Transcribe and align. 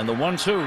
And 0.00 0.08
the 0.08 0.14
one 0.14 0.38
two. 0.38 0.66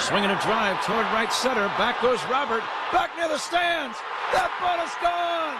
Swinging 0.00 0.30
a 0.30 0.40
drive 0.42 0.84
toward 0.84 1.06
right 1.14 1.32
center. 1.32 1.68
Back 1.78 2.02
goes 2.02 2.18
Robert. 2.24 2.64
Back 2.90 3.16
near 3.16 3.28
the 3.28 3.38
stands. 3.38 3.96
That 4.34 4.50
ball 4.58 4.82
is 4.82 4.90
gone. 4.98 5.54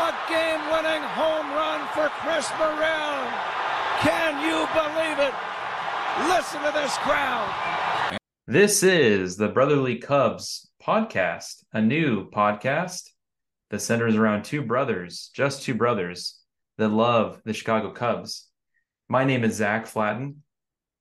A 0.00 0.16
game 0.24 0.56
winning 0.72 1.04
home 1.12 1.52
run 1.52 1.84
for 1.92 2.08
Chris 2.24 2.48
Morel. 2.56 3.28
Can 4.00 4.40
you 4.40 4.64
believe 4.72 5.18
it? 5.20 5.34
Listen 6.32 6.62
to 6.62 6.72
this 6.72 6.96
crowd. 7.04 8.16
This 8.46 8.82
is 8.82 9.36
the 9.36 9.48
Brotherly 9.48 9.96
Cubs 9.96 10.70
podcast, 10.82 11.62
a 11.74 11.82
new 11.82 12.30
podcast 12.30 13.10
that 13.68 13.80
centers 13.80 14.16
around 14.16 14.44
two 14.44 14.62
brothers, 14.62 15.28
just 15.34 15.62
two 15.62 15.74
brothers 15.74 16.38
that 16.78 16.88
love 16.88 17.42
the 17.44 17.52
Chicago 17.52 17.90
Cubs. 17.90 18.46
My 19.10 19.24
name 19.26 19.44
is 19.44 19.56
Zach 19.56 19.86
Flatten. 19.86 20.42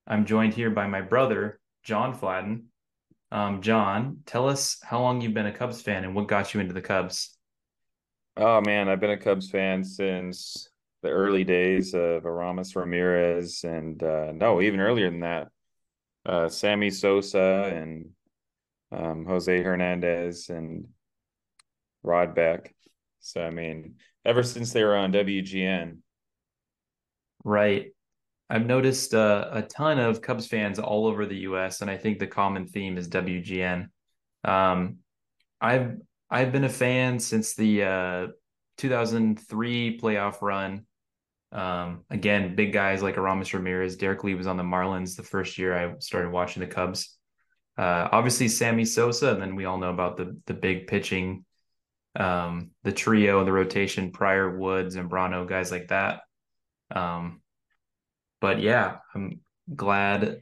I'm 0.08 0.26
joined 0.26 0.54
here 0.54 0.70
by 0.70 0.88
my 0.88 1.02
brother, 1.02 1.60
John 1.84 2.14
Flatten. 2.14 2.68
Um, 3.30 3.62
John, 3.62 4.20
tell 4.26 4.48
us 4.48 4.78
how 4.82 5.02
long 5.02 5.20
you've 5.20 5.34
been 5.34 5.46
a 5.46 5.52
Cubs 5.52 5.82
fan 5.82 6.06
and 6.06 6.16
what 6.16 6.28
got 6.30 6.54
you 6.54 6.62
into 6.62 6.74
the 6.74 6.82
Cubs. 6.82 7.38
Oh 8.38 8.62
man, 8.62 8.88
I've 8.88 9.02
been 9.02 9.10
a 9.10 9.18
Cubs 9.18 9.50
fan 9.50 9.84
since 9.84 10.70
the 11.04 11.10
early 11.10 11.44
days 11.44 11.94
of 11.94 12.26
Aramis 12.26 12.76
Ramirez, 12.76 13.64
and 13.66 14.02
uh, 14.02 14.32
no, 14.32 14.62
even 14.62 14.80
earlier 14.80 15.10
than 15.10 15.20
that, 15.22 15.50
uh, 16.26 16.48
Sammy 16.48 16.90
Sosa 16.90 17.70
and 17.74 18.10
um, 18.92 19.26
Jose 19.26 19.62
Hernandez 19.62 20.50
and 20.50 20.88
Rod 22.04 22.34
Beck. 22.34 22.74
So 23.20 23.44
I 23.44 23.50
mean, 23.50 23.96
ever 24.24 24.44
since 24.44 24.72
they 24.72 24.86
were 24.86 24.96
on 24.96 25.12
WGN, 25.12 25.98
right? 27.44 27.92
I've 28.50 28.66
noticed 28.66 29.14
uh, 29.14 29.50
a 29.52 29.62
ton 29.62 30.00
of 30.00 30.22
Cubs 30.22 30.48
fans 30.48 30.80
all 30.80 31.06
over 31.06 31.26
the 31.26 31.38
U.S., 31.40 31.82
and 31.82 31.92
I 31.92 31.98
think 31.98 32.20
the 32.20 32.28
common 32.28 32.68
theme 32.68 32.98
is 32.98 33.10
WGN. 33.10 33.90
Um, 34.44 34.98
I've 35.60 35.98
I've 36.30 36.52
been 36.52 36.64
a 36.64 36.70
fan 36.70 37.20
since 37.20 37.56
the 37.56 37.84
uh, 37.84 38.28
2003 38.78 40.00
playoff 40.00 40.42
run. 40.42 40.86
Um, 41.52 42.04
again, 42.10 42.56
big 42.56 42.74
guys 42.74 43.02
like 43.02 43.18
Aramis 43.18 43.54
Ramirez, 43.54 43.96
Derrek 43.96 44.24
Lee 44.24 44.36
was 44.36 44.48
on 44.48 44.58
the 44.58 44.64
Marlins 44.64 45.16
the 45.16 45.24
first 45.24 45.58
year 45.58 45.76
I 45.76 45.96
started 46.00 46.32
watching 46.32 46.62
the 46.62 46.68
Cubs. 46.68 47.18
Uh, 47.78 48.10
obviously, 48.12 48.48
Sammy 48.48 48.86
Sosa, 48.86 49.32
and 49.32 49.42
then 49.42 49.56
we 49.56 49.66
all 49.66 49.78
know 49.78 49.92
about 49.92 50.18
the 50.18 50.40
the 50.46 50.54
big 50.54 50.88
pitching, 50.88 51.46
um, 52.16 52.72
the 52.84 52.92
trio, 52.92 53.44
the 53.44 53.52
rotation, 53.52 54.12
Prior, 54.12 54.58
Woods, 54.58 54.96
and 54.96 55.10
Brano, 55.10 55.48
guys 55.48 55.72
like 55.72 55.90
that. 55.90 56.22
Um, 56.96 57.42
but 58.40 58.62
yeah, 58.62 58.98
I'm 59.14 59.42
glad 59.76 60.42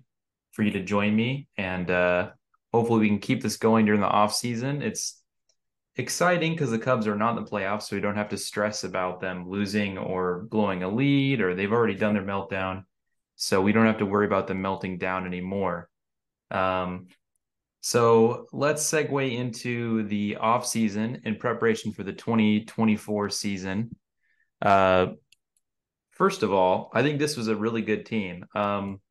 for 0.52 0.64
you 0.64 0.72
to 0.72 0.84
join 0.84 1.16
me, 1.16 1.48
and 1.58 1.90
uh, 1.90 2.32
hopefully 2.74 3.02
we 3.02 3.08
can 3.08 3.20
keep 3.20 3.42
this 3.42 3.58
going 3.58 3.86
during 3.86 4.02
the 4.02 4.08
off 4.08 4.34
season. 4.34 4.82
It's 4.82 5.22
exciting 5.96 6.54
because 6.54 6.72
the 6.72 6.80
Cubs 6.80 7.08
are 7.08 7.16
not 7.16 7.38
in 7.38 7.44
the 7.44 7.50
playoffs, 7.50 7.84
so 7.84 7.96
we 7.96 8.02
don't 8.02 8.18
have 8.18 8.30
to 8.30 8.38
stress 8.38 8.84
about 8.84 9.22
them 9.22 9.50
losing 9.50 9.98
or 9.98 10.48
blowing 10.50 10.84
a 10.84 10.90
lead, 10.90 11.42
or 11.42 11.56
they've 11.56 11.72
already 11.72 11.96
done 11.96 12.14
their 12.14 12.24
meltdown, 12.24 12.84
so 13.36 13.62
we 13.62 13.72
don't 13.72 13.86
have 13.86 14.00
to 14.00 14.06
worry 14.06 14.26
about 14.26 14.48
them 14.48 14.62
melting 14.62 14.98
down 14.98 15.26
anymore. 15.26 15.90
Um, 16.52 17.08
so 17.82 18.48
let's 18.52 18.84
segue 18.84 19.38
into 19.38 20.08
the 20.08 20.38
off 20.38 20.66
season 20.66 21.22
in 21.24 21.36
preparation 21.36 21.92
for 21.92 22.04
the 22.04 22.14
2024 22.14 23.30
season. 23.30 23.96
Uh, 24.62 25.08
First 26.16 26.44
of 26.44 26.54
all, 26.54 26.90
I 26.94 27.04
think 27.04 27.20
this 27.20 27.38
was 27.38 27.50
a 27.50 27.56
really 27.56 27.82
good 27.82 28.06
team. 28.06 28.46
Um, 28.56 29.02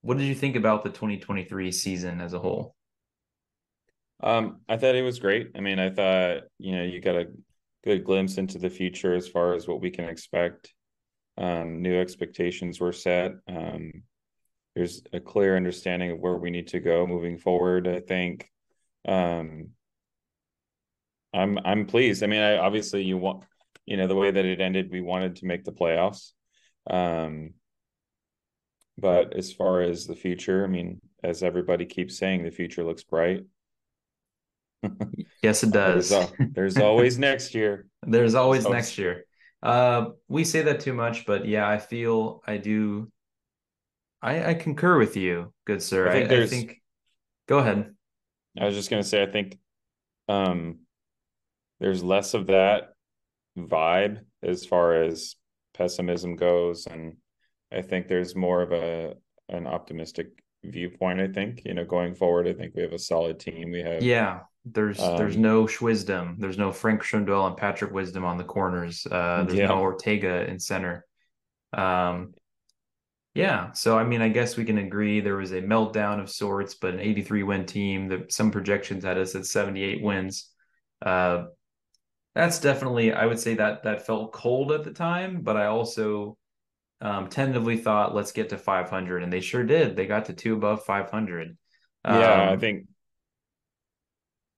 what 0.00 0.16
did 0.16 0.24
you 0.24 0.34
think 0.34 0.56
about 0.56 0.82
the 0.82 0.90
2023 0.90 1.70
season 1.72 2.20
as 2.20 2.32
a 2.32 2.38
whole? 2.38 2.74
Um, 4.22 4.60
I 4.68 4.78
thought 4.78 4.94
it 4.94 5.02
was 5.02 5.18
great. 5.18 5.52
I 5.54 5.60
mean, 5.60 5.78
I 5.78 5.90
thought, 5.90 6.44
you 6.58 6.72
know, 6.72 6.82
you 6.82 7.00
got 7.00 7.16
a 7.16 7.26
good 7.84 8.02
glimpse 8.02 8.38
into 8.38 8.58
the 8.58 8.70
future 8.70 9.14
as 9.14 9.28
far 9.28 9.54
as 9.54 9.68
what 9.68 9.80
we 9.80 9.90
can 9.90 10.06
expect. 10.06 10.72
Um, 11.36 11.82
new 11.82 12.00
expectations 12.00 12.80
were 12.80 12.92
set. 12.92 13.32
Um, 13.46 14.02
there's 14.74 15.02
a 15.12 15.20
clear 15.20 15.56
understanding 15.56 16.12
of 16.12 16.18
where 16.18 16.36
we 16.36 16.50
need 16.50 16.68
to 16.68 16.80
go 16.80 17.06
moving 17.06 17.38
forward. 17.38 17.86
I 17.86 18.00
think 18.00 18.50
um, 19.06 19.70
I'm 21.34 21.58
I'm 21.64 21.86
pleased. 21.86 22.22
I 22.22 22.26
mean, 22.26 22.40
I 22.40 22.56
obviously 22.56 23.02
you 23.02 23.18
want 23.18 23.44
you 23.86 23.96
know 23.96 24.06
the 24.06 24.16
way 24.16 24.30
that 24.30 24.44
it 24.44 24.60
ended, 24.60 24.90
we 24.90 25.00
wanted 25.00 25.36
to 25.36 25.46
make 25.46 25.64
the 25.64 25.72
playoffs. 25.72 26.32
Um, 26.88 27.54
but 28.96 29.36
as 29.36 29.52
far 29.52 29.80
as 29.80 30.06
the 30.06 30.16
future, 30.16 30.64
I 30.64 30.66
mean, 30.66 31.00
as 31.22 31.42
everybody 31.42 31.86
keeps 31.86 32.18
saying, 32.18 32.42
the 32.42 32.50
future 32.50 32.82
looks 32.82 33.04
bright. 33.04 33.44
yes, 35.42 35.62
it 35.62 35.70
does. 35.72 36.08
there's, 36.10 36.32
there's, 36.38 36.78
always 36.78 37.18
next 37.18 37.54
year. 37.54 37.86
There's 38.06 38.34
always 38.34 38.66
next 38.66 38.96
year. 38.96 39.24
Uh, 39.62 40.10
we 40.28 40.44
say 40.44 40.62
that 40.62 40.80
too 40.80 40.94
much, 40.94 41.26
but 41.26 41.46
yeah, 41.46 41.68
I 41.68 41.78
feel 41.78 42.42
I 42.46 42.58
do. 42.58 43.10
I, 44.22 44.50
I 44.50 44.54
concur 44.54 44.98
with 44.98 45.16
you, 45.16 45.52
good 45.64 45.82
sir. 45.82 46.08
I 46.08 46.12
think, 46.26 46.32
I, 46.32 46.42
I 46.42 46.46
think. 46.46 46.82
Go 47.48 47.58
ahead. 47.58 47.92
I 48.58 48.66
was 48.66 48.74
just 48.74 48.88
gonna 48.88 49.02
say, 49.02 49.22
I 49.22 49.26
think, 49.26 49.58
um, 50.28 50.78
there's 51.80 52.02
less 52.02 52.34
of 52.34 52.46
that 52.48 52.92
vibe 53.56 54.20
as 54.42 54.64
far 54.64 55.02
as 55.02 55.34
pessimism 55.78 56.36
goes 56.36 56.86
and 56.86 57.16
i 57.72 57.80
think 57.80 58.08
there's 58.08 58.36
more 58.36 58.60
of 58.60 58.72
a 58.72 59.14
an 59.48 59.66
optimistic 59.66 60.28
viewpoint 60.64 61.20
i 61.20 61.28
think 61.28 61.62
you 61.64 61.72
know 61.72 61.84
going 61.84 62.14
forward 62.14 62.46
i 62.46 62.52
think 62.52 62.74
we 62.74 62.82
have 62.82 62.92
a 62.92 62.98
solid 62.98 63.38
team 63.38 63.70
we 63.70 63.80
have 63.80 64.02
yeah 64.02 64.40
there's 64.72 65.00
um, 65.00 65.16
there's 65.16 65.36
no 65.36 65.66
Schwisdom. 65.66 66.36
There's 66.38 66.58
no 66.58 66.72
Frank 66.72 67.02
Schwindel 67.02 67.46
and 67.46 67.56
Patrick 67.56 67.92
Wisdom 67.92 68.24
on 68.24 68.36
the 68.36 68.44
corners. 68.44 69.06
Uh, 69.10 69.44
there's 69.44 69.58
yeah. 69.58 69.68
no 69.68 69.80
Ortega 69.80 70.48
in 70.48 70.58
center. 70.58 71.06
Um, 71.72 72.34
yeah. 73.34 73.72
So 73.72 73.98
I 73.98 74.04
mean, 74.04 74.22
I 74.22 74.28
guess 74.28 74.56
we 74.56 74.64
can 74.64 74.78
agree 74.78 75.20
there 75.20 75.36
was 75.36 75.52
a 75.52 75.62
meltdown 75.62 76.20
of 76.20 76.30
sorts, 76.30 76.74
but 76.74 76.94
an 76.94 77.00
83 77.00 77.42
win 77.44 77.66
team. 77.66 78.08
That 78.08 78.32
some 78.32 78.50
projections 78.50 79.04
had 79.04 79.18
us 79.18 79.34
at 79.34 79.46
78 79.46 80.02
wins. 80.02 80.50
Uh, 81.04 81.44
that's 82.38 82.60
definitely 82.60 83.12
I 83.12 83.26
would 83.26 83.40
say 83.40 83.54
that 83.54 83.82
that 83.82 84.06
felt 84.06 84.32
cold 84.32 84.70
at 84.70 84.84
the 84.84 84.92
time, 84.92 85.40
but 85.40 85.56
I 85.56 85.66
also 85.66 86.38
um, 87.00 87.28
tentatively 87.28 87.76
thought 87.76 88.14
let's 88.14 88.30
get 88.30 88.50
to 88.50 88.56
500, 88.56 89.24
and 89.24 89.32
they 89.32 89.40
sure 89.40 89.64
did. 89.64 89.96
They 89.96 90.06
got 90.06 90.26
to 90.26 90.32
two 90.32 90.54
above 90.54 90.84
500. 90.84 91.58
Yeah, 92.04 92.12
um, 92.12 92.48
I 92.50 92.56
think 92.56 92.86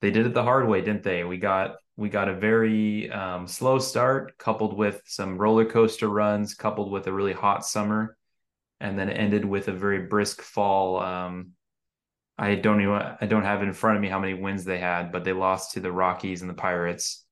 they 0.03 0.11
did 0.11 0.27
it 0.27 0.35
the 0.35 0.43
hard 0.43 0.69
way, 0.69 0.83
didn't 0.83 1.05
they? 1.05 1.25
We 1.25 1.39
got 1.39 1.77
we 1.97 2.11
got 2.11 2.29
a 2.29 2.35
very 2.35 3.11
um, 3.11 3.47
slow 3.47 3.79
start, 3.79 4.37
coupled 4.37 4.77
with 4.77 5.01
some 5.07 5.39
roller 5.39 5.65
coaster 5.65 6.09
runs, 6.09 6.53
coupled 6.53 6.93
with 6.93 7.07
a 7.07 7.13
really 7.15 7.33
hot 7.33 7.65
summer, 7.65 8.15
and 8.81 8.99
then 8.99 9.09
ended 9.09 9.47
with 9.47 9.69
a 9.69 9.73
very 9.73 10.01
brisk 10.01 10.43
fall. 10.43 11.01
Um, 11.01 11.53
I 12.37 12.57
don't 12.57 12.83
even 12.83 12.93
I 12.93 13.25
don't 13.25 13.45
have 13.45 13.63
in 13.63 13.73
front 13.73 13.97
of 13.97 14.03
me 14.03 14.11
how 14.11 14.21
many 14.21 14.35
wins 14.35 14.67
they 14.67 14.79
had, 14.79 15.13
but 15.13 15.25
they 15.25 15.33
lost 15.33 15.73
to 15.73 15.81
the 15.81 15.91
Rockies 15.91 16.43
and 16.43 16.51
the 16.51 16.55
Pirates 16.55 17.25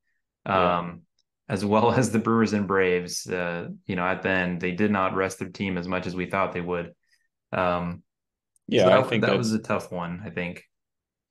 yeah. 0.49 0.79
um, 0.79 1.03
as 1.49 1.65
well 1.65 1.93
as 1.93 2.11
the 2.11 2.19
Brewers 2.19 2.53
and 2.53 2.67
Braves. 2.67 3.27
Uh, 3.27 3.69
you 3.87 3.97
know, 3.97 4.05
at 4.05 4.23
the 4.23 4.31
end, 4.31 4.61
they 4.61 4.73
did 4.73 4.91
not 4.91 5.15
rest 5.15 5.39
their 5.39 5.49
team 5.49 5.79
as 5.79 5.89
much 5.89 6.07
as 6.07 6.17
we 6.17 6.27
thought 6.27 6.53
they 6.53 6.61
would. 6.61 6.93
Um, 7.53 8.03
yeah, 8.67 8.83
so 8.83 8.89
that, 8.89 8.99
I 8.99 9.03
think 9.05 9.25
that 9.25 9.39
was 9.39 9.53
a 9.53 9.59
tough 9.59 9.91
one. 9.91 10.23
I 10.25 10.31
think. 10.31 10.65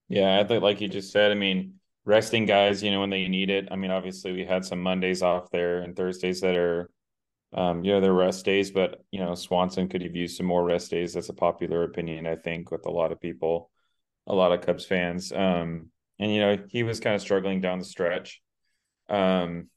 Yeah, 0.09 0.39
I 0.39 0.44
think, 0.45 0.63
like 0.63 0.79
you 0.79 0.88
just 0.88 1.11
said, 1.11 1.31
I 1.31 1.35
mean, 1.35 1.73
resting 2.05 2.45
guys, 2.45 2.81
you 2.81 2.91
know, 2.91 3.01
when 3.01 3.09
they 3.09 3.28
need 3.28 3.50
it. 3.50 3.67
I 3.69 3.75
mean, 3.75 3.91
obviously, 3.91 4.31
we 4.31 4.45
had 4.45 4.66
some 4.66 4.81
Mondays 4.81 5.22
off 5.22 5.51
there 5.51 5.81
and 5.81 5.95
Thursdays 5.95 6.41
that 6.41 6.55
are, 6.55 6.89
um, 7.53 7.84
you 7.84 7.91
know, 7.91 7.99
they're 7.99 8.13
rest 8.13 8.45
days, 8.45 8.72
but 8.72 9.03
you 9.11 9.19
know, 9.19 9.35
Swanson 9.35 9.89
could 9.89 10.01
have 10.01 10.16
used 10.16 10.38
some 10.38 10.45
more 10.45 10.63
rest 10.63 10.89
days. 10.89 11.13
That's 11.13 11.29
a 11.29 11.34
popular 11.34 11.84
opinion, 11.84 12.25
I 12.25 12.38
think, 12.38 12.72
with 12.72 12.85
a 12.85 12.91
lot 12.91 13.11
of 13.11 13.22
people, 13.22 13.69
a 14.25 14.34
lot 14.34 14.53
of 14.53 14.61
Cubs 14.61 14.85
fans. 14.85 15.31
Um, 15.31 15.91
and 16.17 16.34
you 16.34 16.40
know, 16.40 16.58
he 16.69 16.84
was 16.84 16.99
kind 16.99 17.16
of 17.16 17.22
struggling 17.22 17.61
down 17.61 17.79
the 17.79 17.85
stretch. 17.85 18.41
Um, 19.09 19.69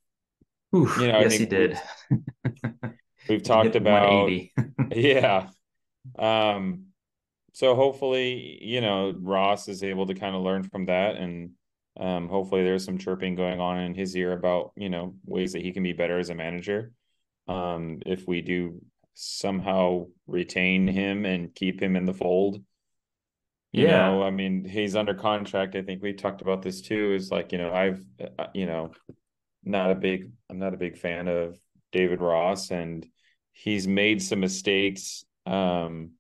Oof, 0.75 0.97
you 0.99 1.09
know, 1.09 1.21
yes, 1.21 1.35
he 1.35 1.47
did. 1.47 1.79
We've 3.29 3.43
talked 3.45 3.77
about 3.77 4.31
yeah. 4.95 5.49
Um, 6.19 6.87
so 7.53 7.75
hopefully, 7.75 8.59
you 8.63 8.81
know, 8.81 9.13
Ross 9.19 9.69
is 9.69 9.83
able 9.83 10.07
to 10.07 10.15
kind 10.15 10.37
of 10.37 10.43
learn 10.43 10.63
from 10.63 10.87
that, 10.87 11.17
and 11.17 11.51
um, 11.99 12.29
hopefully, 12.29 12.63
there's 12.63 12.85
some 12.85 12.99
chirping 12.99 13.35
going 13.35 13.61
on 13.61 13.79
in 13.81 13.95
his 13.95 14.17
ear 14.17 14.33
about 14.33 14.73
you 14.77 14.89
know 14.89 15.15
ways 15.25 15.53
that 15.53 15.63
he 15.63 15.73
can 15.73 15.83
be 15.83 15.93
better 15.93 16.19
as 16.19 16.31
a 16.31 16.35
manager. 16.35 16.93
Um, 17.49 17.99
if 18.07 18.29
we 18.29 18.43
do 18.43 18.81
somehow 19.15 20.07
retain 20.27 20.87
him 20.87 21.27
and 21.27 21.55
keep 21.55 21.83
him 21.83 21.97
in 21.97 22.07
the 22.07 22.15
fold, 22.15 22.63
you 23.73 23.85
yeah. 23.85 24.07
know, 24.07 24.23
I 24.23 24.31
mean, 24.31 24.65
he's 24.65 24.97
under 24.97 25.15
contract. 25.15 25.77
I 25.77 25.83
think 25.83 26.03
we 26.03 26.13
talked 26.13 26.43
about 26.43 26.63
this 26.63 26.81
too. 26.81 27.13
Is 27.15 27.31
like, 27.31 27.53
you 27.53 27.59
know, 27.59 27.73
I've, 27.73 28.05
uh, 28.39 28.47
you 28.55 28.67
know, 28.67 28.93
not 29.65 29.91
a 29.91 29.95
big 29.95 30.31
I'm 30.49 30.59
not 30.59 30.75
a 30.75 30.79
big 30.79 30.99
fan 30.99 31.29
of 31.29 31.59
David 31.93 32.21
Ross 32.21 32.71
and 32.71 33.07
he's 33.53 33.87
made 33.87 34.23
some 34.23 34.41
mistakes 34.41 35.25
um 35.47 36.13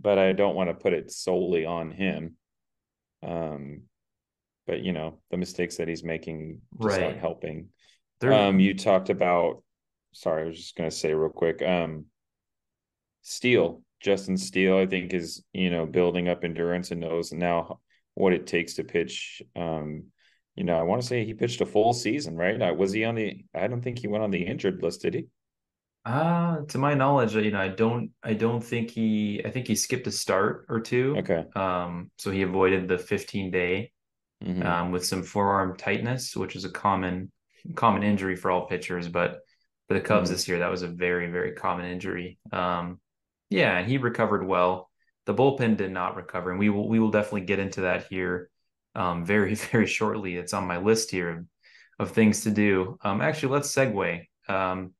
but 0.00 0.18
I 0.18 0.32
don't 0.32 0.54
want 0.54 0.70
to 0.70 0.74
put 0.74 0.92
it 0.92 1.10
solely 1.10 1.66
on 1.66 1.90
him. 1.90 2.36
Um, 3.22 3.82
but 4.66 4.80
you 4.82 4.92
know 4.92 5.18
the 5.30 5.36
mistakes 5.36 5.76
that 5.76 5.88
he's 5.88 6.04
making 6.04 6.60
just 6.74 6.84
Right. 6.84 7.02
aren't 7.02 7.18
helping. 7.20 7.68
Um, 8.22 8.60
you 8.60 8.74
talked 8.74 9.10
about. 9.10 9.62
Sorry, 10.12 10.44
I 10.44 10.46
was 10.46 10.56
just 10.56 10.76
gonna 10.76 10.90
say 10.90 11.14
real 11.14 11.30
quick. 11.30 11.62
Um, 11.62 12.06
Steele, 13.22 13.82
Justin 14.00 14.36
Steele, 14.36 14.76
I 14.76 14.86
think 14.86 15.12
is 15.14 15.42
you 15.52 15.70
know 15.70 15.86
building 15.86 16.28
up 16.28 16.44
endurance 16.44 16.90
and 16.90 17.00
knows 17.00 17.32
now 17.32 17.80
what 18.14 18.32
it 18.32 18.46
takes 18.46 18.74
to 18.74 18.84
pitch. 18.84 19.42
Um, 19.56 20.04
you 20.58 20.64
know, 20.64 20.76
I 20.76 20.82
want 20.82 21.00
to 21.00 21.06
say 21.06 21.24
he 21.24 21.34
pitched 21.34 21.60
a 21.60 21.66
full 21.66 21.92
season, 21.92 22.36
right? 22.36 22.60
Uh, 22.60 22.74
was 22.74 22.92
he 22.92 23.04
on 23.04 23.14
the? 23.14 23.44
I 23.54 23.68
don't 23.68 23.80
think 23.80 24.00
he 24.00 24.08
went 24.08 24.24
on 24.24 24.30
the 24.32 24.44
injured 24.44 24.82
list, 24.82 25.02
did 25.02 25.14
he? 25.14 25.26
uh, 26.04 26.62
to 26.68 26.78
my 26.78 26.94
knowledge, 26.94 27.34
you 27.34 27.50
know, 27.50 27.60
I 27.60 27.68
don't, 27.68 28.10
I 28.22 28.32
don't 28.34 28.62
think 28.62 28.90
he, 28.90 29.42
I 29.44 29.50
think 29.50 29.66
he 29.66 29.74
skipped 29.74 30.06
a 30.06 30.10
start 30.10 30.64
or 30.68 30.80
two. 30.80 31.16
Okay. 31.18 31.44
Um, 31.54 32.10
so 32.16 32.30
he 32.30 32.42
avoided 32.42 32.88
the 32.88 32.98
15 32.98 33.50
day 33.50 33.92
Mhm. 34.44 34.64
um, 34.64 34.92
with 34.92 35.04
some 35.04 35.22
forearm 35.22 35.76
tightness, 35.76 36.36
which 36.36 36.56
is 36.56 36.64
a 36.64 36.70
common 36.70 37.30
common 37.74 38.02
injury 38.04 38.36
for 38.36 38.50
all 38.50 38.66
pitchers. 38.66 39.08
But 39.08 39.40
for 39.88 39.94
the 39.94 40.00
Cubs 40.00 40.30
Mhm. 40.30 40.32
this 40.32 40.48
year, 40.48 40.58
that 40.60 40.70
was 40.70 40.82
a 40.82 40.88
very 40.88 41.30
very 41.30 41.52
common 41.52 41.86
injury. 41.86 42.38
Um, 42.52 43.00
yeah, 43.50 43.78
and 43.78 43.88
he 43.88 43.98
recovered 43.98 44.46
well. 44.46 44.90
The 45.26 45.34
bullpen 45.34 45.76
did 45.76 45.90
not 45.92 46.16
recover, 46.16 46.50
and 46.50 46.58
we 46.58 46.70
will 46.70 46.88
we 46.88 47.00
will 47.00 47.10
definitely 47.10 47.42
get 47.46 47.58
into 47.58 47.82
that 47.82 48.06
here 48.08 48.48
um, 48.98 49.24
very 49.24 49.54
very 49.72 49.86
shortly. 49.86 50.36
It's 50.36 50.52
on 50.52 50.66
my 50.66 50.76
list 50.78 51.10
here 51.10 51.30
of, 51.30 52.08
of 52.08 52.10
things 52.14 52.42
to 52.42 52.50
do. 52.50 52.98
Um, 53.02 53.22
actually, 53.22 53.54
let's 53.54 53.74
segue. 53.74 54.26
Um, 54.48 54.92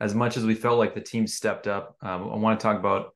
as 0.00 0.14
much 0.14 0.36
as 0.36 0.44
we 0.44 0.54
felt 0.54 0.78
like 0.78 0.94
the 0.94 1.00
team 1.00 1.26
stepped 1.26 1.66
up, 1.66 1.96
um, 2.00 2.30
I 2.30 2.36
want 2.36 2.58
to 2.58 2.62
talk 2.62 2.78
about 2.78 3.12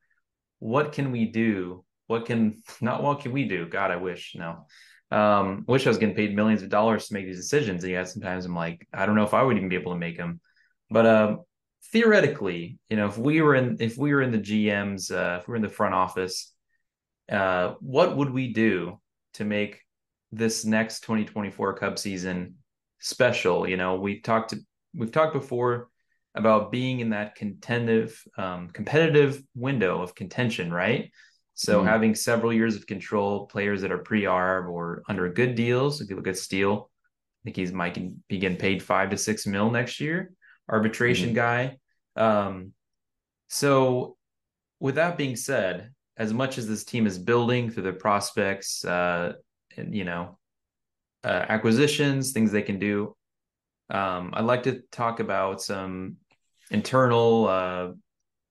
what 0.59 0.93
can 0.93 1.11
we 1.11 1.27
do? 1.27 1.85
What 2.07 2.27
can 2.27 2.63
not 2.81 3.03
what 3.03 3.21
can 3.21 3.33
we 3.33 3.49
do? 3.49 3.67
God, 3.67 3.91
I 3.91 3.97
wish 3.97 4.35
no. 4.37 4.67
Um, 5.11 5.65
wish 5.67 5.87
I 5.87 5.91
was 5.91 5.99
getting 5.99 6.15
paid 6.15 6.35
millions 6.35 6.63
of 6.63 6.71
dollars 6.71 7.09
to 7.09 7.15
make 7.15 7.27
these 7.27 7.37
decisions. 7.37 7.85
And 7.85 7.93
yet 7.93 8.09
sometimes 8.09 8.47
I'm 8.47 8.55
like, 8.55 8.87
I 8.95 9.05
don't 9.05 9.15
know 9.15 9.25
if 9.25 9.35
I 9.35 9.43
would 9.43 9.59
even 9.59 9.69
be 9.69 9.77
able 9.77 9.93
to 9.93 9.99
make 9.99 10.17
them. 10.17 10.41
But 10.91 11.05
um, 11.05 11.41
theoretically, 11.93 12.79
you 12.89 12.97
know, 12.97 13.09
if 13.09 13.19
we 13.19 13.43
were 13.43 13.55
in 13.55 13.77
if 13.81 13.97
we 13.97 14.13
were 14.13 14.23
in 14.23 14.33
the 14.33 14.39
GM's 14.39 15.11
uh, 15.11 15.39
if 15.41 15.49
we 15.49 15.53
were 15.53 15.57
in 15.57 15.63
the 15.63 15.69
front 15.69 15.95
office, 15.95 16.53
uh, 17.31 17.75
what 17.81 18.17
would 18.17 18.31
we 18.31 18.53
do 18.53 19.02
to 19.35 19.45
make 19.45 19.81
this 20.31 20.65
next 20.65 21.01
2024 21.01 21.75
Cub 21.75 21.99
season 21.99 22.57
special? 23.01 23.69
You 23.69 23.77
know, 23.77 23.97
we've 23.97 24.23
talked 24.23 24.51
to, 24.51 24.59
we've 24.95 25.13
talked 25.13 25.33
before 25.33 25.89
about 26.35 26.73
being 26.73 27.01
in 27.01 27.11
that 27.11 27.35
contentative, 27.35 28.23
um, 28.39 28.71
competitive 28.71 29.43
window 29.55 30.03
of 30.03 30.15
contention, 30.15 30.73
right? 30.73 31.11
So 31.55 31.83
Mhm. 31.83 31.87
having 31.87 32.15
several 32.15 32.53
years 32.53 32.77
of 32.77 32.87
control, 32.87 33.47
players 33.47 33.83
that 33.83 33.93
are 33.93 33.99
pre-arb 33.99 34.71
or 34.71 35.03
under 35.09 35.31
good 35.31 35.55
deals. 35.55 36.01
If 36.01 36.09
you 36.09 36.17
look 36.17 36.27
at 36.27 36.39
Steele, 36.39 36.91
I 36.91 37.41
think 37.45 37.57
he's 37.57 37.73
might 37.73 37.95
be 38.29 38.39
getting 38.39 38.57
paid 38.57 38.83
five 38.83 39.11
to 39.11 39.19
six 39.19 39.47
mil 39.47 39.71
next 39.71 40.01
year. 40.01 40.33
Arbitration 40.69 41.35
guy. 41.35 41.79
Um, 42.17 42.73
so 43.49 44.17
with 44.81 44.95
that 44.95 45.19
being 45.19 45.37
said, 45.37 45.93
as 46.17 46.33
much 46.33 46.59
as 46.59 46.69
this 46.69 46.85
team 46.85 47.07
is 47.07 47.19
building 47.19 47.71
through 47.71 47.85
their 47.85 47.93
prospects, 47.93 48.85
uh, 48.85 49.35
and 49.77 49.95
you 49.95 50.05
know, 50.05 50.39
uh, 51.25 51.47
acquisitions, 51.49 52.33
things 52.33 52.53
they 52.53 52.63
can 52.63 52.79
do, 52.79 53.17
um, 53.91 54.31
I'd 54.35 54.45
like 54.45 54.65
to 54.65 54.83
talk 54.91 55.21
about 55.21 55.63
some 55.63 56.17
internal 56.71 57.49
uh, 57.49 57.89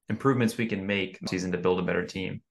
improvements 0.10 0.58
we 0.58 0.68
can 0.68 0.86
make 0.86 1.20
season 1.28 1.52
to 1.52 1.58
build 1.58 1.80
a 1.80 1.84
better 1.84 2.06
team. 2.06 2.42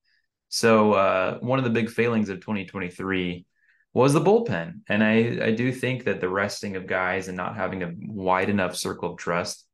So 0.49 0.95
uh, 0.95 1.39
one 1.39 1.59
of 1.59 1.65
the 1.65 1.71
big 1.71 1.91
failings 1.91 2.29
of 2.29 2.41
2023 2.41 3.47
was 3.93 4.13
the 4.13 4.21
bullpen, 4.21 4.81
and 4.89 5.03
I 5.03 5.47
I 5.47 5.51
do 5.53 5.73
think 5.73 6.05
that 6.05 6.21
the 6.21 6.29
resting 6.29 6.77
of 6.77 6.87
guys 6.87 7.29
and 7.29 7.37
not 7.37 7.57
having 7.57 7.83
a 7.83 7.93
wide 7.97 8.49
enough 8.49 8.77
circle 8.77 9.13
of 9.13 9.19
trust. 9.19 9.67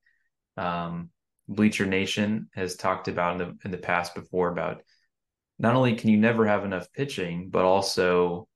Um, 0.56 1.10
Bleacher 1.48 1.86
Nation 1.86 2.48
has 2.54 2.76
talked 2.76 3.08
about 3.08 3.32
in 3.32 3.38
the 3.38 3.58
in 3.64 3.70
the 3.70 3.78
past 3.78 4.14
before 4.14 4.48
about 4.48 4.82
not 5.58 5.74
only 5.74 5.94
can 5.94 6.10
you 6.10 6.16
never 6.16 6.46
have 6.46 6.64
enough 6.64 6.92
pitching, 6.92 7.48
but 7.50 7.64
also 7.64 8.48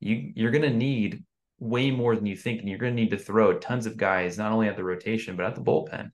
you 0.00 0.32
you're 0.34 0.50
going 0.50 0.62
to 0.62 0.70
need 0.70 1.24
way 1.58 1.90
more 1.90 2.16
than 2.16 2.26
you 2.26 2.36
think, 2.36 2.60
and 2.60 2.68
you're 2.68 2.78
going 2.78 2.94
to 2.94 3.02
need 3.02 3.10
to 3.10 3.18
throw 3.18 3.58
tons 3.58 3.86
of 3.86 3.96
guys 3.96 4.38
not 4.38 4.52
only 4.52 4.68
at 4.68 4.76
the 4.76 4.84
rotation 4.84 5.36
but 5.36 5.46
at 5.46 5.54
the 5.54 5.62
bullpen. 5.62 6.10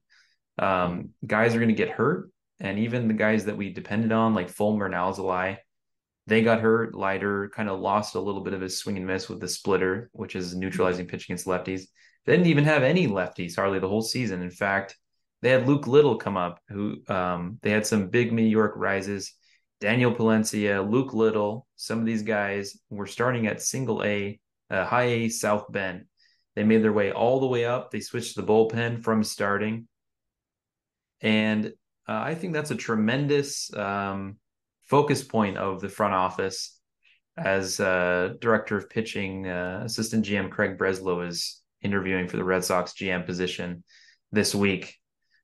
Um, 0.58 1.10
guys 1.26 1.54
are 1.54 1.58
going 1.58 1.68
to 1.68 1.74
get 1.74 1.90
hurt, 1.90 2.30
and 2.60 2.78
even 2.78 3.08
the 3.08 3.14
guys 3.14 3.44
that 3.44 3.56
we 3.56 3.72
depended 3.72 4.12
on, 4.12 4.34
like 4.34 4.48
Fulmer 4.48 4.86
and 4.86 4.94
Alzolay, 4.94 5.58
they 6.26 6.42
got 6.42 6.60
hurt. 6.60 6.94
Leiter 6.94 7.50
kind 7.54 7.68
of 7.68 7.80
lost 7.80 8.14
a 8.14 8.20
little 8.20 8.42
bit 8.42 8.54
of 8.54 8.60
his 8.60 8.78
swing 8.78 8.96
and 8.96 9.06
miss 9.06 9.28
with 9.28 9.40
the 9.40 9.48
splitter, 9.48 10.10
which 10.12 10.34
is 10.34 10.54
neutralizing 10.54 11.06
pitch 11.06 11.24
against 11.24 11.46
lefties. 11.46 11.82
They 12.24 12.32
didn't 12.32 12.48
even 12.48 12.64
have 12.64 12.82
any 12.82 13.06
lefties 13.06 13.56
hardly 13.56 13.78
the 13.78 13.88
whole 13.88 14.02
season. 14.02 14.42
In 14.42 14.50
fact, 14.50 14.96
they 15.42 15.50
had 15.50 15.68
Luke 15.68 15.86
Little 15.86 16.16
come 16.16 16.36
up, 16.36 16.60
who 16.68 16.96
um, 17.08 17.58
they 17.62 17.70
had 17.70 17.86
some 17.86 18.08
big 18.08 18.32
meteoric 18.32 18.72
rises. 18.74 19.32
Daniel 19.80 20.12
Palencia, 20.12 20.88
Luke 20.88 21.12
Little, 21.12 21.66
some 21.76 21.98
of 21.98 22.06
these 22.06 22.22
guys 22.22 22.78
were 22.88 23.06
starting 23.06 23.46
at 23.46 23.62
single 23.62 24.02
A, 24.02 24.40
uh, 24.70 24.84
high 24.84 25.04
A 25.04 25.28
South 25.28 25.70
Bend. 25.70 26.06
They 26.54 26.64
made 26.64 26.82
their 26.82 26.92
way 26.92 27.12
all 27.12 27.40
the 27.40 27.46
way 27.46 27.66
up. 27.66 27.90
They 27.90 28.00
switched 28.00 28.36
the 28.36 28.42
bullpen 28.42 29.04
from 29.04 29.22
starting. 29.22 29.86
And 31.20 31.66
uh, 32.08 32.20
I 32.22 32.34
think 32.34 32.54
that's 32.54 32.70
a 32.70 32.76
tremendous 32.76 33.72
um, 33.74 34.36
focus 34.82 35.22
point 35.22 35.58
of 35.58 35.80
the 35.80 35.88
front 35.88 36.14
office 36.14 36.78
as 37.36 37.78
uh, 37.80 38.30
director 38.40 38.78
of 38.78 38.88
pitching, 38.88 39.46
uh, 39.46 39.82
assistant 39.84 40.24
GM 40.24 40.50
Craig 40.50 40.78
Breslow 40.78 41.26
is 41.26 41.60
interviewing 41.82 42.28
for 42.28 42.38
the 42.38 42.44
Red 42.44 42.64
Sox 42.64 42.94
GM 42.94 43.26
position 43.26 43.84
this 44.32 44.54
week. 44.54 44.96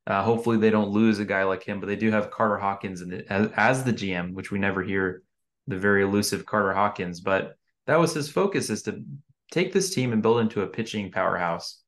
Uh, 0.06 0.22
hopefully, 0.22 0.56
they 0.56 0.70
don't 0.70 0.90
lose 0.90 1.18
a 1.18 1.24
guy 1.24 1.44
like 1.44 1.62
him, 1.62 1.80
but 1.80 1.86
they 1.86 1.96
do 1.96 2.10
have 2.10 2.30
Carter 2.30 2.58
Hawkins 2.58 3.02
in 3.02 3.10
the, 3.10 3.32
as, 3.32 3.50
as 3.56 3.84
the 3.84 3.92
GM, 3.92 4.32
which 4.34 4.50
we 4.50 4.58
never 4.58 4.82
hear 4.82 5.22
the 5.68 5.78
very 5.78 6.02
elusive 6.02 6.44
Carter 6.44 6.72
Hawkins. 6.72 7.20
But 7.20 7.56
that 7.86 8.00
was 8.00 8.12
his 8.12 8.30
focus: 8.30 8.68
is 8.70 8.82
to 8.82 9.04
take 9.52 9.72
this 9.72 9.94
team 9.94 10.12
and 10.12 10.22
build 10.22 10.40
into 10.40 10.62
a 10.62 10.66
pitching 10.66 11.12
powerhouse. 11.12 11.80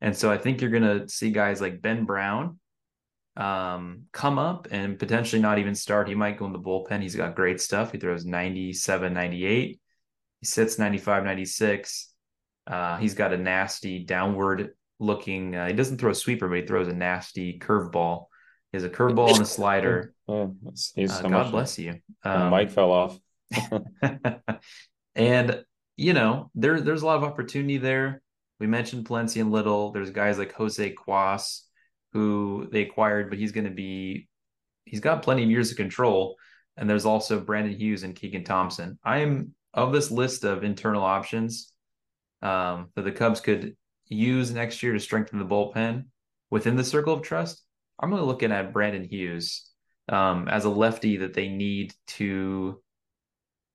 And 0.00 0.14
so 0.14 0.30
I 0.30 0.36
think 0.36 0.60
you're 0.60 0.70
going 0.70 0.82
to 0.82 1.08
see 1.08 1.30
guys 1.30 1.60
like 1.62 1.80
Ben 1.80 2.04
Brown 2.04 2.58
um, 3.36 4.02
come 4.12 4.38
up 4.38 4.68
and 4.70 4.98
potentially 4.98 5.40
not 5.40 5.58
even 5.58 5.74
start. 5.74 6.08
He 6.08 6.14
might 6.14 6.36
go 6.36 6.46
in 6.46 6.52
the 6.52 6.58
bullpen. 6.58 7.00
He's 7.00 7.16
got 7.16 7.36
great 7.36 7.60
stuff. 7.60 7.92
He 7.92 7.98
throws 7.98 8.24
97, 8.24 9.14
98. 9.14 9.80
He 10.40 10.46
sits 10.46 10.78
95, 10.78 11.24
96. 11.24 12.10
Uh, 12.66 12.96
he's 12.98 13.14
got 13.14 13.32
a 13.32 13.38
nasty 13.38 14.04
downward 14.04 14.74
looking. 15.00 15.54
Uh, 15.54 15.66
he 15.66 15.72
doesn't 15.72 15.98
throw 15.98 16.10
a 16.10 16.14
sweeper, 16.14 16.48
but 16.48 16.58
he 16.58 16.66
throws 16.66 16.88
a 16.88 16.92
nasty 16.92 17.58
curveball. 17.58 18.26
He 18.72 18.76
has 18.76 18.84
a 18.84 18.90
curveball 18.90 19.32
and 19.32 19.42
a 19.42 19.46
slider. 19.46 20.12
Oh, 20.26 20.56
he's 20.94 21.10
Uh, 21.10 21.20
so 21.20 21.28
God 21.28 21.50
bless 21.50 21.78
you. 21.78 21.96
Um, 22.24 22.48
mic 22.48 22.70
fell 22.70 22.90
off. 22.90 23.20
and 25.14 25.62
you 25.98 26.14
know, 26.14 26.50
there 26.54 26.80
there's 26.80 27.02
a 27.02 27.06
lot 27.06 27.18
of 27.18 27.24
opportunity 27.24 27.76
there. 27.76 28.22
We 28.58 28.66
mentioned 28.66 29.06
Palencia 29.06 29.42
and 29.42 29.52
Little. 29.52 29.92
There's 29.92 30.08
guys 30.08 30.38
like 30.38 30.54
Jose 30.54 30.94
Cuas 30.94 31.60
who 32.14 32.68
they 32.72 32.80
acquired, 32.80 33.28
but 33.28 33.38
he's 33.38 33.52
going 33.52 33.66
to 33.66 33.70
be 33.70 34.28
he's 34.86 35.00
got 35.00 35.22
plenty 35.22 35.42
of 35.42 35.50
years 35.50 35.70
of 35.70 35.76
control. 35.76 36.36
And 36.76 36.88
there's 36.88 37.04
also 37.04 37.38
Brandon 37.40 37.78
Hughes 37.78 38.02
and 38.02 38.16
Keegan 38.16 38.44
Thompson. 38.44 38.98
I 39.04 39.18
am 39.18 39.54
of 39.74 39.92
this 39.92 40.10
list 40.10 40.44
of 40.44 40.64
internal 40.64 41.02
options 41.02 41.72
um, 42.42 42.88
that 42.94 43.02
the 43.02 43.12
Cubs 43.12 43.40
could 43.40 43.76
use 44.08 44.50
next 44.50 44.82
year 44.82 44.92
to 44.92 45.00
strengthen 45.00 45.38
the 45.38 45.44
bullpen 45.44 46.04
within 46.50 46.76
the 46.76 46.84
circle 46.84 47.14
of 47.14 47.22
trust. 47.22 47.62
I'm 47.98 48.10
really 48.10 48.26
looking 48.26 48.52
at 48.52 48.72
Brandon 48.72 49.04
Hughes 49.04 49.70
um, 50.08 50.48
as 50.48 50.64
a 50.64 50.70
lefty 50.70 51.18
that 51.18 51.34
they 51.34 51.48
need 51.48 51.94
to 52.08 52.80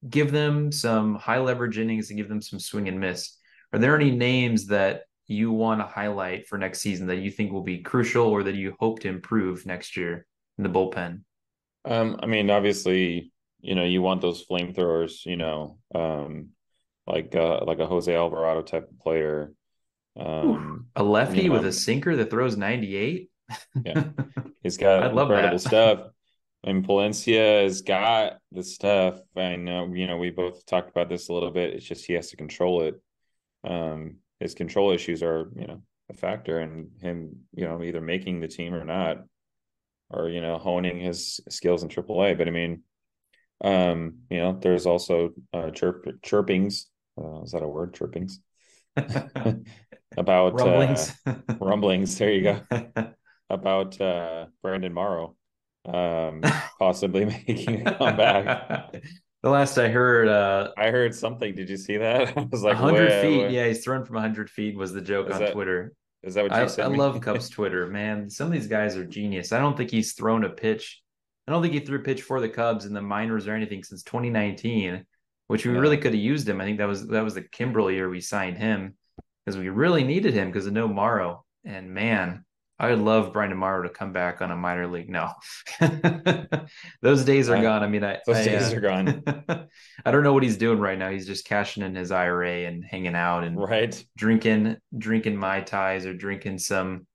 give 0.08 0.32
them 0.32 0.72
some 0.72 1.16
high 1.16 1.40
leverage 1.40 1.78
innings 1.78 2.10
and 2.10 2.18
give 2.18 2.30
them 2.30 2.42
some 2.42 2.60
swing 2.60 2.88
and 2.88 3.00
miss. 3.00 3.38
Are 3.74 3.80
there 3.80 3.96
any 3.96 4.12
names 4.12 4.68
that 4.68 5.04
you 5.28 5.52
want 5.52 5.80
to 5.80 5.86
highlight 5.86 6.48
for 6.48 6.58
next 6.58 6.80
season 6.80 7.08
that 7.08 7.18
you 7.18 7.30
think 7.32 7.52
will 7.52 7.64
be 7.64 7.80
crucial 7.80 8.28
or 8.28 8.44
that 8.44 8.56
you 8.56 8.76
hope 8.80 9.00
to 9.00 9.08
improve 9.08 9.66
next 9.66 9.96
year 9.96 10.26
in 10.58 10.64
the 10.64 10.70
bullpen? 10.70 11.22
Um, 11.86 12.20
I 12.22 12.26
mean, 12.26 12.50
obviously, 12.50 13.32
you 13.62 13.76
know, 13.76 13.84
you 13.84 14.02
want 14.02 14.22
those 14.22 14.46
flamethrowers, 14.46 15.26
you 15.26 15.38
know, 15.38 15.78
um, 15.94 16.50
like 17.06 17.36
uh, 17.36 17.64
like 17.66 17.80
a 17.80 17.88
Jose 17.88 18.14
Alvarado 18.14 18.62
type 18.62 18.90
of 18.90 19.00
player. 19.00 19.54
Um, 20.20 20.88
A 20.96 21.04
lefty 21.04 21.44
you 21.44 21.52
with 21.52 21.66
a 21.66 21.72
sinker 21.74 22.16
that 22.18 22.30
throws 22.30 22.58
98? 22.58 23.30
Yeah. 23.86 24.04
he's 24.64 24.78
got 24.78 25.04
I'd 25.04 25.14
love 25.14 25.30
incredible 25.30 25.60
that. 25.60 25.60
stuff. 25.60 26.02
And 26.64 26.86
Palencia 26.86 27.64
has 27.64 27.82
got 27.82 28.40
the 28.52 28.64
stuff. 28.64 29.20
I 29.36 29.56
know, 29.56 29.94
you 29.94 30.08
know, 30.08 30.18
we 30.18 30.30
both 30.30 30.66
talked 30.66 30.90
about 30.90 31.10
this 31.10 31.30
a 31.30 31.34
little 31.34 31.52
bit. 31.52 31.74
It's 31.74 31.86
just 31.86 32.06
he 32.06 32.14
has 32.14 32.30
to 32.32 32.38
control 32.38 32.84
it. 32.84 33.02
Um, 33.64 34.18
his 34.40 34.56
control 34.56 34.92
issues 34.92 35.24
are, 35.24 35.52
you 35.56 35.68
know, 35.68 35.84
a 36.10 36.14
factor 36.16 36.60
in 36.62 36.92
him, 37.02 37.46
you 37.54 37.66
know, 37.66 37.84
either 37.84 38.02
making 38.02 38.40
the 38.42 38.48
team 38.50 38.74
or 38.76 38.84
not, 38.86 39.20
or 40.10 40.30
you 40.30 40.42
know, 40.42 40.58
honing 40.58 41.00
his 41.00 41.40
skills 41.50 41.84
in 41.84 41.90
AAA. 41.90 42.36
But 42.36 42.48
I 42.48 42.52
mean, 42.52 42.84
Um, 43.64 44.20
you 44.30 44.38
know, 44.40 44.54
there's 44.62 44.86
also 44.86 45.32
uh, 45.54 45.72
chirp 45.72 46.06
chirpings. 46.24 46.86
Uh, 47.22 47.44
is 47.44 47.52
that 47.52 47.64
a 47.64 47.68
word? 47.68 47.94
Chirpings 47.94 48.34
about 50.18 50.54
rumblings. 50.60 51.14
Uh, 51.26 51.36
rumblings. 51.60 52.18
There 52.18 52.32
you 52.32 52.42
go. 52.42 52.62
about 53.50 54.00
uh, 54.00 54.46
Brandon 54.62 54.94
Morrow 54.94 55.36
um, 55.86 56.42
possibly 56.80 57.26
making 57.26 57.88
a 57.88 57.96
comeback. 57.96 58.94
the 59.44 59.50
last 59.50 59.78
I 59.78 59.90
heard, 59.90 60.28
uh, 60.28 60.72
I 60.78 60.90
heard 60.92 61.16
something. 61.16 61.56
Did 61.56 61.70
you 61.70 61.78
see 61.78 61.98
that? 61.98 62.38
I 62.38 62.48
was 62.52 62.64
like, 62.64 62.80
100 62.80 63.22
feet. 63.22 63.52
Yeah, 63.52 63.68
he's 63.68 63.84
thrown 63.84 64.06
from 64.06 64.16
100 64.16 64.50
feet. 64.50 64.78
Was 64.78 64.94
the 64.94 65.02
joke 65.02 65.32
on 65.32 65.40
that, 65.40 65.54
Twitter? 65.54 65.94
Is 66.22 66.34
that 66.36 66.44
what 66.44 66.52
you 66.52 66.64
I, 66.64 66.68
said? 66.68 66.86
I 66.86 66.88
love 66.90 67.22
Cubs 67.22 67.50
Twitter, 67.50 67.88
man. 67.88 68.30
Some 68.30 68.48
of 68.48 68.54
these 68.54 68.68
guys 68.68 68.98
are 68.98 69.06
genius. 69.06 69.52
I 69.54 69.60
don't 69.60 69.78
think 69.78 69.90
he's 69.90 70.14
thrown 70.14 70.44
a 70.44 70.50
pitch. 70.50 71.02
I 71.48 71.52
don't 71.52 71.62
think 71.62 71.74
he 71.74 71.80
threw 71.80 72.00
a 72.00 72.04
pitch 72.04 72.22
for 72.22 72.42
the 72.42 72.50
Cubs 72.50 72.86
in 72.86 72.94
the 72.94 73.02
minors 73.02 73.48
or 73.48 73.56
anything 73.56 73.84
since 73.84 74.04
2019, 74.04 75.06
which 75.48 75.66
we 75.66 75.74
yeah. 75.74 75.80
really 75.80 75.98
could 75.98 76.14
have 76.14 76.22
used 76.22 76.48
him. 76.48 76.60
I 76.62 76.66
think 76.66 76.78
that 76.80 76.88
was 76.88 77.08
that 77.08 77.24
was 77.24 77.36
the 77.36 77.42
Kimbrel 77.42 77.92
year 77.92 78.10
we 78.10 78.22
signed 78.22 78.58
him 78.58 78.96
because 79.50 79.60
we 79.60 79.70
really 79.70 80.04
needed 80.04 80.36
him 80.36 80.50
because 80.50 80.68
of 80.68 80.74
no 80.74 80.88
Morrow. 80.88 81.44
And 81.66 81.92
man, 81.92 82.46
I 82.78 82.92
would 82.92 83.00
love 83.00 83.34
Brian 83.34 83.58
Morrow 83.58 83.82
to 83.82 83.90
come 83.90 84.14
back 84.14 84.44
on 84.44 84.52
a 84.52 84.56
minor 84.56 84.86
league. 84.86 85.10
No, 85.10 85.32
those 87.02 87.26
days 87.26 87.50
are 87.50 87.60
gone. 87.60 87.82
I 87.82 87.88
mean, 87.88 88.04
I 88.04 88.20
those 88.28 88.38
I, 88.38 88.44
days 88.44 88.72
uh, 88.72 88.78
are 88.78 88.80
gone. 88.80 89.24
I 90.06 90.12
don't 90.12 90.22
know 90.22 90.34
what 90.34 90.44
he's 90.44 90.58
doing 90.58 90.78
right 90.78 91.00
now. 91.00 91.10
He's 91.10 91.26
just 91.26 91.46
cashing 91.46 91.82
in 91.82 91.96
his 91.96 92.12
IRA 92.12 92.68
and 92.68 92.86
hanging 92.86 93.16
out 93.16 93.44
and 93.44 93.60
right 93.60 94.02
drinking 94.16 94.78
drinking 94.96 95.36
mai 95.36 95.62
tais 95.62 96.06
or 96.06 96.14
drinking 96.14 96.60
some 96.60 97.08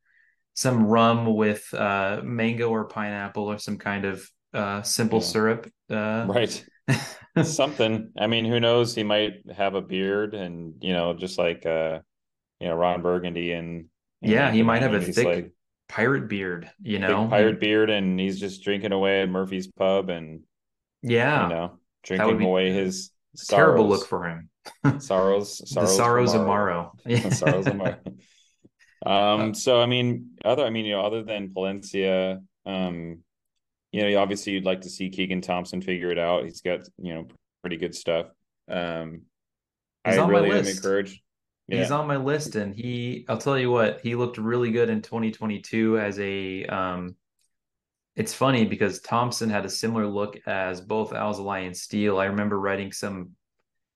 some 0.55 0.87
rum 0.87 1.37
with 1.37 1.73
uh, 1.73 2.21
mango 2.25 2.69
or 2.69 2.87
pineapple 2.87 3.45
or 3.45 3.59
some 3.59 3.79
kind 3.79 4.07
of 4.07 4.29
uh, 4.53 4.83
simple 4.83 5.21
yeah. 5.21 5.25
syrup. 5.25 5.71
Uh, 5.88 6.26
right. 6.29 6.64
Something. 7.43 8.12
I 8.19 8.26
mean, 8.26 8.45
who 8.45 8.61
knows? 8.61 8.95
He 8.95 9.03
might 9.03 9.33
have 9.57 9.75
a 9.75 9.81
beard 9.81 10.35
and 10.35 10.75
you 10.81 10.93
know, 10.93 11.14
just 11.14 11.38
like 11.38 11.64
uh, 11.67 12.00
you 12.64 12.71
know, 12.71 12.76
Ron 12.76 13.02
Burgundy 13.02 13.52
and 13.52 13.90
yeah, 14.23 14.50
he 14.50 14.62
might 14.62 14.80
have 14.80 14.94
a 14.94 15.02
thick 15.02 15.26
like, 15.26 15.52
pirate 15.87 16.30
beard, 16.30 16.71
you 16.80 16.99
know, 16.99 17.28
pirate 17.28 17.61
beard, 17.61 17.90
and 17.90 18.18
he's 18.18 18.40
just 18.40 18.64
drinking 18.64 18.92
away 18.92 19.21
at 19.21 19.28
Murphy's 19.28 19.66
Pub, 19.66 20.09
and 20.09 20.40
yeah, 21.02 21.42
you 21.42 21.54
know, 21.54 21.78
drinking 22.04 22.40
away 22.42 22.73
his 22.73 23.11
terrible 23.37 23.87
look 23.87 24.06
for 24.06 24.25
him. 24.25 24.49
sorrows, 24.99 25.59
sorrows, 25.71 25.75
the 25.75 25.87
sorrows 25.87 26.33
of 26.33 26.47
Morrow. 26.47 26.92
Yeah. 27.04 27.28
sorrows 27.28 27.66
of 27.66 27.76
Morrow. 27.76 27.99
Um, 29.04 29.52
so 29.52 29.78
I 29.78 29.85
mean, 29.85 30.30
other, 30.47 30.64
I 30.64 30.71
mean, 30.71 30.87
you 30.87 30.94
know, 30.94 31.02
other 31.02 31.23
than 31.23 31.50
Palencia, 31.50 32.40
um, 32.64 33.18
you 33.92 34.02
know, 34.02 34.18
obviously 34.18 34.54
you'd 34.54 34.64
like 34.64 34.80
to 34.80 34.88
see 34.88 35.11
Keegan 35.11 35.42
Thompson 35.42 35.83
figure 35.83 36.11
it 36.11 36.18
out. 36.18 36.44
He's 36.44 36.62
got, 36.62 36.88
you 36.97 37.12
know, 37.12 37.26
pretty 37.61 37.76
good 37.76 37.94
stuff. 37.94 38.28
Um, 38.66 39.26
He's 40.06 40.16
I 40.16 40.26
really 40.26 40.50
am 40.50 40.66
encouraged. 40.66 41.21
Yeah. 41.66 41.78
He's 41.78 41.90
on 41.90 42.06
my 42.06 42.16
list, 42.16 42.56
and 42.56 42.75
he, 42.75 43.25
I'll 43.28 43.38
tell 43.38 43.59
you 43.59 43.71
what, 43.71 44.00
he 44.02 44.14
looked 44.14 44.37
really 44.37 44.71
good 44.71 44.90
in 44.90 45.02
2022 45.02 45.99
as 45.99 46.18
a. 46.18 46.66
Um, 46.66 47.16
it's 48.16 48.35
funny 48.35 48.64
because 48.64 49.00
Thompson 49.00 49.50
had 49.50 49.64
a 49.64 49.71
similar 49.71 50.06
look 50.06 50.38
as 50.47 50.80
both 50.80 51.12
Alzolay 51.12 51.66
and 51.66 51.76
Steele. 51.76 52.18
I 52.18 52.26
remember 52.26 52.61
writing 52.61 52.92
some 52.92 53.30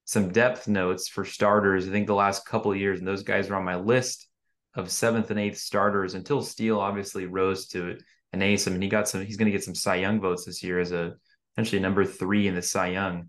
some 0.06 0.32
depth 0.32 0.66
notes 0.66 1.08
for 1.08 1.25
starters. 1.25 1.87
I 1.87 1.90
think 1.90 2.06
the 2.06 2.14
last 2.14 2.46
couple 2.46 2.72
of 2.72 2.78
years, 2.78 2.98
and 2.98 3.06
those 3.06 3.22
guys 3.22 3.50
were 3.50 3.56
on 3.56 3.64
my 3.64 3.76
list 3.76 4.26
of 4.75 4.90
seventh 4.90 5.30
and 5.30 5.38
eighth 5.38 5.58
starters 5.58 6.14
until 6.14 6.40
Steele 6.40 6.80
obviously 6.80 7.26
rose 7.26 7.66
to 7.68 7.98
an 8.32 8.40
ace. 8.40 8.66
I 8.66 8.70
mean, 8.70 8.80
he 8.80 8.88
got 8.88 9.08
some. 9.08 9.25
He's 9.25 9.37
going 9.37 9.46
to 9.46 9.52
get 9.52 9.64
some 9.64 9.75
Cy 9.75 9.96
Young 9.96 10.20
votes 10.20 10.46
this 10.46 10.62
year 10.62 10.80
as 10.80 10.92
a 10.92 11.14
essentially 11.52 11.82
number 11.82 12.06
three 12.06 12.48
in 12.48 12.54
the 12.54 12.62
Cy 12.62 12.88
Young. 12.88 13.28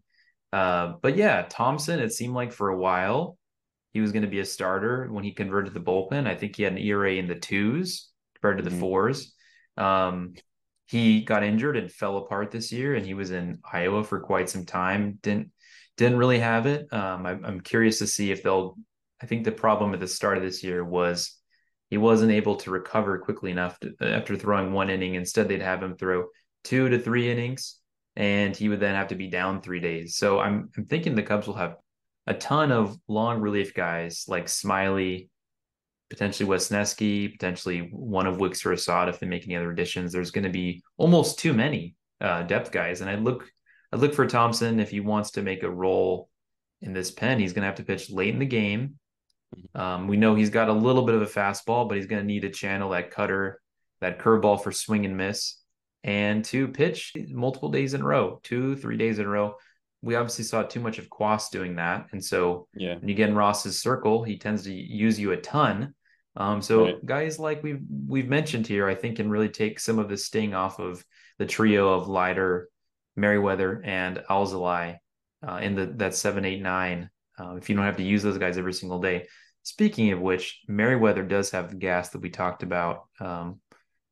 Uh, 0.53 0.93
but 1.01 1.17
yeah, 1.17 1.45
Thompson. 1.49 1.99
It 1.99 2.13
seemed 2.13 2.33
like 2.33 2.53
for 2.53 2.69
a 2.69 2.77
while 2.77 3.37
he 3.93 4.01
was 4.01 4.11
going 4.11 4.23
to 4.23 4.29
be 4.29 4.39
a 4.39 4.45
starter 4.45 5.07
when 5.11 5.23
he 5.23 5.33
converted 5.33 5.73
the 5.73 5.79
bullpen. 5.79 6.27
I 6.27 6.35
think 6.35 6.55
he 6.55 6.63
had 6.63 6.73
an 6.73 6.79
ERA 6.79 7.13
in 7.13 7.27
the 7.27 7.35
twos 7.35 8.09
compared 8.35 8.57
to 8.57 8.63
the 8.63 8.69
mm-hmm. 8.69 8.79
fours. 8.79 9.33
Um, 9.77 10.33
he 10.87 11.21
got 11.21 11.43
injured 11.43 11.77
and 11.77 11.91
fell 11.91 12.17
apart 12.17 12.51
this 12.51 12.71
year, 12.71 12.95
and 12.95 13.05
he 13.05 13.13
was 13.13 13.31
in 13.31 13.59
Iowa 13.71 14.03
for 14.03 14.19
quite 14.19 14.49
some 14.49 14.65
time. 14.65 15.19
Didn't 15.21 15.51
didn't 15.97 16.17
really 16.17 16.39
have 16.39 16.65
it. 16.65 16.91
Um, 16.93 17.25
I, 17.25 17.31
I'm 17.31 17.61
curious 17.61 17.99
to 17.99 18.07
see 18.07 18.31
if 18.31 18.41
they'll. 18.41 18.75
I 19.21 19.25
think 19.25 19.43
the 19.43 19.51
problem 19.51 19.93
at 19.93 19.99
the 19.99 20.07
start 20.07 20.37
of 20.37 20.43
this 20.43 20.63
year 20.63 20.83
was 20.83 21.37
he 21.89 21.97
wasn't 21.97 22.31
able 22.31 22.55
to 22.57 22.71
recover 22.71 23.19
quickly 23.19 23.51
enough 23.51 23.79
to, 23.81 23.93
after 24.01 24.35
throwing 24.35 24.71
one 24.71 24.89
inning. 24.89 25.15
Instead, 25.15 25.47
they'd 25.47 25.61
have 25.61 25.83
him 25.83 25.97
throw 25.97 26.27
two 26.63 26.89
to 26.89 26.99
three 26.99 27.29
innings, 27.29 27.77
and 28.15 28.55
he 28.55 28.69
would 28.69 28.79
then 28.79 28.95
have 28.95 29.09
to 29.09 29.15
be 29.15 29.27
down 29.27 29.61
three 29.61 29.79
days. 29.79 30.15
So 30.15 30.39
I'm 30.39 30.69
I'm 30.75 30.85
thinking 30.85 31.15
the 31.15 31.23
Cubs 31.23 31.47
will 31.47 31.55
have 31.55 31.75
a 32.29 32.33
ton 32.35 32.71
of 32.71 32.95
long 33.07 33.41
relief 33.41 33.73
guys 33.73 34.25
like 34.27 34.47
Smiley, 34.47 35.29
potentially 36.11 36.47
Wesneski, 36.47 37.31
potentially 37.31 37.89
one 37.91 38.27
of 38.27 38.39
Wicks 38.39 38.63
or 38.65 38.71
Assad 38.71 39.09
if 39.09 39.19
they 39.19 39.25
make 39.25 39.45
any 39.45 39.55
other 39.55 39.71
additions. 39.71 40.13
There's 40.13 40.29
going 40.29 40.43
to 40.43 40.51
be 40.51 40.83
almost 40.97 41.39
too 41.39 41.53
many 41.53 41.95
uh, 42.21 42.43
depth 42.43 42.71
guys, 42.71 43.01
and 43.01 43.09
I 43.09 43.15
look 43.15 43.49
I 43.91 43.95
look 43.95 44.13
for 44.13 44.27
Thompson 44.27 44.79
if 44.79 44.91
he 44.91 44.99
wants 44.99 45.31
to 45.31 45.41
make 45.41 45.63
a 45.63 45.69
role 45.69 46.29
in 46.81 46.93
this 46.93 47.09
pen. 47.09 47.39
He's 47.39 47.51
going 47.51 47.63
to 47.63 47.67
have 47.67 47.77
to 47.77 47.83
pitch 47.83 48.11
late 48.11 48.33
in 48.33 48.39
the 48.39 48.45
game. 48.45 48.99
Mm-hmm. 49.55 49.81
Um, 49.81 50.07
we 50.07 50.15
know 50.15 50.35
he's 50.35 50.51
got 50.51 50.69
a 50.69 50.73
little 50.73 51.01
bit 51.01 51.15
of 51.15 51.23
a 51.23 51.25
fastball, 51.25 51.89
but 51.89 51.97
he's 51.97 52.05
going 52.05 52.21
to 52.21 52.27
need 52.27 52.41
to 52.41 52.51
channel 52.51 52.91
that 52.91 53.09
cutter, 53.09 53.59
that 54.01 54.19
curveball 54.19 54.63
for 54.63 54.71
swing 54.71 55.05
and 55.05 55.17
miss, 55.17 55.55
and 56.03 56.45
to 56.45 56.67
pitch 56.67 57.13
multiple 57.29 57.69
days 57.69 57.95
in 57.95 58.01
a 58.01 58.05
row, 58.05 58.39
two, 58.43 58.75
three 58.75 58.97
days 58.97 59.17
in 59.17 59.25
a 59.25 59.29
row 59.29 59.55
we 60.01 60.15
obviously 60.15 60.45
saw 60.45 60.63
too 60.63 60.79
much 60.79 60.97
of 60.97 61.09
Cuas 61.09 61.49
doing 61.51 61.75
that. 61.75 62.07
And 62.11 62.23
so 62.23 62.67
yeah. 62.73 62.95
when 62.95 63.09
you 63.09 63.15
get 63.15 63.29
in 63.29 63.35
Ross's 63.35 63.81
circle, 63.81 64.23
he 64.23 64.37
tends 64.37 64.63
to 64.63 64.73
use 64.73 65.19
you 65.19 65.31
a 65.31 65.37
ton. 65.37 65.93
Um, 66.35 66.61
so 66.61 66.85
right. 66.85 67.05
guys 67.05 67.39
like 67.39 67.63
we've 67.63 67.81
we've 68.07 68.29
mentioned 68.29 68.65
here, 68.65 68.87
I 68.87 68.95
think 68.95 69.17
can 69.17 69.29
really 69.29 69.49
take 69.49 69.79
some 69.79 69.99
of 69.99 70.07
the 70.07 70.15
sting 70.17 70.53
off 70.53 70.79
of 70.79 71.03
the 71.37 71.45
trio 71.45 71.93
of 71.93 72.07
Leiter, 72.07 72.69
Merryweather, 73.15 73.81
and 73.83 74.23
Alzolay 74.29 74.97
uh, 75.45 75.59
in 75.61 75.75
the 75.75 75.87
that 75.97 76.15
seven, 76.15 76.45
eight, 76.45 76.61
nine. 76.61 77.09
Uh, 77.37 77.55
if 77.55 77.69
you 77.69 77.75
don't 77.75 77.85
have 77.85 77.97
to 77.97 78.03
use 78.03 78.23
those 78.23 78.37
guys 78.37 78.57
every 78.57 78.73
single 78.73 78.99
day. 78.99 79.27
Speaking 79.63 80.11
of 80.11 80.21
which, 80.21 80.61
Merryweather 80.67 81.23
does 81.23 81.51
have 81.51 81.69
the 81.69 81.75
gas 81.75 82.09
that 82.09 82.21
we 82.21 82.29
talked 82.29 82.63
about. 82.63 83.07
Um, 83.19 83.59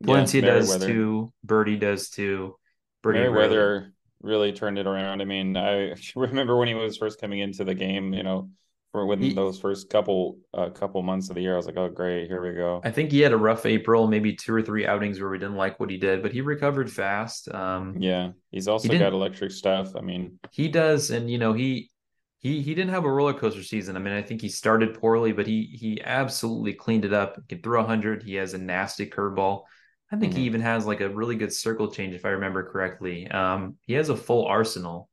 Palencia 0.03 0.41
yeah, 0.41 0.53
does 0.53 0.77
too. 0.86 1.34
Birdie 1.44 1.77
does 1.77 2.10
too. 2.10 2.56
Birdie 3.01 3.20
Merryweather 3.20 3.94
really 4.22 4.52
turned 4.52 4.78
it 4.78 4.88
around. 4.88 5.22
I 5.22 5.26
mean, 5.26 5.56
I 5.58 5.94
remember 6.16 6.58
when 6.58 6.68
he 6.68 6.74
was 6.74 6.98
first 6.98 7.20
coming 7.20 7.40
into 7.40 7.64
the 7.64 7.76
game, 7.76 8.14
you 8.14 8.24
know, 8.24 8.50
for 8.92 9.06
within 9.06 9.36
those 9.36 9.60
first 9.60 9.90
couple 9.90 10.40
uh, 10.54 10.70
couple 10.70 11.02
months 11.04 11.30
of 11.30 11.36
the 11.36 11.42
year, 11.42 11.54
I 11.54 11.58
was 11.58 11.66
like, 11.66 11.78
oh 11.78 11.90
great, 11.90 12.28
here 12.28 12.42
we 12.42 12.56
go. 12.56 12.82
I 12.84 12.92
think 12.92 13.12
he 13.12 13.20
had 13.20 13.34
a 13.34 13.38
rough 13.38 13.66
April, 13.66 14.08
maybe 14.08 14.34
two 14.34 14.54
or 14.54 14.62
three 14.62 14.88
outings 14.88 15.20
where 15.20 15.30
we 15.30 15.38
didn't 15.38 15.58
like 15.58 15.80
what 15.80 15.90
he 15.90 15.98
did, 15.98 16.24
but 16.24 16.32
he 16.32 16.42
recovered 16.42 16.92
fast. 16.92 17.54
Um, 17.54 17.96
yeah, 18.00 18.32
he's 18.52 18.68
also 18.68 18.92
he 18.92 18.98
got 18.98 19.14
electric 19.14 19.52
stuff. 19.52 19.96
I 19.96 20.02
mean, 20.02 20.40
he 20.52 20.68
does, 20.68 21.12
and 21.12 21.30
you 21.30 21.38
know, 21.38 21.54
he 21.54 21.92
he 22.40 22.62
he 22.62 22.74
didn't 22.74 22.92
have 22.92 23.06
a 23.06 23.12
roller 23.12 23.34
coaster 23.34 23.64
season. 23.64 23.96
I 23.96 24.00
mean, 24.00 24.14
I 24.14 24.22
think 24.22 24.42
he 24.42 24.50
started 24.50 25.00
poorly, 25.00 25.32
but 25.32 25.48
he 25.48 25.64
he 25.64 26.02
absolutely 26.02 26.74
cleaned 26.74 27.06
it 27.06 27.14
up. 27.14 27.36
He 27.36 27.56
can 27.56 27.62
throw 27.62 27.86
hundred. 27.86 28.24
He 28.24 28.36
has 28.36 28.54
a 28.54 28.58
nasty 28.58 29.06
curveball. 29.06 29.64
I 30.12 30.16
think 30.16 30.32
mm-hmm. 30.32 30.40
he 30.40 30.46
even 30.46 30.62
has 30.62 30.86
like 30.86 31.02
a 31.02 31.10
really 31.10 31.36
good 31.36 31.54
circle 31.54 31.92
change, 31.92 32.16
if 32.16 32.26
I 32.26 32.30
remember 32.30 32.70
correctly. 32.72 33.30
Um, 33.30 33.76
he 33.82 33.94
has 33.94 34.10
a 34.10 34.16
full 34.16 34.46
arsenal 34.46 35.10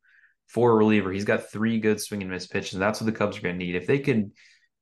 for 0.47 0.73
a 0.73 0.77
reliever. 0.77 1.11
He's 1.11 1.25
got 1.25 1.51
three 1.51 1.81
good 1.81 2.01
swing 2.01 2.23
and 2.23 2.31
miss 2.31 2.47
pitches. 2.47 2.75
And 2.75 2.83
that's 2.83 3.01
what 3.01 3.07
the 3.07 3.19
Cubs 3.19 3.39
are 3.39 3.41
going 3.41 3.59
to 3.59 3.65
need. 3.65 3.75
If 3.75 3.87
they 3.87 3.99
can 3.99 4.33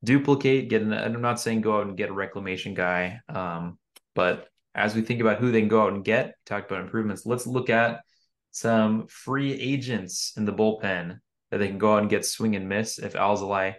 duplicate, 0.04 0.68
get 0.68 0.82
an, 0.82 0.92
I'm 0.92 1.22
not 1.22 1.40
saying 1.40 1.62
go 1.62 1.78
out 1.78 1.86
and 1.86 1.96
get 1.96 2.10
a 2.10 2.14
reclamation 2.14 2.74
guy, 2.74 3.20
um, 3.28 3.78
but 4.14 4.48
as 4.74 4.94
we 4.94 5.02
think 5.02 5.20
about 5.20 5.38
who 5.38 5.50
they 5.50 5.60
can 5.60 5.68
go 5.68 5.82
out 5.82 5.92
and 5.92 6.04
get, 6.04 6.34
talked 6.46 6.70
about 6.70 6.82
improvements. 6.82 7.26
Let's 7.26 7.46
look 7.46 7.70
at 7.70 8.00
some 8.50 9.06
free 9.06 9.52
agents 9.52 10.32
in 10.36 10.44
the 10.44 10.52
bullpen 10.52 11.18
that 11.50 11.58
they 11.58 11.68
can 11.68 11.78
go 11.78 11.94
out 11.94 12.00
and 12.00 12.10
get 12.10 12.26
swing 12.26 12.56
and 12.56 12.68
miss 12.68 12.98
if 12.98 13.12
Alzolay 13.12 13.74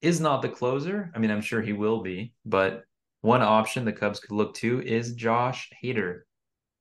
is 0.00 0.20
not 0.20 0.42
the 0.42 0.48
closer. 0.48 1.10
I 1.14 1.18
mean, 1.18 1.30
I'm 1.30 1.40
sure 1.40 1.60
he 1.60 1.72
will 1.72 2.02
be, 2.02 2.32
but 2.44 2.84
one 3.20 3.42
option 3.42 3.84
the 3.84 3.92
Cubs 3.92 4.20
could 4.20 4.32
look 4.32 4.54
to 4.54 4.80
is 4.80 5.14
Josh 5.14 5.70
Hader, 5.82 6.20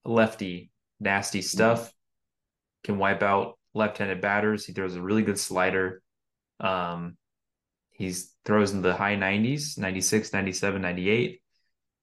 lefty, 0.06 0.72
nasty 1.00 1.42
stuff, 1.42 1.92
can 2.84 2.98
wipe 2.98 3.24
out 3.24 3.58
left-handed 3.74 4.22
batters. 4.22 4.66
He 4.66 4.74
throws 4.74 4.96
a 4.96 5.02
really 5.02 5.24
good 5.24 5.40
slider. 5.40 6.02
Um, 6.60 7.18
he's 7.92 8.34
throws 8.46 8.72
in 8.72 8.82
the 8.82 8.96
high 8.96 9.16
90s, 9.16 9.78
96, 9.78 10.34
97, 10.34 10.82
98. 10.82 11.42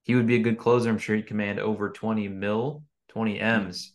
He 0.02 0.14
would 0.14 0.26
be 0.26 0.36
a 0.36 0.42
good 0.42 0.58
closer. 0.58 0.90
I'm 0.90 0.98
sure 0.98 1.16
he'd 1.16 1.26
command 1.26 1.60
over 1.60 1.90
20 1.90 2.28
mil, 2.28 2.84
20 3.08 3.40
M's. 3.40 3.94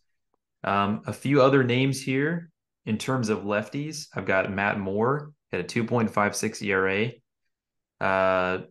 Um, 0.63 1.03
a 1.05 1.13
few 1.13 1.41
other 1.41 1.63
names 1.63 2.01
here 2.01 2.49
in 2.85 2.97
terms 2.97 3.29
of 3.29 3.39
lefties. 3.39 4.07
I've 4.15 4.25
got 4.25 4.51
Matt 4.51 4.79
Moore 4.79 5.31
at 5.51 5.59
a 5.59 5.63
2.56 5.63 6.63
ERA. 6.63 7.11
Uh, 8.01 8.63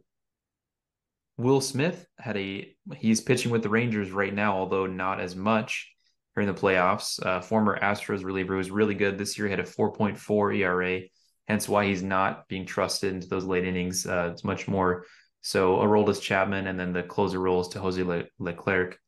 Will 1.39 1.61
Smith 1.61 2.05
had 2.19 2.37
a 2.37 2.75
he's 2.97 3.21
pitching 3.21 3.53
with 3.53 3.63
the 3.63 3.71
Rangers 3.71 4.11
right 4.11 4.35
now, 4.35 4.59
although 4.59 4.87
not 4.87 5.21
as 5.21 5.35
much. 5.35 5.91
during 6.35 6.53
the 6.53 6.61
playoffs. 6.61 7.25
Uh, 7.25 7.41
former 7.41 7.79
Astros 7.81 8.23
reliever 8.23 8.55
was 8.57 8.71
really 8.71 8.95
good 8.95 9.19
this 9.19 9.37
year. 9.39 9.49
He 9.49 9.51
had 9.51 9.61
a 9.61 9.65
4.4 9.65 10.57
ERA, 10.57 11.01
hence 11.49 11.69
why 11.69 11.87
he's 11.87 12.03
not 12.03 12.47
being 12.47 12.67
trusted 12.67 13.13
into 13.13 13.27
those 13.27 13.45
late 13.45 13.65
innings. 13.65 14.07
Uh, 14.07 14.31
it's 14.33 14.45
much 14.45 14.69
more 14.69 15.05
so 15.41 15.77
Aroldis 15.79 16.21
Chapman, 16.21 16.67
and 16.67 16.79
then 16.79 16.93
the 16.93 17.03
closer 17.03 17.41
roles 17.41 17.69
to 17.71 17.81
Jose 17.81 18.03
Le- 18.03 18.25
Leclerc. 18.39 18.99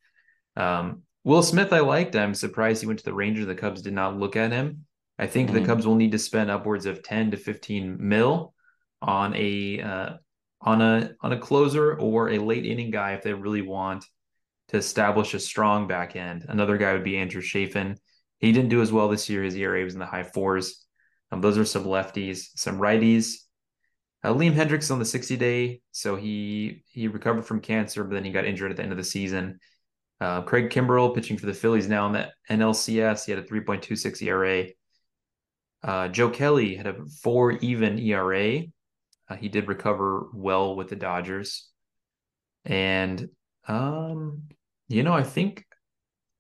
Um, 0.57 1.03
Will 1.23 1.43
Smith, 1.43 1.73
I 1.73 1.81
liked. 1.81 2.17
I'm 2.17 2.35
surprised 2.35 2.81
he 2.81 2.87
went 2.87 2.99
to 3.01 3.05
the 3.05 3.15
Rangers. 3.15 3.47
The 3.47 3.55
Cubs 3.55 3.83
did 3.83 3.93
not 3.93 4.19
look 4.19 4.37
at 4.37 4.53
him. 4.53 4.87
I 5.19 5.27
think 5.27 5.51
mm-hmm. 5.51 5.61
the 5.61 5.67
Cubs 5.67 5.87
will 5.87 5.97
need 5.97 6.13
to 6.13 6.19
spend 6.19 6.51
upwards 6.51 6.87
of 6.87 7.03
10 7.03 7.33
to 7.33 7.37
15 7.37 7.97
mil 8.01 8.55
on 9.03 9.35
a 9.37 9.81
uh, 9.81 10.11
on 10.61 10.83
a 10.83 11.13
on 11.21 11.33
a 11.33 11.39
closer 11.39 11.95
or 11.99 12.31
a 12.31 12.39
late 12.39 12.67
inning 12.67 12.91
guy 12.91 13.13
if 13.13 13.23
they 13.23 13.33
really 13.33 13.63
want 13.63 14.05
to 14.69 14.77
establish 14.77 15.35
a 15.35 15.41
strong 15.41 15.87
back 15.89 16.17
end. 16.17 16.47
Another 16.49 16.77
guy 16.77 16.93
would 16.93 17.05
be 17.05 17.17
Andrew 17.17 17.43
Chafin. 17.43 17.97
He 18.39 18.53
didn't 18.53 18.71
do 18.71 18.83
as 18.83 18.93
well 18.93 19.09
this 19.09 19.29
year. 19.29 19.43
His 19.43 19.57
ERA 19.57 19.85
was 19.85 19.95
in 19.95 20.01
the 20.01 20.07
high 20.07 20.23
fours. 20.23 20.85
Um, 21.33 21.41
those 21.41 21.59
are 21.59 21.65
some 21.65 21.85
lefties, 21.85 22.49
some 22.57 22.79
righties. 22.79 23.37
Uh, 24.23 24.35
Liam 24.35 24.55
Hendriks 24.55 24.91
on 24.91 24.99
the 24.99 25.05
60 25.05 25.37
day, 25.37 25.81
so 25.93 26.17
he 26.17 26.85
he 26.89 27.09
recovered 27.09 27.47
from 27.47 27.61
cancer, 27.61 28.05
but 28.05 28.15
then 28.15 28.25
he 28.25 28.31
got 28.31 28.45
injured 28.45 28.71
at 28.71 28.77
the 28.77 28.83
end 28.83 28.93
of 28.93 28.99
the 28.99 29.05
season. 29.05 29.59
Uh, 30.21 30.43
Craig 30.43 30.69
Kimbrel 30.69 31.15
pitching 31.15 31.39
for 31.39 31.47
the 31.47 31.55
Phillies 31.55 31.89
now 31.89 32.07
in 32.07 32.13
the 32.13 32.29
NLCS. 32.51 33.25
He 33.25 33.33
had 33.33 33.39
a 33.39 33.47
3.26 33.47 34.23
ERA. 34.23 34.67
Uh, 35.83 36.09
Joe 36.09 36.29
Kelly 36.29 36.75
had 36.75 36.87
a 36.87 37.07
four 37.23 37.53
even 37.53 37.99
ERA. 37.99 38.65
Uh, 39.31 39.37
he 39.37 39.49
did 39.49 39.69
recover 39.69 40.29
well 40.35 40.75
with 40.75 40.89
the 40.89 40.97
Dodgers. 40.97 41.69
And 42.65 43.29
um, 43.69 44.43
you 44.89 45.05
know, 45.05 45.13
I 45.13 45.23
think 45.23 45.65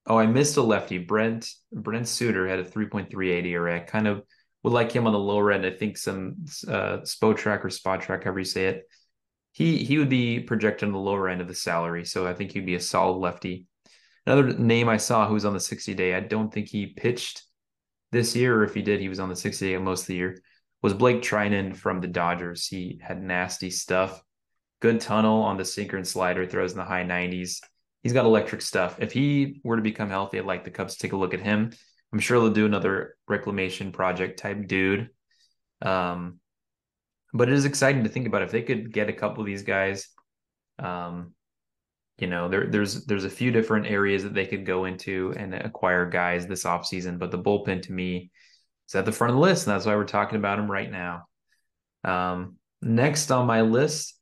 oh, 0.07 0.19
I 0.19 0.27
missed 0.27 0.57
a 0.57 0.63
lefty. 0.63 0.99
Brent 0.99 1.49
Brent 1.73 2.09
Suter 2.09 2.49
had 2.49 2.59
a 2.59 2.65
3.38 2.65 3.47
ERA. 3.47 3.81
kind 3.85 4.09
of 4.09 4.25
would 4.63 4.73
like 4.73 4.93
him 4.93 5.07
on 5.07 5.13
the 5.13 5.19
lower 5.19 5.53
end. 5.53 5.65
I 5.65 5.71
think 5.71 5.97
some 5.97 6.45
uh 6.69 6.99
track 7.37 7.65
or 7.65 7.69
Spotrac, 7.69 8.25
however 8.25 8.41
you 8.41 8.45
say 8.45 8.67
it. 8.67 8.83
He 9.53 9.79
he 9.79 9.99
would 9.99 10.11
be 10.11 10.41
projected 10.41 10.89
on 10.89 10.93
the 10.93 10.99
lower 10.99 11.29
end 11.29 11.41
of 11.41 11.49
the 11.49 11.55
salary. 11.55 12.05
So 12.05 12.27
I 12.27 12.35
think 12.35 12.53
he'd 12.53 12.67
be 12.67 12.75
a 12.75 12.81
solid 12.81 13.19
lefty. 13.19 13.67
Another 14.27 14.53
name 14.53 14.89
I 14.89 14.99
saw 14.99 15.27
who 15.27 15.35
was 15.35 15.45
on 15.45 15.55
the 15.55 15.61
60 15.61 15.95
day, 15.95 16.15
I 16.15 16.21
don't 16.21 16.53
think 16.53 16.69
he 16.69 16.87
pitched 16.87 17.43
this 18.13 18.37
year, 18.37 18.57
or 18.57 18.65
if 18.65 18.75
he 18.75 18.83
did, 18.83 19.01
he 19.01 19.09
was 19.09 19.21
on 19.21 19.29
the 19.29 19.37
60 19.37 19.67
day 19.67 19.79
most 19.79 20.03
of 20.03 20.07
the 20.09 20.17
year, 20.17 20.37
was 20.83 20.95
Blake 20.95 21.23
Treinen 21.23 21.77
from 21.77 22.01
the 22.01 22.09
Dodgers. 22.09 22.67
He 22.67 23.01
had 23.03 23.23
nasty 23.23 23.71
stuff. 23.71 24.23
Good 24.81 25.01
tunnel 25.01 25.43
on 25.43 25.57
the 25.57 25.65
sinker 25.65 25.97
and 25.97 26.07
slider, 26.07 26.47
throws 26.47 26.73
in 26.73 26.79
the 26.79 26.85
high 26.85 27.05
90s. 27.05 27.61
He's 28.03 28.15
got 28.15 28.25
electric 28.25 28.63
stuff. 28.63 28.97
If 28.99 29.13
he 29.13 29.61
were 29.63 29.77
to 29.77 29.83
become 29.83 30.09
healthy, 30.09 30.39
I'd 30.39 30.47
like 30.47 30.65
the 30.65 30.71
Cubs 30.71 30.95
to 30.95 31.01
take 31.01 31.13
a 31.13 31.19
look 31.19 31.35
at 31.35 31.41
him. 31.41 31.73
I'm 32.13 32.19
sure 32.19 32.41
they'll 32.41 32.51
do 32.51 32.67
another 32.67 33.17
reclamation 33.29 33.93
project 33.93 34.39
type 34.39 34.67
dude. 34.67 35.11
Um, 35.83 36.41
but 37.33 37.49
it 37.49 37.55
is 37.55 37.67
exciting 37.67 38.05
to 38.05 38.09
think 38.09 38.27
about 38.27 38.43
if 38.43 38.51
they 38.51 38.63
could 38.63 38.93
get 38.93 39.09
a 39.09 39.13
couple 39.13 39.41
of 39.41 39.47
these 39.47 39.63
guys. 39.63 40.09
Um, 40.79 41.35
you 42.19 42.27
know, 42.27 42.49
there, 42.49 42.67
there's 42.67 43.07
there's 43.07 43.25
a 43.25 43.31
few 43.31 43.51
different 43.51 43.87
areas 43.87 44.25
that 44.25 44.35
they 44.35 44.47
could 44.47 44.67
go 44.67 44.87
into 44.87 45.33
and 45.37 45.55
acquire 45.55 46.09
guys 46.09 46.47
this 46.47 46.65
offseason, 46.65 47.19
but 47.19 47.31
the 47.31 47.39
bullpen 47.39 47.83
to 47.83 47.93
me 47.93 48.31
is 48.91 48.95
at 48.97 49.05
the 49.05 49.13
front 49.13 49.31
of 49.31 49.37
the 49.37 49.43
list, 49.43 49.67
and 49.67 49.75
that's 49.75 49.87
why 49.87 49.95
we're 49.95 50.05
talking 50.05 50.37
about 50.37 50.59
him 50.59 50.71
right 50.71 50.91
now. 50.91 51.25
Um, 52.05 52.57
next 52.83 53.31
on 53.31 53.47
my 53.47 53.63
list 53.63 54.19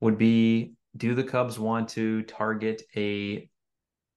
would 0.00 0.18
be: 0.18 0.74
Do 0.96 1.14
the 1.14 1.24
Cubs 1.24 1.58
want 1.58 1.90
to 1.90 2.22
target 2.22 2.82
a 2.96 3.48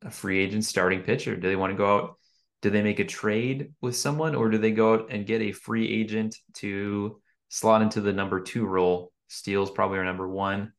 a 0.04 0.12
free 0.12 0.40
agent 0.40 0.64
starting 0.64 1.02
pitcher? 1.02 1.36
Do 1.36 1.48
they 1.48 1.56
want 1.56 1.72
to 1.72 1.78
go 1.78 1.98
out? 1.98 2.16
Do 2.62 2.70
they 2.70 2.84
make 2.84 3.00
a 3.00 3.06
trade 3.06 3.74
with 3.82 3.96
someone, 3.96 4.36
or 4.36 4.50
do 4.50 4.58
they 4.58 4.72
go 4.72 4.94
out 4.94 5.08
and 5.10 5.26
get 5.26 5.42
a 5.42 5.52
free 5.52 5.88
agent 5.90 6.36
to 6.56 7.20
slot 7.50 7.82
into 7.82 8.02
the 8.02 8.14
number 8.14 8.42
two 8.42 8.66
role? 8.66 9.12
Steele's 9.30 9.72
probably 9.72 9.98
our 9.98 10.06
number 10.06 10.28
one. 10.28 10.74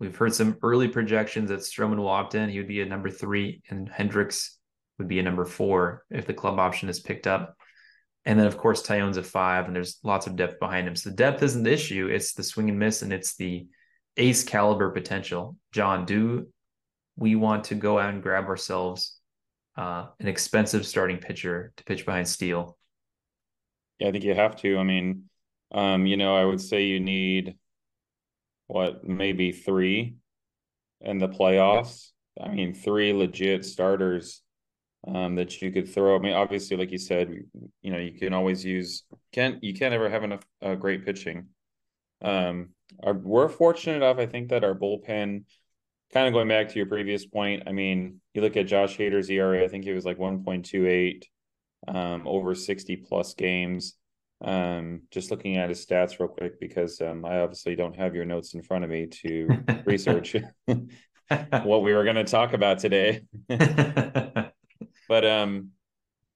We've 0.00 0.16
heard 0.16 0.34
some 0.34 0.58
early 0.62 0.88
projections 0.88 1.48
that 1.48 1.60
Stroman 1.60 1.96
will 1.96 2.08
opt 2.08 2.34
in. 2.34 2.48
He 2.48 2.58
would 2.58 2.68
be 2.68 2.82
a 2.82 2.86
number 2.86 3.10
three, 3.10 3.62
and 3.68 3.88
Hendricks 3.88 4.58
would 4.98 5.08
be 5.08 5.18
a 5.18 5.22
number 5.22 5.44
four 5.44 6.04
if 6.10 6.26
the 6.26 6.34
club 6.34 6.58
option 6.58 6.88
is 6.88 7.00
picked 7.00 7.26
up. 7.26 7.57
And 8.24 8.38
then, 8.38 8.46
of 8.46 8.58
course, 8.58 8.82
Taillon's 8.82 9.16
a 9.16 9.22
five, 9.22 9.66
and 9.66 9.74
there's 9.74 9.98
lots 10.02 10.26
of 10.26 10.36
depth 10.36 10.58
behind 10.58 10.86
him. 10.86 10.96
So 10.96 11.10
the 11.10 11.16
depth 11.16 11.42
isn't 11.42 11.62
the 11.62 11.72
issue; 11.72 12.08
it's 12.08 12.34
the 12.34 12.42
swing 12.42 12.68
and 12.68 12.78
miss, 12.78 13.02
and 13.02 13.12
it's 13.12 13.36
the 13.36 13.66
ace 14.16 14.44
caliber 14.44 14.90
potential. 14.90 15.56
John, 15.72 16.04
do 16.04 16.48
we 17.16 17.36
want 17.36 17.64
to 17.64 17.74
go 17.74 17.98
out 17.98 18.12
and 18.12 18.22
grab 18.22 18.46
ourselves 18.46 19.18
uh, 19.76 20.06
an 20.20 20.28
expensive 20.28 20.86
starting 20.86 21.18
pitcher 21.18 21.72
to 21.76 21.84
pitch 21.84 22.04
behind 22.04 22.28
Steele? 22.28 22.76
Yeah, 23.98 24.08
I 24.08 24.12
think 24.12 24.24
you 24.24 24.34
have 24.34 24.56
to. 24.56 24.78
I 24.78 24.82
mean, 24.82 25.24
um, 25.72 26.06
you 26.06 26.16
know, 26.16 26.36
I 26.36 26.44
would 26.44 26.60
say 26.60 26.84
you 26.84 27.00
need 27.00 27.56
what 28.66 29.04
maybe 29.04 29.52
three 29.52 30.16
in 31.00 31.18
the 31.18 31.28
playoffs. 31.28 32.10
I 32.40 32.48
mean, 32.48 32.74
three 32.74 33.12
legit 33.12 33.64
starters 33.64 34.42
um, 35.06 35.36
that 35.36 35.60
you 35.62 35.70
could 35.70 35.92
throw. 35.92 36.16
I 36.16 36.18
mean, 36.18 36.34
obviously, 36.34 36.76
like 36.76 36.90
you 36.90 36.98
said, 36.98 37.32
you 37.82 37.92
know, 37.92 37.98
you 37.98 38.18
can 38.18 38.34
always 38.34 38.64
use 38.64 39.04
can't 39.32 39.62
you 39.62 39.74
can't 39.74 39.94
ever 39.94 40.08
have 40.08 40.24
enough 40.24 40.42
uh, 40.62 40.74
great 40.74 41.04
pitching. 41.04 41.46
Um, 42.22 42.70
our, 43.02 43.14
we're 43.14 43.48
fortunate 43.48 43.96
enough, 43.96 44.18
I 44.18 44.26
think, 44.26 44.48
that 44.48 44.64
our 44.64 44.74
bullpen. 44.74 45.44
Kind 46.10 46.26
of 46.26 46.32
going 46.32 46.48
back 46.48 46.70
to 46.70 46.76
your 46.76 46.86
previous 46.86 47.26
point, 47.26 47.64
I 47.66 47.72
mean, 47.72 48.22
you 48.32 48.40
look 48.40 48.56
at 48.56 48.66
Josh 48.66 48.96
Hader's 48.96 49.28
ERA. 49.28 49.62
I 49.62 49.68
think 49.68 49.84
it 49.84 49.92
was 49.92 50.06
like 50.06 50.18
one 50.18 50.42
point 50.42 50.64
two 50.64 50.86
eight 50.86 51.28
um, 51.86 52.26
over 52.26 52.54
sixty 52.54 52.96
plus 52.96 53.34
games. 53.34 53.94
Um, 54.40 55.02
just 55.10 55.30
looking 55.30 55.56
at 55.56 55.68
his 55.68 55.84
stats 55.84 56.18
real 56.18 56.28
quick 56.28 56.60
because 56.60 57.00
um, 57.00 57.24
I 57.24 57.40
obviously 57.40 57.74
don't 57.74 57.96
have 57.96 58.14
your 58.14 58.24
notes 58.24 58.54
in 58.54 58.62
front 58.62 58.84
of 58.84 58.90
me 58.90 59.06
to 59.06 59.48
research 59.84 60.36
what 60.68 61.82
we 61.82 61.92
were 61.92 62.04
going 62.04 62.16
to 62.16 62.24
talk 62.24 62.52
about 62.52 62.78
today. 62.78 63.22
but 65.08 65.24
um, 65.24 65.70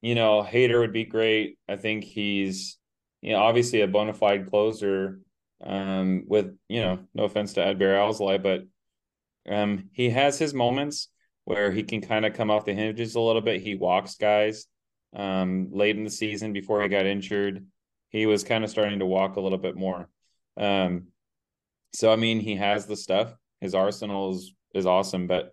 you 0.01 0.15
know, 0.15 0.43
Hader 0.43 0.79
would 0.79 0.93
be 0.93 1.05
great. 1.05 1.57
I 1.67 1.75
think 1.75 2.03
he's 2.03 2.77
you 3.21 3.33
know 3.33 3.39
obviously 3.39 3.81
a 3.81 3.87
bona 3.87 4.13
fide 4.13 4.49
closer. 4.49 5.19
Um, 5.65 6.25
with 6.27 6.57
you 6.67 6.81
know, 6.81 6.99
no 7.13 7.23
offense 7.23 7.53
to 7.53 7.61
Adbert 7.61 7.95
Alzolay, 7.97 8.41
but 8.41 8.63
um, 9.53 9.89
he 9.93 10.09
has 10.09 10.37
his 10.37 10.53
moments 10.53 11.07
where 11.45 11.71
he 11.71 11.83
can 11.83 12.01
kind 12.01 12.25
of 12.25 12.33
come 12.33 12.51
off 12.51 12.65
the 12.65 12.73
hinges 12.73 13.15
a 13.15 13.21
little 13.21 13.41
bit. 13.41 13.61
He 13.61 13.75
walks 13.75 14.15
guys 14.15 14.65
um, 15.15 15.69
late 15.71 15.95
in 15.95 16.03
the 16.03 16.09
season 16.09 16.51
before 16.51 16.81
he 16.81 16.89
got 16.89 17.05
injured 17.05 17.65
he 18.13 18.27
was 18.27 18.43
kind 18.43 18.63
of 18.63 18.69
starting 18.69 18.99
to 18.99 19.05
walk 19.05 19.35
a 19.35 19.41
little 19.41 19.57
bit 19.57 19.75
more. 19.75 20.07
Um, 20.55 21.07
so 21.93 22.13
I 22.13 22.15
mean, 22.15 22.39
he 22.39 22.55
has 22.55 22.85
the 22.85 22.95
stuff. 22.95 23.35
His 23.59 23.75
arsenal 23.75 24.35
is 24.35 24.53
is 24.73 24.85
awesome, 24.85 25.27
but 25.27 25.51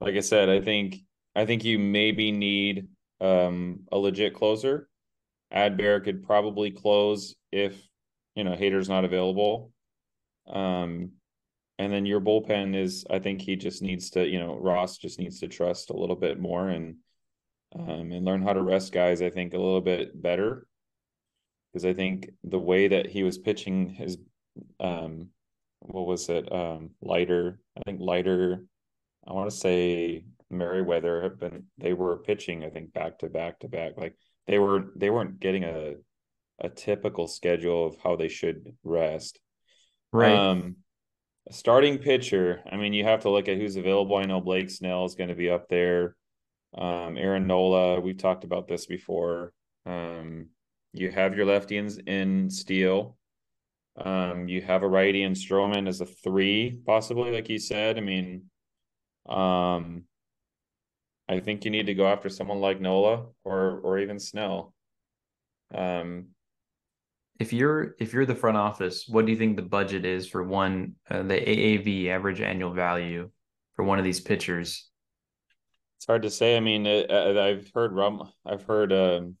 like 0.00 0.14
I 0.14 0.20
said, 0.20 0.48
I 0.48 0.60
think 0.60 0.96
I 1.36 1.44
think 1.44 1.64
you 1.64 1.78
maybe 1.78 2.32
need 2.32 2.88
um, 3.20 3.80
a 3.92 3.98
legit 3.98 4.34
closer. 4.34 4.88
Adbert 5.52 6.04
could 6.04 6.24
probably 6.24 6.70
close 6.70 7.34
if 7.52 7.80
you 8.34 8.42
know 8.42 8.56
Hader's 8.56 8.88
not 8.88 9.04
available. 9.04 9.70
Um, 10.48 11.12
and 11.78 11.92
then 11.92 12.06
your 12.06 12.20
bullpen 12.20 12.74
is, 12.74 13.04
I 13.10 13.18
think 13.18 13.42
he 13.42 13.54
just 13.54 13.82
needs 13.82 14.10
to, 14.10 14.26
you 14.26 14.38
know, 14.38 14.56
Ross 14.58 14.96
just 14.96 15.18
needs 15.18 15.40
to 15.40 15.48
trust 15.48 15.90
a 15.90 15.96
little 15.96 16.16
bit 16.16 16.40
more 16.40 16.68
and 16.70 16.96
um, 17.74 18.12
and 18.12 18.24
learn 18.24 18.42
how 18.42 18.54
to 18.54 18.62
rest 18.62 18.92
guys. 18.92 19.20
I 19.20 19.28
think 19.28 19.52
a 19.52 19.58
little 19.58 19.82
bit 19.82 20.20
better 20.20 20.66
because 21.72 21.84
I 21.84 21.92
think 21.92 22.30
the 22.44 22.58
way 22.58 22.88
that 22.88 23.06
he 23.06 23.22
was 23.22 23.36
pitching 23.36 23.90
his 23.90 24.16
um 24.80 25.28
what 25.80 26.06
was 26.06 26.30
it 26.30 26.50
um 26.50 26.90
Leiter 27.02 27.60
I 27.76 27.82
think 27.84 28.00
Leiter. 28.00 28.64
I 29.28 29.32
want 29.32 29.50
to 29.50 29.56
say 29.56 30.24
Merryweather 30.50 31.22
have 31.22 31.38
been 31.38 31.64
they 31.78 31.92
were 31.92 32.18
pitching 32.18 32.64
I 32.64 32.70
think 32.70 32.92
back 32.92 33.18
to 33.20 33.28
back 33.28 33.60
to 33.60 33.68
back. 33.68 33.92
Like 33.96 34.16
they 34.46 34.58
were 34.58 34.92
they 34.96 35.10
weren't 35.10 35.40
getting 35.40 35.64
a 35.64 35.94
a 36.60 36.68
typical 36.68 37.28
schedule 37.28 37.86
of 37.86 37.96
how 38.02 38.16
they 38.16 38.28
should 38.28 38.74
rest. 38.84 39.40
Right. 40.12 40.32
Um 40.32 40.76
a 41.48 41.52
starting 41.52 41.98
pitcher 41.98 42.62
I 42.70 42.76
mean 42.76 42.92
you 42.92 43.04
have 43.04 43.20
to 43.20 43.30
look 43.30 43.48
at 43.48 43.56
who's 43.56 43.76
available. 43.76 44.16
I 44.16 44.24
know 44.24 44.40
Blake 44.40 44.70
Snell 44.70 45.04
is 45.04 45.14
going 45.14 45.28
to 45.28 45.34
be 45.34 45.50
up 45.50 45.68
there. 45.68 46.16
Um 46.76 47.16
Aaron 47.16 47.46
Nola 47.46 48.00
we've 48.00 48.18
talked 48.18 48.44
about 48.44 48.68
this 48.68 48.86
before. 48.86 49.52
Um 49.84 50.48
you 50.92 51.10
have 51.10 51.36
your 51.36 51.46
lefty 51.46 51.76
in, 51.76 51.88
in 52.08 52.50
Steele. 52.50 53.16
Um, 53.98 54.48
you 54.48 54.62
have 54.62 54.82
a 54.82 54.88
righty 54.88 55.22
in 55.22 55.32
Stroman 55.32 55.88
as 55.88 56.00
a 56.00 56.06
three, 56.06 56.78
possibly, 56.84 57.30
like 57.30 57.48
you 57.48 57.58
said. 57.58 57.96
I 57.96 58.00
mean, 58.00 58.44
um, 59.28 60.04
I 61.28 61.40
think 61.40 61.64
you 61.64 61.70
need 61.70 61.86
to 61.86 61.94
go 61.94 62.06
after 62.06 62.28
someone 62.28 62.60
like 62.60 62.80
Nola 62.80 63.26
or 63.44 63.80
or 63.80 63.98
even 63.98 64.18
Snell. 64.18 64.74
Um, 65.74 66.28
if 67.38 67.52
you're 67.52 67.94
if 67.98 68.12
you're 68.12 68.26
the 68.26 68.34
front 68.34 68.56
office, 68.56 69.06
what 69.08 69.26
do 69.26 69.32
you 69.32 69.38
think 69.38 69.56
the 69.56 69.62
budget 69.62 70.04
is 70.04 70.28
for 70.28 70.42
one 70.42 70.94
uh, 71.10 71.22
the 71.22 71.34
AAV 71.34 72.08
average 72.08 72.40
annual 72.40 72.72
value 72.72 73.30
for 73.74 73.84
one 73.84 73.98
of 73.98 74.04
these 74.04 74.20
pitchers? 74.20 74.88
It's 75.98 76.06
hard 76.06 76.22
to 76.22 76.30
say. 76.30 76.56
I 76.56 76.60
mean, 76.60 76.86
uh, 76.86 77.34
I've 77.40 77.70
heard 77.74 77.92
rum. 77.92 78.30
I've 78.44 78.62
heard 78.62 78.92
um, 78.92 79.36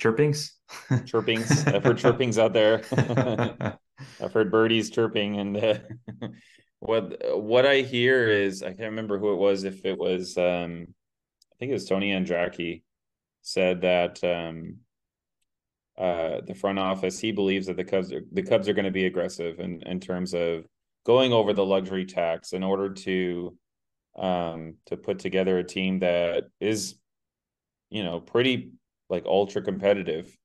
chirpings, 0.00 0.50
chirpings. 0.90 1.72
I've 1.72 1.84
heard 1.84 1.98
chirpings 1.98 2.38
out 2.38 2.52
there. 2.52 2.82
I've 4.20 4.32
heard 4.32 4.50
birdies 4.50 4.90
chirping, 4.90 5.38
and 5.38 5.56
uh, 5.56 5.78
what 6.80 7.22
what 7.34 7.66
I 7.66 7.82
hear 7.82 8.28
is 8.28 8.62
I 8.62 8.68
can't 8.68 8.90
remember 8.90 9.18
who 9.18 9.32
it 9.32 9.38
was. 9.38 9.64
If 9.64 9.84
it 9.84 9.98
was, 9.98 10.36
um, 10.36 10.88
think 11.58 11.70
it 11.70 11.74
was 11.74 11.86
Tony 11.86 12.12
Andracki 12.12 12.82
said 13.42 13.82
that 13.82 14.22
um, 14.22 14.76
uh, 15.96 16.40
the 16.46 16.54
front 16.54 16.78
office 16.78 17.18
he 17.18 17.32
believes 17.32 17.66
that 17.66 17.76
the 17.76 17.84
Cubs 17.84 18.12
are, 18.12 18.22
the 18.32 18.42
Cubs 18.42 18.68
are 18.68 18.74
going 18.74 18.84
to 18.84 18.90
be 18.90 19.06
aggressive 19.06 19.58
in 19.58 19.82
in 19.82 20.00
terms 20.00 20.34
of 20.34 20.66
going 21.04 21.32
over 21.32 21.52
the 21.52 21.64
luxury 21.64 22.04
tax 22.04 22.52
in 22.52 22.62
order 22.62 22.90
to 22.92 23.56
um, 24.16 24.74
to 24.86 24.96
put 24.96 25.18
together 25.18 25.58
a 25.58 25.64
team 25.64 26.00
that 26.00 26.44
is, 26.60 26.96
you 27.90 28.04
know, 28.04 28.20
pretty 28.20 28.72
like 29.08 29.24
ultra 29.26 29.62
competitive. 29.62 30.36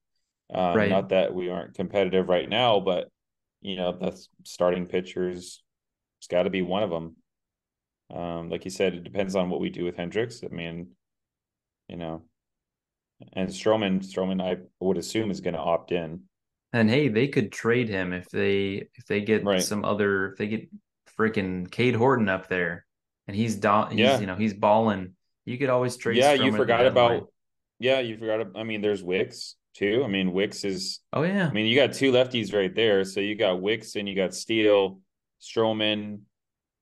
Um, 0.54 0.76
right. 0.76 0.89
Not 0.89 1.10
that 1.10 1.34
we 1.34 1.49
aren't 1.49 1.73
competitive 1.73 2.30
right 2.30 2.47
now, 2.47 2.80
but 2.80 3.10
you 3.62 3.76
know, 3.76 3.91
the 3.91 4.19
starting 4.43 4.86
pitchers, 4.86 5.63
it's 6.19 6.28
got 6.28 6.43
to 6.43 6.49
be 6.49 6.62
one 6.62 6.84
of 6.84 6.89
them. 6.89 7.15
Um, 8.13 8.49
like 8.49 8.65
you 8.65 8.71
said, 8.71 8.93
it 8.93 9.04
depends 9.04 9.36
on 9.36 9.49
what 9.49 9.62
we 9.62 9.69
do 9.69 9.86
with 9.86 9.95
Hendricks. 9.95 10.43
I 10.43 10.54
mean, 10.54 10.89
you 11.88 11.98
know, 11.98 12.24
and 13.34 13.50
Stroman, 13.50 14.04
Stroman, 14.04 14.41
I 14.41 14.62
would 14.80 14.98
assume 14.98 15.32
is 15.32 15.41
going 15.41 15.54
to 15.54 15.60
opt 15.60 15.91
in. 15.91 16.22
And 16.74 16.89
hey, 16.89 17.08
they 17.08 17.28
could 17.28 17.52
trade 17.52 17.88
him 17.88 18.13
if 18.13 18.30
they 18.30 18.88
if 18.96 19.06
they 19.08 19.22
get 19.22 19.46
right. 19.46 19.62
some 19.62 19.86
other 19.86 20.32
if 20.32 20.38
they 20.38 20.48
get 20.48 20.69
freaking 21.17 21.69
Cade 21.69 21.96
Horton 21.96 22.30
up 22.30 22.50
there 22.50 22.86
and 23.28 23.38
he's, 23.38 23.56
do- 23.56 23.86
he's 23.89 24.00
yeah. 24.00 24.19
you 24.19 24.26
know 24.26 24.36
he's 24.36 24.54
balling. 24.54 25.13
You 25.46 25.58
could 25.58 25.69
always 25.69 25.98
trade. 25.98 26.17
Yeah, 26.17 26.36
Stroman 26.36 26.46
you 26.46 26.52
forgot 26.58 26.86
about. 26.86 27.28
Yeah, 27.80 28.00
you 28.00 28.17
forgot. 28.17 28.48
I 28.56 28.63
mean, 28.63 28.82
there's 28.82 29.04
Wicks 29.04 29.56
too. 29.76 30.04
I 30.04 30.08
mean, 30.08 30.32
Wicks 30.32 30.63
is. 30.63 31.00
Oh 31.12 31.24
yeah. 31.24 31.48
I 31.48 31.52
mean, 31.52 31.65
you 31.65 31.76
got 31.76 31.93
two 31.93 32.12
lefties 32.12 32.54
right 32.54 32.74
there. 32.74 33.04
So 33.04 33.19
you 33.19 33.36
got 33.36 33.62
Wicks 33.62 33.96
and 33.96 34.08
you 34.08 34.15
got 34.15 34.34
Steele, 34.34 35.00
Stroman, 35.41 36.22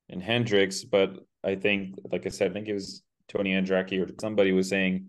and 0.09 0.23
Hendricks. 0.23 0.83
But 0.83 1.17
I 1.43 1.55
think, 1.55 1.95
like 2.11 2.25
I 2.25 2.29
said, 2.29 2.51
I 2.51 2.53
think 2.53 2.67
it 2.67 2.73
was 2.73 3.03
Tony 3.31 3.53
Andracki 3.53 4.03
or 4.05 4.11
somebody 4.19 4.51
was 4.51 4.69
saying, 4.69 5.07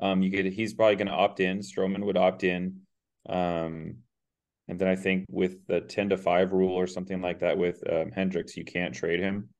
um, 0.00 0.22
you 0.22 0.30
could. 0.30 0.46
He's 0.46 0.74
probably 0.74 0.96
going 0.96 1.08
to 1.08 1.14
opt 1.14 1.40
in. 1.40 1.60
Stroman 1.60 2.04
would 2.04 2.16
opt 2.16 2.44
in. 2.44 2.80
Um, 3.28 3.96
and 4.66 4.78
then 4.78 4.88
I 4.88 4.96
think 4.96 5.26
with 5.28 5.66
the 5.66 5.80
10 5.80 6.10
to 6.10 6.16
5 6.16 6.52
rule 6.52 6.72
or 6.72 6.86
something 6.86 7.20
like 7.20 7.40
that 7.40 7.58
with 7.58 7.82
um, 7.90 8.10
Hendricks, 8.10 8.56
you 8.56 8.64
can't 8.64 8.94
trade 8.94 9.20
him. 9.20 9.50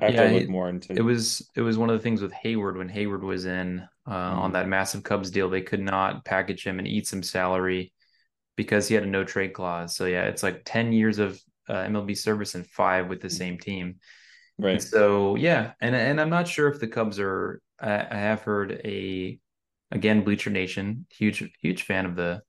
I 0.00 0.06
have 0.06 0.14
yeah, 0.14 0.28
to 0.28 0.34
look 0.38 0.48
more 0.48 0.68
into 0.68 0.92
it 0.92 1.00
was 1.00 1.50
it 1.56 1.60
was 1.60 1.76
one 1.76 1.90
of 1.90 1.98
the 1.98 2.02
things 2.02 2.22
with 2.22 2.32
Heyward 2.32 2.78
when 2.78 2.88
Heyward 2.88 3.22
was 3.22 3.46
in 3.46 3.80
uh, 4.06 4.12
mm-hmm. 4.12 4.38
on 4.38 4.52
that 4.52 4.68
massive 4.68 5.02
Cubs 5.02 5.28
deal, 5.28 5.50
they 5.50 5.60
could 5.60 5.80
not 5.80 6.24
package 6.24 6.64
him 6.64 6.78
and 6.78 6.86
eat 6.86 7.08
some 7.08 7.22
salary 7.22 7.92
because 8.56 8.86
he 8.86 8.94
had 8.94 9.02
a 9.02 9.08
no 9.08 9.24
trade 9.24 9.54
clause. 9.54 9.96
So 9.96 10.06
yeah, 10.06 10.24
it's 10.24 10.44
like 10.44 10.62
10 10.64 10.92
years 10.92 11.18
of 11.18 11.40
uh, 11.68 11.84
MLB 11.84 12.16
service 12.16 12.54
and 12.54 12.64
five 12.64 13.08
with 13.08 13.20
the 13.20 13.28
same 13.28 13.58
team. 13.58 13.96
Right. 14.58 14.72
And 14.72 14.82
so 14.82 15.36
yeah, 15.36 15.72
and 15.80 15.94
and 15.94 16.20
I'm 16.20 16.30
not 16.30 16.48
sure 16.48 16.68
if 16.68 16.80
the 16.80 16.88
Cubs 16.88 17.20
are 17.20 17.60
I, 17.80 18.06
I 18.10 18.16
have 18.16 18.42
heard 18.42 18.80
a 18.84 19.38
again 19.90 20.24
Bleacher 20.24 20.50
Nation, 20.50 21.06
huge 21.10 21.48
huge 21.60 21.82
fan 21.82 22.06
of 22.06 22.16
the 22.16 22.42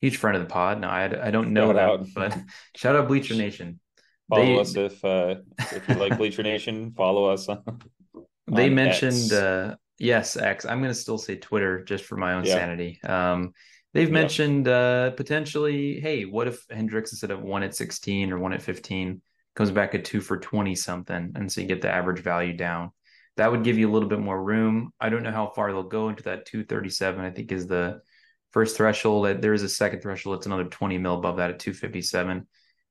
huge 0.00 0.18
friend 0.18 0.36
of 0.36 0.42
the 0.42 0.48
pod. 0.48 0.80
No, 0.80 0.88
I, 0.88 1.28
I 1.28 1.30
don't 1.30 1.52
know 1.52 1.68
shout 1.68 1.76
that, 1.76 1.88
out. 1.88 2.06
but 2.14 2.38
shout 2.76 2.96
out 2.96 3.08
Bleacher 3.08 3.34
Nation. 3.34 3.80
Follow 4.28 4.44
they, 4.44 4.58
us 4.58 4.76
if 4.76 5.04
uh, 5.04 5.36
if 5.58 5.88
you 5.88 5.94
like 5.94 6.18
Bleacher 6.18 6.42
Nation. 6.54 6.92
Follow 6.92 7.26
us. 7.26 7.48
On, 7.48 7.62
they 8.48 8.68
mentioned 8.68 9.32
uh, 9.32 9.76
yes, 9.98 10.36
X. 10.36 10.64
I'm 10.64 10.78
going 10.78 10.90
to 10.90 10.98
still 10.98 11.18
say 11.18 11.36
Twitter 11.36 11.82
just 11.84 12.04
for 12.04 12.16
my 12.16 12.34
own 12.34 12.44
yeah. 12.44 12.54
sanity. 12.54 13.00
Um, 13.02 13.52
they've 13.94 14.10
mentioned 14.10 14.68
uh, 14.68 15.10
potentially, 15.12 16.00
hey, 16.00 16.24
what 16.24 16.48
if 16.48 16.64
Hendricks 16.70 17.12
instead 17.12 17.30
of 17.30 17.42
one 17.42 17.62
at 17.62 17.74
16 17.74 18.32
or 18.32 18.38
one 18.38 18.52
at 18.52 18.62
15 18.62 19.20
comes 19.56 19.70
back 19.70 19.94
at 19.94 20.04
two 20.04 20.20
for 20.20 20.38
20 20.38 20.74
something, 20.74 21.32
and 21.34 21.50
so 21.50 21.60
you 21.60 21.66
get 21.66 21.82
the 21.82 21.90
average 21.90 22.20
value 22.20 22.52
down. 22.52 22.92
That 23.36 23.50
would 23.50 23.64
give 23.64 23.78
you 23.78 23.90
a 23.90 23.92
little 23.92 24.08
bit 24.08 24.20
more 24.20 24.42
room. 24.42 24.92
I 25.00 25.08
don't 25.08 25.22
know 25.22 25.32
how 25.32 25.48
far 25.48 25.72
they'll 25.72 25.82
go 25.82 26.08
into 26.08 26.22
that 26.24 26.46
237. 26.46 27.24
I 27.24 27.30
think 27.30 27.50
is 27.50 27.66
the 27.66 28.00
first 28.52 28.76
threshold. 28.76 29.42
There 29.42 29.54
is 29.54 29.62
a 29.62 29.68
second 29.68 30.00
threshold. 30.00 30.36
It's 30.36 30.46
another 30.46 30.64
20 30.64 30.98
mil 30.98 31.14
above 31.14 31.38
that 31.38 31.50
at 31.50 31.58
257. 31.58 32.46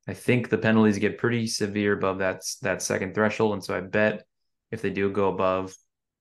I 0.08 0.13
think 0.13 0.49
the 0.49 0.58
penalties 0.58 0.99
get 0.99 1.17
pretty 1.17 1.47
severe 1.47 1.93
above 1.93 2.19
that 2.19 2.41
that 2.62 2.82
second 2.82 3.15
threshold, 3.15 3.54
and 3.54 3.63
so 3.63 3.75
I 3.75 3.82
bet 3.82 4.23
if 4.71 4.82
they 4.82 4.89
do 4.89 5.10
go 5.12 5.30
above, 5.30 5.73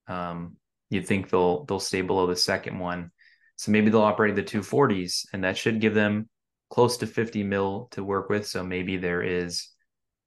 um, 0.07 0.57
you 0.89 1.01
think 1.01 1.29
they'll 1.29 1.65
they'll 1.65 1.79
stay 1.79 2.01
below 2.01 2.27
the 2.27 2.35
second 2.35 2.79
one. 2.79 3.11
So 3.57 3.71
maybe 3.71 3.89
they'll 3.89 4.01
operate 4.01 4.35
the 4.35 4.43
240s, 4.43 5.27
and 5.33 5.43
that 5.43 5.57
should 5.57 5.81
give 5.81 5.93
them 5.93 6.29
close 6.69 6.97
to 6.97 7.07
50 7.07 7.43
mil 7.43 7.87
to 7.91 8.03
work 8.03 8.29
with. 8.29 8.47
So 8.47 8.63
maybe 8.63 8.97
there 8.97 9.21
is 9.21 9.69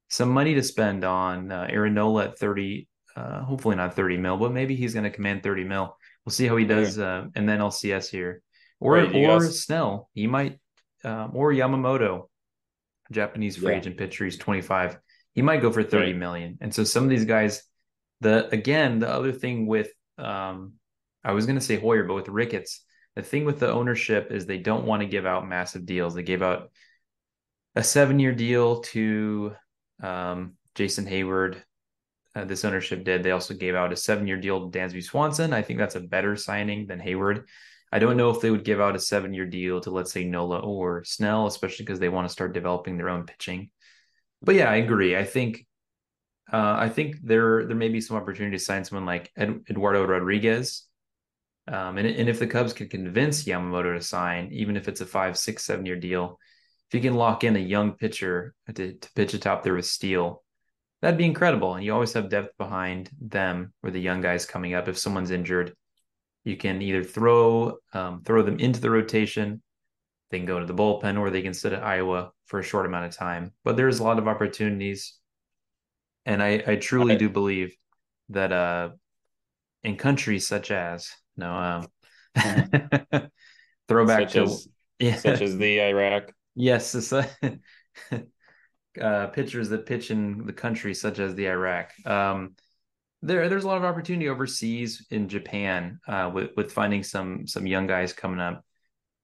some 0.09 0.29
money 0.29 0.55
to 0.55 0.63
spend 0.63 1.03
on 1.03 1.51
uh, 1.51 1.67
Aaron 1.69 1.93
Nola 1.93 2.25
at 2.25 2.39
30. 2.39 2.87
Uh, 3.15 3.43
hopefully 3.43 3.75
not 3.75 3.95
30 3.95 4.17
mil, 4.17 4.37
but 4.37 4.51
maybe 4.51 4.75
he's 4.75 4.93
going 4.93 5.03
to 5.03 5.09
command 5.09 5.43
30 5.43 5.63
mil. 5.63 5.95
We'll 6.25 6.33
see 6.33 6.47
how 6.47 6.57
he 6.57 6.65
does, 6.65 6.99
uh, 6.99 7.25
and 7.35 7.49
then 7.49 7.59
LCS 7.59 8.09
here, 8.09 8.41
or 8.79 8.93
right, 8.93 9.15
or 9.15 9.39
guys... 9.39 9.63
Snell. 9.63 10.09
He 10.13 10.27
might, 10.27 10.59
um, 11.03 11.31
or 11.33 11.51
Yamamoto. 11.51 12.29
Japanese 13.11 13.57
free 13.57 13.71
yeah. 13.71 13.77
agent 13.79 13.97
pitcher. 13.97 14.25
He's 14.25 14.37
25. 14.37 14.99
He 15.33 15.41
might 15.41 15.61
go 15.61 15.71
for 15.71 15.83
thirty 15.83 16.11
right. 16.11 16.19
million. 16.19 16.57
And 16.61 16.73
so 16.73 16.83
some 16.83 17.03
of 17.03 17.09
these 17.09 17.25
guys, 17.25 17.63
the 18.21 18.47
again, 18.53 18.99
the 18.99 19.09
other 19.09 19.31
thing 19.31 19.67
with 19.67 19.89
um, 20.17 20.73
I 21.23 21.31
was 21.31 21.45
gonna 21.45 21.61
say 21.61 21.77
Hoyer, 21.77 22.03
but 22.03 22.15
with 22.15 22.29
Ricketts, 22.29 22.83
the 23.15 23.21
thing 23.21 23.45
with 23.45 23.59
the 23.59 23.71
ownership 23.71 24.31
is 24.31 24.45
they 24.45 24.57
don't 24.57 24.85
want 24.85 25.01
to 25.01 25.07
give 25.07 25.25
out 25.25 25.47
massive 25.47 25.85
deals. 25.85 26.13
They 26.13 26.23
gave 26.23 26.41
out 26.41 26.71
a 27.75 27.83
seven-year 27.83 28.33
deal 28.33 28.81
to 28.81 29.55
um, 30.01 30.53
Jason 30.75 31.05
Heyward. 31.05 31.61
Uh, 32.35 32.45
this 32.45 32.63
ownership 32.63 33.03
did. 33.03 33.23
They 33.23 33.31
also 33.31 33.53
gave 33.53 33.75
out 33.75 33.91
a 33.91 33.95
seven-year 33.95 34.37
deal 34.37 34.69
to 34.69 34.77
Dansby 34.77 35.03
Swanson. 35.03 35.51
I 35.51 35.61
think 35.61 35.79
that's 35.79 35.95
a 35.95 35.99
better 35.99 36.35
signing 36.35 36.85
than 36.85 36.99
Heyward. 36.99 37.45
I 37.91 37.99
don't 37.99 38.17
know 38.17 38.29
if 38.29 38.39
they 38.39 38.51
would 38.51 38.63
give 38.63 38.79
out 38.79 38.95
a 38.95 38.99
seven 38.99 39.33
year 39.33 39.45
deal 39.45 39.81
to, 39.81 39.89
let's 39.89 40.11
say, 40.11 40.23
Nola 40.23 40.59
or 40.59 41.03
Snell, 41.03 41.47
especially 41.47 41.85
because 41.85 41.99
they 41.99 42.09
want 42.09 42.27
to 42.27 42.31
start 42.31 42.53
developing 42.53 42.97
their 42.97 43.09
own 43.09 43.25
pitching. 43.25 43.71
But 44.41 44.55
yeah, 44.55 44.69
I 44.69 44.77
agree. 44.77 45.17
I 45.17 45.23
think 45.23 45.65
uh, 46.51 46.75
I 46.77 46.89
think 46.89 47.17
there 47.23 47.65
there 47.65 47.75
may 47.75 47.89
be 47.89 48.01
some 48.01 48.17
opportunity 48.17 48.57
to 48.57 48.63
sign 48.63 48.83
someone 48.83 49.05
like 49.05 49.31
Ed, 49.35 49.61
Eduardo 49.69 50.05
Rodriguez. 50.05 50.85
Um, 51.67 51.97
and, 51.97 52.07
and 52.07 52.29
if 52.29 52.39
the 52.39 52.47
Cubs 52.47 52.73
can 52.73 52.89
convince 52.89 53.43
Yamamoto 53.43 53.95
to 53.95 54.03
sign, 54.03 54.49
even 54.51 54.75
if 54.75 54.87
it's 54.87 55.01
a 55.01 55.05
five, 55.05 55.37
six, 55.37 55.63
seven 55.65 55.85
year 55.85 55.95
deal, 55.95 56.39
if 56.89 56.95
you 56.95 57.01
can 57.01 57.17
lock 57.17 57.43
in 57.43 57.55
a 57.55 57.59
young 57.59 57.93
pitcher 57.93 58.55
to, 58.73 58.93
to 58.93 59.11
pitch 59.13 59.35
atop 59.35 59.63
there 59.63 59.75
with 59.75 59.85
Steele, 59.85 60.43
that'd 61.01 61.17
be 61.17 61.25
incredible. 61.25 61.75
And 61.75 61.85
you 61.85 61.93
always 61.93 62.13
have 62.13 62.29
depth 62.29 62.57
behind 62.57 63.09
them 63.21 63.73
or 63.83 63.91
the 63.91 63.99
young 63.99 64.21
guys 64.21 64.45
coming 64.45 64.73
up 64.73 64.87
if 64.87 64.97
someone's 64.97 65.31
injured. 65.31 65.73
You 66.43 66.57
can 66.57 66.81
either 66.81 67.03
throw 67.03 67.77
um, 67.93 68.23
throw 68.23 68.41
them 68.41 68.59
into 68.59 68.79
the 68.79 68.89
rotation, 68.89 69.61
they 70.31 70.37
can 70.37 70.47
go 70.47 70.59
to 70.59 70.65
the 70.65 70.73
bullpen, 70.73 71.19
or 71.19 71.29
they 71.29 71.41
can 71.41 71.53
sit 71.53 71.73
at 71.73 71.83
Iowa 71.83 72.31
for 72.45 72.59
a 72.59 72.63
short 72.63 72.85
amount 72.85 73.05
of 73.05 73.15
time. 73.15 73.53
But 73.63 73.77
there's 73.77 73.99
a 73.99 74.03
lot 74.03 74.17
of 74.17 74.27
opportunities, 74.27 75.15
and 76.25 76.41
I, 76.41 76.63
I 76.65 76.75
truly 76.77 77.17
do 77.17 77.29
believe 77.29 77.75
that 78.29 78.51
uh, 78.51 78.89
in 79.83 79.97
countries 79.97 80.47
such 80.47 80.71
as 80.71 81.11
no 81.35 81.53
um, 81.53 81.87
throwback 83.87 84.29
such 84.29 84.33
to 84.33 84.43
as, 84.43 84.67
yeah, 84.99 85.15
such 85.17 85.41
as 85.41 85.57
the 85.57 85.81
Iraq. 85.81 86.31
Yes, 86.59 87.13
uh, 89.01 89.27
pitchers 89.27 89.69
that 89.69 89.85
pitch 89.85 90.11
in 90.11 90.45
the 90.45 90.51
country 90.51 90.93
such 90.93 91.19
as 91.19 91.33
the 91.33 91.47
Iraq. 91.47 91.93
Um, 92.05 92.55
there 93.21 93.47
there's 93.47 93.63
a 93.63 93.67
lot 93.67 93.77
of 93.77 93.85
opportunity 93.85 94.27
overseas 94.27 95.07
in 95.09 95.29
Japan 95.29 95.99
uh, 96.05 96.29
with 96.33 96.49
with 96.57 96.73
finding 96.73 97.01
some 97.01 97.47
some 97.47 97.65
young 97.65 97.87
guys 97.87 98.11
coming 98.11 98.41
up. 98.41 98.65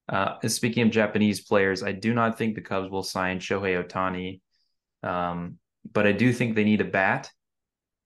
Uh, 0.08 0.48
speaking 0.48 0.84
of 0.84 0.90
Japanese 0.90 1.42
players, 1.42 1.82
I 1.82 1.92
do 1.92 2.14
not 2.14 2.38
think 2.38 2.54
the 2.54 2.62
Cubs 2.62 2.90
will 2.90 3.02
sign 3.02 3.38
Shohei 3.38 3.84
Ohtani, 3.84 4.40
um, 5.06 5.58
but 5.92 6.06
I 6.06 6.12
do 6.12 6.32
think 6.32 6.54
they 6.54 6.64
need 6.64 6.80
a 6.80 6.84
bat. 6.84 7.30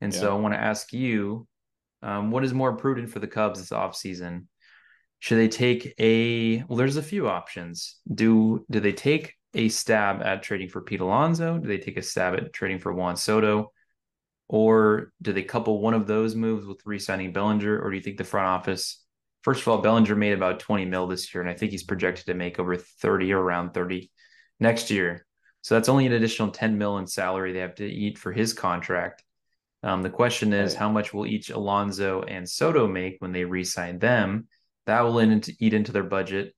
And 0.00 0.12
yeah. 0.12 0.18
so 0.18 0.36
I 0.36 0.40
want 0.40 0.54
to 0.54 0.60
ask 0.60 0.92
you, 0.92 1.46
um, 2.02 2.32
what 2.32 2.42
is 2.42 2.52
more 2.52 2.76
prudent 2.76 3.10
for 3.10 3.20
the 3.20 3.28
Cubs 3.28 3.60
this 3.60 3.70
offseason? 3.70 4.46
Should 5.20 5.38
they 5.38 5.48
take 5.48 5.94
a 5.98 6.62
well? 6.64 6.76
There's 6.76 6.96
a 6.96 7.02
few 7.02 7.28
options. 7.28 7.96
Do 8.12 8.64
do 8.70 8.80
they 8.80 8.92
take 8.92 9.34
a 9.54 9.68
stab 9.68 10.22
at 10.22 10.42
trading 10.42 10.68
for 10.68 10.80
Pete 10.80 11.00
Alonso? 11.00 11.58
Do 11.58 11.68
they 11.68 11.78
take 11.78 11.96
a 11.96 12.02
stab 12.02 12.34
at 12.34 12.52
trading 12.52 12.78
for 12.78 12.92
Juan 12.92 13.16
Soto? 13.16 13.72
Or 14.48 15.12
do 15.22 15.32
they 15.32 15.42
couple 15.42 15.80
one 15.80 15.94
of 15.94 16.06
those 16.06 16.34
moves 16.34 16.66
with 16.66 16.84
re-signing 16.84 17.32
Bellinger? 17.32 17.80
Or 17.80 17.90
do 17.90 17.96
you 17.96 18.02
think 18.02 18.16
the 18.16 18.24
front 18.24 18.48
office, 18.48 19.04
first 19.42 19.62
of 19.62 19.68
all, 19.68 19.78
Bellinger 19.78 20.16
made 20.16 20.32
about 20.32 20.58
20 20.60 20.86
mil 20.86 21.06
this 21.06 21.32
year, 21.32 21.40
and 21.42 21.50
I 21.50 21.54
think 21.54 21.70
he's 21.70 21.84
projected 21.84 22.26
to 22.26 22.34
make 22.34 22.58
over 22.58 22.76
30 22.76 23.32
or 23.32 23.40
around 23.40 23.74
30 23.74 24.10
next 24.58 24.90
year. 24.90 25.26
So 25.62 25.74
that's 25.74 25.88
only 25.88 26.06
an 26.06 26.12
additional 26.12 26.50
10 26.50 26.78
mil 26.78 26.98
in 26.98 27.06
salary 27.06 27.52
they 27.52 27.60
have 27.60 27.76
to 27.76 27.86
eat 27.86 28.18
for 28.18 28.32
his 28.32 28.52
contract. 28.52 29.22
Um, 29.82 30.02
the 30.02 30.10
question 30.10 30.52
is, 30.52 30.72
Right. 30.72 30.78
how 30.80 30.90
much 30.90 31.14
will 31.14 31.26
each 31.26 31.50
Alonso 31.50 32.22
and 32.22 32.48
Soto 32.48 32.86
make 32.88 33.16
when 33.20 33.32
they 33.32 33.44
re-sign 33.44 33.98
them? 33.98 34.48
That 34.86 35.02
will 35.02 35.18
into, 35.18 35.52
eat 35.58 35.74
into 35.74 35.92
their 35.92 36.02
budget, 36.02 36.54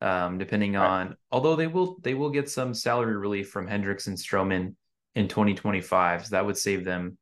um, 0.00 0.38
depending 0.38 0.74
Right. 0.74 0.86
on. 0.86 1.16
Although 1.30 1.56
they 1.56 1.66
will 1.66 1.98
they 2.00 2.14
will 2.14 2.30
get 2.30 2.48
some 2.48 2.74
salary 2.74 3.16
relief 3.16 3.50
from 3.50 3.66
Hendricks 3.66 4.06
and 4.06 4.16
Stroman 4.16 4.74
in 5.14 5.28
2025, 5.28 6.26
so 6.26 6.30
that 6.36 6.46
would 6.46 6.56
save 6.58 6.84
them 6.84 7.18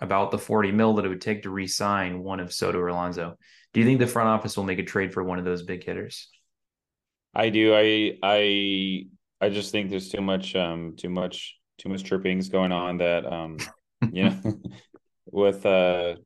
about 0.00 0.30
the 0.30 0.38
40 0.38 0.72
mil 0.72 0.94
that 0.94 1.04
it 1.04 1.08
would 1.08 1.20
take 1.20 1.42
to 1.42 1.50
re-sign 1.50 2.22
one 2.22 2.40
of 2.40 2.52
Soto 2.52 2.78
or 2.78 2.88
Alonso. 2.88 3.36
Do 3.72 3.80
you 3.80 3.86
think 3.86 4.00
the 4.00 4.06
front 4.06 4.28
office 4.28 4.56
will 4.56 4.64
make 4.64 4.78
a 4.78 4.84
trade 4.84 5.12
for 5.12 5.22
one 5.22 5.38
of 5.38 5.44
those 5.44 5.62
big 5.62 5.84
hitters? 5.84 6.28
I 7.34 7.50
do. 7.50 7.74
I 7.74 8.18
I 8.22 9.06
I 9.40 9.48
just 9.50 9.72
think 9.72 9.90
there's 9.90 10.08
too 10.08 10.20
much 10.20 10.56
um 10.56 10.96
too 10.96 11.10
much 11.10 11.56
too 11.78 11.88
much 11.88 12.04
trippings 12.04 12.48
going 12.48 12.72
on 12.72 12.98
that 12.98 13.24
um 13.24 13.56
you 14.12 14.24
know 14.24 14.36
with 15.26 15.64
uh 15.64 16.16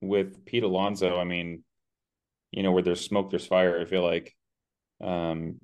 with 0.00 0.44
Pete 0.44 0.62
Alonso, 0.64 1.18
I 1.18 1.24
mean, 1.24 1.64
you 2.56 2.62
know, 2.62 2.72
where 2.72 2.82
there's 2.82 3.04
smoke, 3.04 3.30
there's 3.30 3.46
fire. 3.46 3.80
I 3.80 3.84
feel 3.84 4.02
like 4.02 4.34
um 5.00 5.56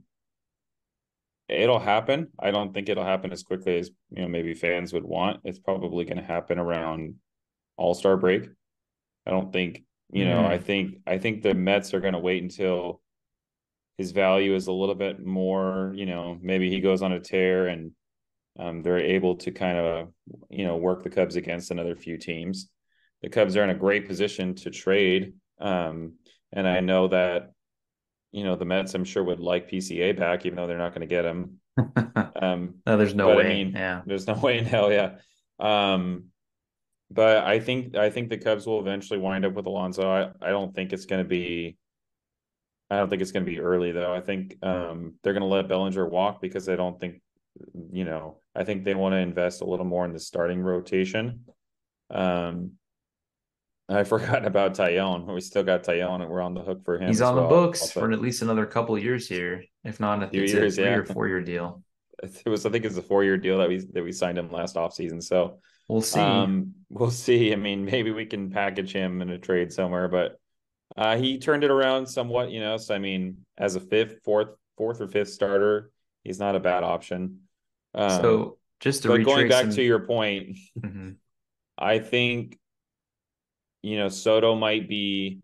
it'll 1.48 1.80
happen. 1.80 2.28
I 2.38 2.50
don't 2.50 2.72
think 2.72 2.88
it'll 2.88 3.04
happen 3.04 3.32
as 3.32 3.42
quickly 3.42 3.78
as 3.78 3.90
you 4.10 4.22
know 4.22 4.28
maybe 4.28 4.54
fans 4.54 4.92
would 4.92 5.04
want. 5.04 5.40
It's 5.44 5.58
probably 5.58 6.04
going 6.04 6.18
to 6.18 6.24
happen 6.24 6.58
around 6.58 7.14
All 7.76 7.94
Star 7.94 8.16
break. 8.16 8.48
I 9.26 9.30
don't 9.30 9.52
think 9.52 9.84
you 10.12 10.24
know. 10.24 10.42
Mm. 10.42 10.46
I 10.46 10.58
think 10.58 10.94
I 11.06 11.18
think 11.18 11.42
the 11.42 11.54
Mets 11.54 11.94
are 11.94 12.00
going 12.00 12.14
to 12.14 12.18
wait 12.18 12.42
until 12.42 13.00
his 13.98 14.12
value 14.12 14.54
is 14.54 14.66
a 14.66 14.72
little 14.72 14.94
bit 14.94 15.24
more. 15.24 15.92
You 15.94 16.06
know, 16.06 16.38
maybe 16.40 16.70
he 16.70 16.80
goes 16.80 17.02
on 17.02 17.12
a 17.12 17.20
tear 17.20 17.66
and 17.66 17.92
um, 18.58 18.82
they're 18.82 18.98
able 18.98 19.36
to 19.36 19.50
kind 19.50 19.78
of 19.78 20.08
you 20.48 20.64
know 20.64 20.76
work 20.76 21.02
the 21.02 21.10
Cubs 21.10 21.36
against 21.36 21.70
another 21.70 21.96
few 21.96 22.16
teams. 22.16 22.70
The 23.22 23.28
Cubs 23.28 23.56
are 23.56 23.64
in 23.64 23.70
a 23.70 23.74
great 23.74 24.06
position 24.06 24.54
to 24.56 24.70
trade, 24.70 25.34
um, 25.60 26.14
and 26.52 26.66
I 26.66 26.80
know 26.80 27.08
that 27.08 27.52
you 28.32 28.44
know 28.44 28.56
the 28.56 28.64
Mets. 28.64 28.94
I'm 28.94 29.04
sure 29.04 29.24
would 29.24 29.40
like 29.40 29.70
PCA 29.70 30.16
back, 30.16 30.46
even 30.46 30.56
though 30.56 30.66
they're 30.66 30.78
not 30.78 30.94
going 30.94 31.06
to 31.06 31.14
get 31.14 31.24
him. 31.24 31.60
Um, 32.42 32.76
no, 32.86 32.96
there's 32.96 33.14
no 33.14 33.36
way. 33.36 33.44
I 33.44 33.48
mean, 33.48 33.72
yeah, 33.72 34.00
there's 34.06 34.26
no 34.26 34.32
way 34.42 34.56
in 34.56 34.64
hell, 34.64 34.90
yeah. 34.90 35.16
Um, 35.58 36.30
but 37.10 37.44
I 37.44 37.60
think 37.60 37.96
I 37.96 38.08
think 38.08 38.30
the 38.30 38.38
Cubs 38.38 38.66
will 38.66 38.80
eventually 38.80 39.18
wind 39.18 39.44
up 39.44 39.52
with 39.52 39.66
Alonso. 39.66 40.10
I, 40.10 40.30
I 40.40 40.50
don't 40.50 40.74
think 40.74 40.92
it's 40.92 41.06
going 41.06 41.22
to 41.22 41.28
be. 41.28 41.76
I 42.88 42.96
don't 42.96 43.08
think 43.10 43.20
it's 43.22 43.32
going 43.32 43.44
to 43.44 43.50
be 43.50 43.60
early 43.60 43.92
though. 43.92 44.12
I 44.12 44.20
think 44.20 44.56
um, 44.62 45.14
they're 45.22 45.32
going 45.32 45.42
to 45.42 45.46
let 45.46 45.68
Bellinger 45.68 46.06
walk 46.06 46.40
because 46.40 46.68
I 46.68 46.76
don't 46.76 46.98
think, 46.98 47.20
you 47.92 48.04
know, 48.04 48.38
I 48.54 48.64
think 48.64 48.84
they 48.84 48.94
want 48.94 49.12
to 49.12 49.18
invest 49.18 49.60
a 49.60 49.64
little 49.64 49.84
more 49.84 50.04
in 50.04 50.12
the 50.12 50.18
starting 50.18 50.60
rotation. 50.60 51.44
Um, 52.10 52.72
I 53.90 54.04
forgot 54.14 54.44
about 54.46 54.74
Taillon. 54.74 55.26
We 55.32 55.40
still 55.40 55.62
got 55.62 55.82
Taillon, 55.84 56.22
and 56.22 56.30
we're 56.30 56.40
on 56.40 56.54
the 56.54 56.62
hook 56.62 56.84
for 56.84 56.98
him. 56.98 57.08
he's 57.08 57.20
on 57.20 57.36
the 57.36 57.42
books 57.42 57.80
Also, 57.82 58.00
for 58.00 58.12
at 58.12 58.20
least 58.20 58.42
another 58.42 58.66
couple 58.66 58.94
of 58.94 59.02
years 59.02 59.28
here, 59.28 59.64
if 59.84 60.00
not 60.00 60.22
a 60.22 60.28
Few 60.28 60.42
years, 60.42 60.78
a 60.78 60.82
three 60.82 60.90
yeah. 60.90 60.96
or 60.96 61.04
four 61.04 61.28
year 61.28 61.40
deal. 61.42 61.82
it 62.22 62.48
was 62.48 62.66
I 62.66 62.70
think 62.70 62.84
it's 62.84 62.96
a 62.96 63.02
four 63.02 63.24
year 63.24 63.36
deal 63.36 63.58
that 63.58 63.68
we 63.68 63.78
that 63.92 64.04
we 64.04 64.12
signed 64.12 64.38
him 64.38 64.50
last 64.52 64.76
offseason. 64.76 65.22
So 65.22 65.58
We'll 65.88 66.02
see. 66.02 66.20
Um, 66.20 66.74
we'll 66.88 67.10
see. 67.10 67.52
I 67.52 67.56
mean, 67.56 67.84
maybe 67.84 68.12
we 68.12 68.24
can 68.24 68.48
package 68.50 68.92
him 68.92 69.22
in 69.22 69.30
a 69.30 69.38
trade 69.38 69.72
somewhere, 69.72 70.06
but 70.06 70.38
uh, 70.96 71.16
he 71.16 71.38
turned 71.38 71.64
it 71.64 71.70
around 71.72 72.06
somewhat, 72.06 72.52
you 72.52 72.60
know. 72.60 72.76
So 72.76 72.94
I 72.94 72.98
mean, 73.00 73.38
as 73.58 73.74
a 73.74 73.80
fifth, 73.80 74.20
fourth, 74.24 74.50
fourth 74.78 75.00
or 75.00 75.08
fifth 75.08 75.30
starter, 75.30 75.90
he's 76.22 76.38
not 76.38 76.54
a 76.54 76.60
bad 76.60 76.84
option. 76.84 77.40
Um, 77.92 78.10
so 78.22 78.58
just 78.78 79.02
to 79.02 79.08
but 79.08 79.24
going 79.24 79.48
back 79.48 79.64
some- 79.64 79.72
to 79.74 79.82
your 79.82 79.98
point, 80.06 80.58
Mhm. 80.78 81.16
I 81.76 81.98
think 81.98 82.56
you 83.82 83.96
know 83.96 84.08
Soto 84.08 84.54
might 84.54 84.88
be 84.88 85.40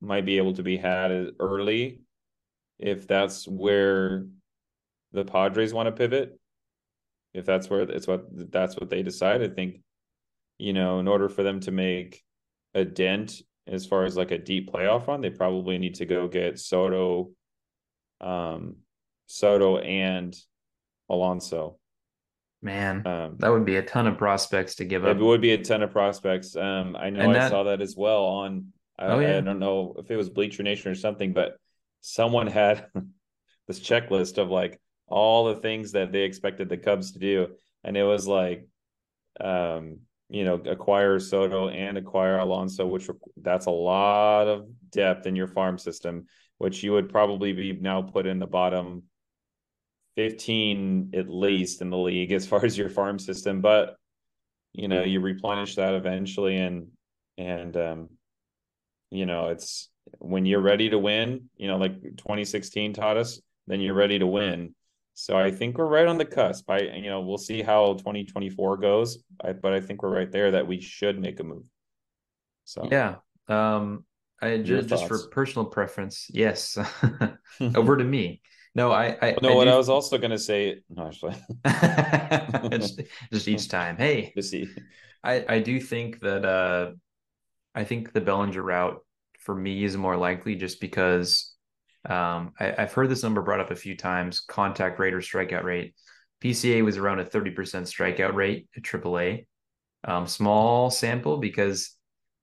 might 0.00 0.26
be 0.26 0.38
able 0.38 0.54
to 0.54 0.62
be 0.62 0.76
had 0.76 1.30
early 1.40 2.00
if 2.78 3.06
that's 3.06 3.46
where 3.46 4.26
the 5.12 5.24
Padres 5.24 5.72
want 5.72 5.86
to 5.86 5.92
pivot. 5.92 6.38
If 7.32 7.46
that's 7.46 7.68
where 7.68 7.82
it's 7.82 8.06
what 8.06 8.26
that's 8.52 8.76
what 8.76 8.90
they 8.90 9.02
decide, 9.02 9.42
I 9.42 9.48
think 9.48 9.80
you 10.58 10.72
know, 10.72 11.00
in 11.00 11.08
order 11.08 11.28
for 11.28 11.42
them 11.42 11.60
to 11.60 11.70
make 11.70 12.22
a 12.74 12.84
dent 12.84 13.42
as 13.66 13.86
far 13.86 14.04
as 14.04 14.16
like 14.16 14.30
a 14.30 14.38
deep 14.38 14.72
playoff 14.72 15.06
run, 15.06 15.20
they 15.20 15.30
probably 15.30 15.78
need 15.78 15.96
to 15.96 16.06
go 16.06 16.28
get 16.28 16.58
Soto, 16.58 17.30
um, 18.20 18.76
Soto 19.26 19.78
and 19.78 20.36
Alonso. 21.08 21.78
Man, 22.64 23.06
Um, 23.06 23.36
that 23.38 23.50
would 23.50 23.64
be 23.64 23.76
a 23.76 23.82
ton 23.82 24.06
of 24.06 24.16
prospects 24.18 24.76
to 24.76 24.84
give 24.84 25.04
up. 25.04 25.16
it 25.16 25.22
would 25.22 25.40
be 25.40 25.52
a 25.52 25.62
ton 25.62 25.82
of 25.82 25.90
prospects. 25.92 26.56
Um, 26.56 26.96
I 26.96 27.10
know 27.10 27.20
And 27.20 27.30
I 27.30 27.34
that- 27.34 27.50
saw 27.50 27.64
that 27.64 27.80
as 27.80 27.94
well 27.96 28.24
on. 28.24 28.72
I, 28.98 29.06
Oh, 29.06 29.18
yeah. 29.20 29.38
I 29.38 29.40
don't 29.40 29.58
know 29.58 29.94
if 29.98 30.10
it 30.10 30.16
was 30.16 30.30
Bleacher 30.30 30.62
Nation 30.62 30.90
or 30.90 30.94
something, 30.94 31.32
but 31.32 31.56
someone 32.00 32.46
had 32.46 32.86
this 33.68 33.80
checklist 33.80 34.38
of 34.38 34.50
like 34.50 34.80
all 35.06 35.44
the 35.46 35.56
things 35.56 35.92
that 35.92 36.10
they 36.12 36.22
expected 36.22 36.68
the 36.68 36.76
Cubs 36.78 37.12
to 37.12 37.18
do, 37.18 37.48
and 37.82 37.96
it 37.96 38.04
was 38.04 38.26
like, 38.26 38.66
um, 39.40 39.98
you 40.30 40.44
know, 40.44 40.54
acquire 40.54 41.18
Soto 41.20 41.68
and 41.68 41.98
acquire 41.98 42.38
Alonso, 42.38 42.86
which 42.86 43.08
that's 43.36 43.66
a 43.66 43.70
lot 43.70 44.48
of 44.48 44.66
depth 44.90 45.26
in 45.26 45.36
your 45.36 45.48
farm 45.48 45.76
system, 45.76 46.26
which 46.58 46.82
you 46.82 46.92
would 46.92 47.10
probably 47.10 47.52
be 47.52 47.72
now 47.72 48.00
put 48.02 48.26
in 48.26 48.38
the 48.38 48.46
bottom 48.46 49.02
15 50.16 51.12
at 51.14 51.28
least 51.28 51.82
in 51.82 51.90
the 51.90 51.98
league 51.98 52.32
as 52.32 52.46
far 52.46 52.64
as 52.64 52.76
your 52.78 52.88
farm 52.88 53.18
system. 53.18 53.60
But 53.60 53.96
you 54.72 54.88
know, 54.88 55.02
you 55.02 55.20
replenish 55.20 55.76
that 55.76 55.94
eventually 55.94 56.56
and 56.56 56.88
and 57.38 57.76
um 57.76 58.08
you 59.10 59.26
know, 59.26 59.48
it's 59.48 59.90
when 60.18 60.44
you're 60.44 60.60
ready 60.60 60.90
to 60.90 60.98
win, 60.98 61.48
you 61.56 61.68
know, 61.68 61.76
like 61.76 62.02
2016 62.02 62.94
taught 62.94 63.16
us, 63.16 63.40
then 63.66 63.80
you're 63.80 63.94
ready 63.94 64.18
to 64.18 64.26
win. 64.26 64.74
So 65.14 65.38
I 65.38 65.52
think 65.52 65.78
we're 65.78 65.86
right 65.86 66.08
on 66.08 66.18
the 66.18 66.24
cusp. 66.24 66.68
I 66.68 66.80
you 66.80 67.08
know, 67.08 67.20
we'll 67.20 67.38
see 67.38 67.62
how 67.62 67.94
2024 67.94 68.78
goes, 68.78 69.18
I, 69.42 69.52
but 69.52 69.72
I 69.72 69.80
think 69.80 70.02
we're 70.02 70.14
right 70.14 70.30
there 70.30 70.52
that 70.52 70.66
we 70.66 70.80
should 70.80 71.20
make 71.20 71.38
a 71.40 71.44
move. 71.44 71.68
So 72.64 72.88
Yeah. 72.90 73.16
Um, 73.46 74.04
I 74.40 74.58
just, 74.58 74.88
just 74.88 75.06
for 75.06 75.28
personal 75.28 75.66
preference, 75.66 76.28
yes. 76.30 76.76
Over 77.60 77.96
to 77.96 78.04
me. 78.04 78.42
No, 78.74 78.90
I, 78.90 79.16
I 79.22 79.36
no, 79.40 79.50
I 79.50 79.54
what 79.54 79.64
do- 79.64 79.70
I 79.70 79.76
was 79.76 79.88
also 79.88 80.18
gonna 80.18 80.38
say, 80.38 80.80
no, 80.90 81.06
actually, 81.06 81.36
just, 82.72 83.00
just 83.32 83.48
each 83.48 83.68
time. 83.68 83.96
Hey, 83.96 84.32
to 84.36 84.66
I, 85.22 85.44
I 85.48 85.58
do 85.60 85.80
think 85.80 86.20
that 86.20 86.44
uh 86.44 86.92
I 87.74 87.84
think 87.84 88.12
the 88.12 88.20
Bellinger 88.20 88.62
route 88.62 89.00
for 89.40 89.54
me 89.54 89.84
is 89.84 89.96
more 89.96 90.16
likely 90.16 90.56
just 90.56 90.80
because 90.80 91.54
um 92.08 92.52
I, 92.58 92.74
I've 92.78 92.92
heard 92.92 93.10
this 93.10 93.22
number 93.22 93.42
brought 93.42 93.60
up 93.60 93.70
a 93.70 93.76
few 93.76 93.96
times, 93.96 94.40
contact 94.40 94.98
rate 94.98 95.14
or 95.14 95.20
strikeout 95.20 95.64
rate. 95.64 95.94
PCA 96.40 96.82
was 96.82 96.96
around 96.98 97.20
a 97.20 97.24
30% 97.24 97.86
strikeout 97.86 98.34
rate 98.34 98.68
at 98.76 98.82
AAA. 98.82 99.46
Um, 100.04 100.26
small 100.26 100.90
sample 100.90 101.38
because 101.38 101.92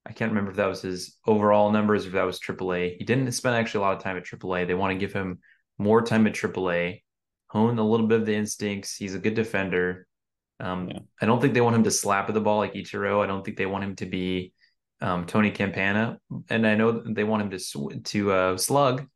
I 0.04 0.12
can't 0.12 0.32
remember 0.32 0.50
if 0.50 0.56
that 0.56 0.66
was 0.66 0.82
his 0.82 1.16
overall 1.26 1.70
numbers 1.70 2.04
or 2.04 2.08
if 2.08 2.14
that 2.14 2.24
was 2.24 2.40
AAA. 2.40 2.96
He 2.98 3.04
didn't 3.04 3.30
spend 3.32 3.54
actually 3.54 3.84
a 3.84 3.86
lot 3.86 3.96
of 3.96 4.02
time 4.02 4.16
at 4.16 4.24
AAA. 4.24 4.64
They 4.64 4.74
want 4.74 4.92
to 4.92 4.98
give 4.98 5.12
him 5.12 5.38
more 5.78 6.02
time 6.02 6.26
at 6.26 6.34
AAA, 6.34 7.02
hone 7.48 7.78
a 7.78 7.86
little 7.86 8.06
bit 8.06 8.20
of 8.20 8.26
the 8.26 8.34
instincts. 8.34 8.96
He's 8.96 9.14
a 9.14 9.18
good 9.18 9.34
defender. 9.34 10.06
Um, 10.60 10.88
Yeah. 10.88 10.98
I 11.20 11.26
don't 11.26 11.40
think 11.40 11.54
they 11.54 11.60
want 11.60 11.76
him 11.76 11.84
to 11.84 11.90
slap 11.90 12.28
at 12.28 12.34
the 12.34 12.40
ball 12.40 12.58
like 12.58 12.74
Ichiro. 12.74 13.22
I 13.22 13.26
don't 13.26 13.44
think 13.44 13.56
they 13.56 13.66
want 13.66 13.84
him 13.84 13.96
to 13.96 14.06
be 14.06 14.52
um, 15.00 15.26
Tony 15.26 15.50
Campana, 15.50 16.18
and 16.48 16.66
I 16.66 16.76
know 16.76 16.92
they 16.92 17.24
want 17.24 17.42
him 17.42 17.50
to 17.50 17.58
sw- 17.58 18.02
to 18.04 18.32
uh, 18.32 18.56
slug, 18.56 19.06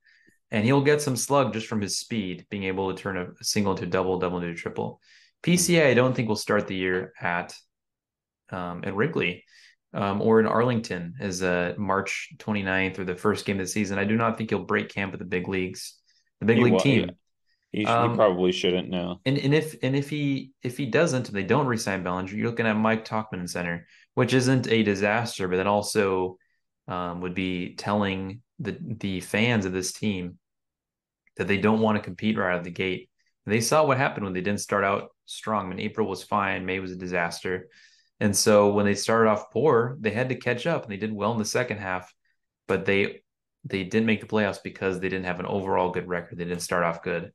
and 0.51 0.65
he'll 0.65 0.83
get 0.83 1.01
some 1.01 1.17
slug 1.17 1.53
just 1.53 1.69
from 1.69 1.81
his 1.81 1.99
speed, 1.99 2.47
being 2.51 2.65
able 2.65 2.93
to 2.93 3.01
turn 3.01 3.17
a, 3.17 3.29
single 3.45 3.73
into 3.73 3.85
a 3.85 3.87
double, 3.87 4.19
double 4.19 4.39
into 4.39 4.51
a 4.51 4.55
triple. 4.55 5.01
PCA, 5.45 5.87
I 5.87 5.95
don't 5.95 6.15
think 6.15 6.29
will 6.29 6.35
start 6.35 6.67
the 6.67 6.75
year 6.75 7.13
at 7.21 7.55
um, 8.51 8.83
at 8.85 8.95
Wrigley 8.95 9.45
um, 9.93 10.21
or 10.21 10.41
in 10.41 10.47
Arlington 10.47 11.15
as 11.21 11.43
a 11.43 11.75
March 11.79 12.33
29th 12.39 12.99
or 12.99 13.05
the 13.05 13.17
first 13.17 13.45
game 13.47 13.59
of 13.61 13.67
the 13.67 13.71
season. 13.71 13.99
I 13.99 14.05
do 14.05 14.17
not 14.17 14.37
think 14.37 14.51
he'll 14.51 14.65
break 14.65 14.89
camp 14.89 15.13
with 15.13 15.21
the 15.21 15.27
big 15.27 15.49
leagues, 15.49 15.96
the 16.41 16.47
big 16.47 16.59
He 16.59 16.65
league 16.65 16.73
wa- 16.73 16.79
team. 16.79 17.17
he, 17.73 17.87
sh- 17.87 17.89
Um, 17.91 18.11
he 18.11 18.17
probably 18.17 18.53
shouldn't 18.53 18.89
know. 18.91 19.23
And 19.25 19.39
and 19.39 19.55
if 19.55 19.77
and 19.83 19.97
if 19.97 20.09
he 20.09 20.53
if 20.63 20.77
he 20.77 20.87
doesn't, 20.87 21.29
and 21.29 21.37
they 21.37 21.43
don't 21.43 21.67
resign 21.67 22.03
Bellinger, 22.05 22.35
you're 22.35 22.49
looking 22.49 22.67
at 22.67 22.77
Mike 22.77 23.05
Tauchman 23.05 23.41
in 23.41 23.49
Center, 23.49 23.87
which 24.15 24.35
isn't 24.35 24.69
a 24.69 24.83
disaster, 24.85 25.49
but 25.49 25.57
that 25.57 25.67
also 25.67 26.39
um, 26.89 27.21
would 27.23 27.35
be 27.35 27.75
telling 27.75 28.43
the 28.61 28.79
the 28.81 29.21
fans 29.21 29.67
of 29.67 29.73
this 29.73 29.93
team 29.93 30.39
that 31.37 31.49
they 31.49 31.59
don't 31.59 31.81
want 31.81 31.97
to 31.97 32.03
compete 32.03 32.39
right 32.39 32.53
out 32.53 32.59
of 32.59 32.65
the 32.65 32.71
gate. 32.71 33.11
They 33.45 33.61
saw 33.61 33.85
what 33.85 33.99
happened 33.99 34.25
when 34.25 34.33
they 34.33 34.41
didn't 34.41 34.61
start 34.61 34.85
out 34.85 35.11
strong. 35.27 35.67
I 35.67 35.69
mean, 35.71 35.81
April 35.81 36.09
was 36.09 36.23
fine, 36.25 36.67
May 36.67 36.81
was 36.81 36.91
a 36.93 36.97
disaster, 36.97 37.69
and 38.21 38.35
so 38.35 38.73
when 38.73 38.87
they 38.87 38.95
started 38.95 39.31
off 39.31 39.53
poor, 39.53 39.97
they 40.01 40.11
had 40.11 40.31
to 40.31 40.35
catch 40.37 40.67
up, 40.67 40.83
and 40.85 40.93
they 40.93 40.97
did 40.97 41.13
well 41.13 41.33
in 41.33 41.39
the 41.39 41.45
second 41.45 41.79
half, 41.79 42.13
but 42.67 42.85
they 42.87 43.23
they 43.67 43.85
didn't 43.85 44.07
make 44.07 44.21
the 44.21 44.27
playoffs 44.27 44.63
because 44.63 45.01
they 45.01 45.09
didn't 45.09 45.27
have 45.27 45.41
an 45.41 45.47
overall 45.47 45.91
good 45.91 46.09
record. 46.09 46.39
They 46.39 46.45
didn't 46.45 46.63
start 46.63 46.85
off 46.85 47.03
good. 47.03 47.33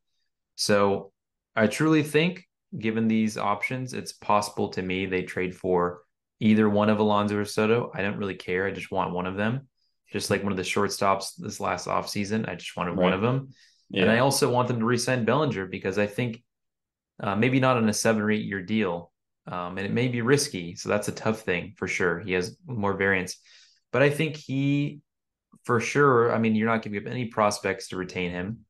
So 0.56 1.12
I 1.56 1.68
truly 1.68 2.04
think, 2.04 2.48
given 2.78 3.08
these 3.08 3.38
options, 3.38 3.94
it's 3.94 4.14
possible 4.14 4.70
to 4.70 4.82
me 4.82 5.06
they 5.06 5.24
trade 5.24 5.56
for 5.56 6.02
either 6.40 6.70
one 6.70 6.90
of 6.90 7.00
Alonso 7.00 7.38
or 7.38 7.46
Soto. 7.46 7.92
I 7.94 8.02
don't 8.02 8.18
really 8.18 8.36
care. 8.36 8.66
I 8.66 8.72
just 8.72 8.92
want 8.92 9.14
one 9.14 9.28
of 9.28 9.36
them. 9.36 9.68
Just 10.12 10.30
like 10.30 10.44
one 10.44 10.52
of 10.52 10.58
the 10.58 10.64
shortstops 10.64 11.34
this 11.38 11.60
last 11.60 11.88
offseason. 11.88 12.48
I 12.50 12.56
just 12.56 12.76
wanted 12.76 12.92
right. 12.92 13.04
one 13.04 13.14
of 13.14 13.22
them. 13.22 13.50
Yeah. 13.90 14.04
And 14.04 14.12
I 14.12 14.20
also 14.20 14.52
want 14.52 14.68
them 14.68 14.80
to 14.80 14.86
resign 14.86 15.26
Bellinger 15.26 15.68
because 15.68 15.98
I 15.98 16.08
think 16.08 16.42
uh, 17.22 17.36
maybe 17.36 17.60
not 17.60 17.78
on 17.78 17.88
a 17.90 17.94
seven 17.94 18.22
or 18.22 18.32
eight 18.32 18.46
year 18.46 18.62
deal. 18.62 19.12
Um, 19.48 19.78
and 19.78 19.86
it 19.86 19.92
may 19.92 20.08
be 20.08 20.22
risky. 20.22 20.76
So 20.76 20.90
that's 20.90 21.08
a 21.08 21.14
tough 21.14 21.42
thing 21.42 21.74
for 21.76 21.88
sure. 21.88 22.20
He 22.20 22.34
has 22.34 22.58
more 22.66 22.94
variance. 22.94 23.38
But 23.92 24.02
I 24.02 24.10
think 24.10 24.36
he, 24.36 25.02
for 25.64 25.80
sure, 25.80 26.34
I 26.34 26.40
mean, 26.40 26.56
you're 26.56 26.68
not 26.68 26.82
giving 26.82 27.00
up 27.00 27.12
any 27.12 27.26
prospects 27.26 27.90
to 27.90 27.98
retain 27.98 28.32
him. 28.32 28.66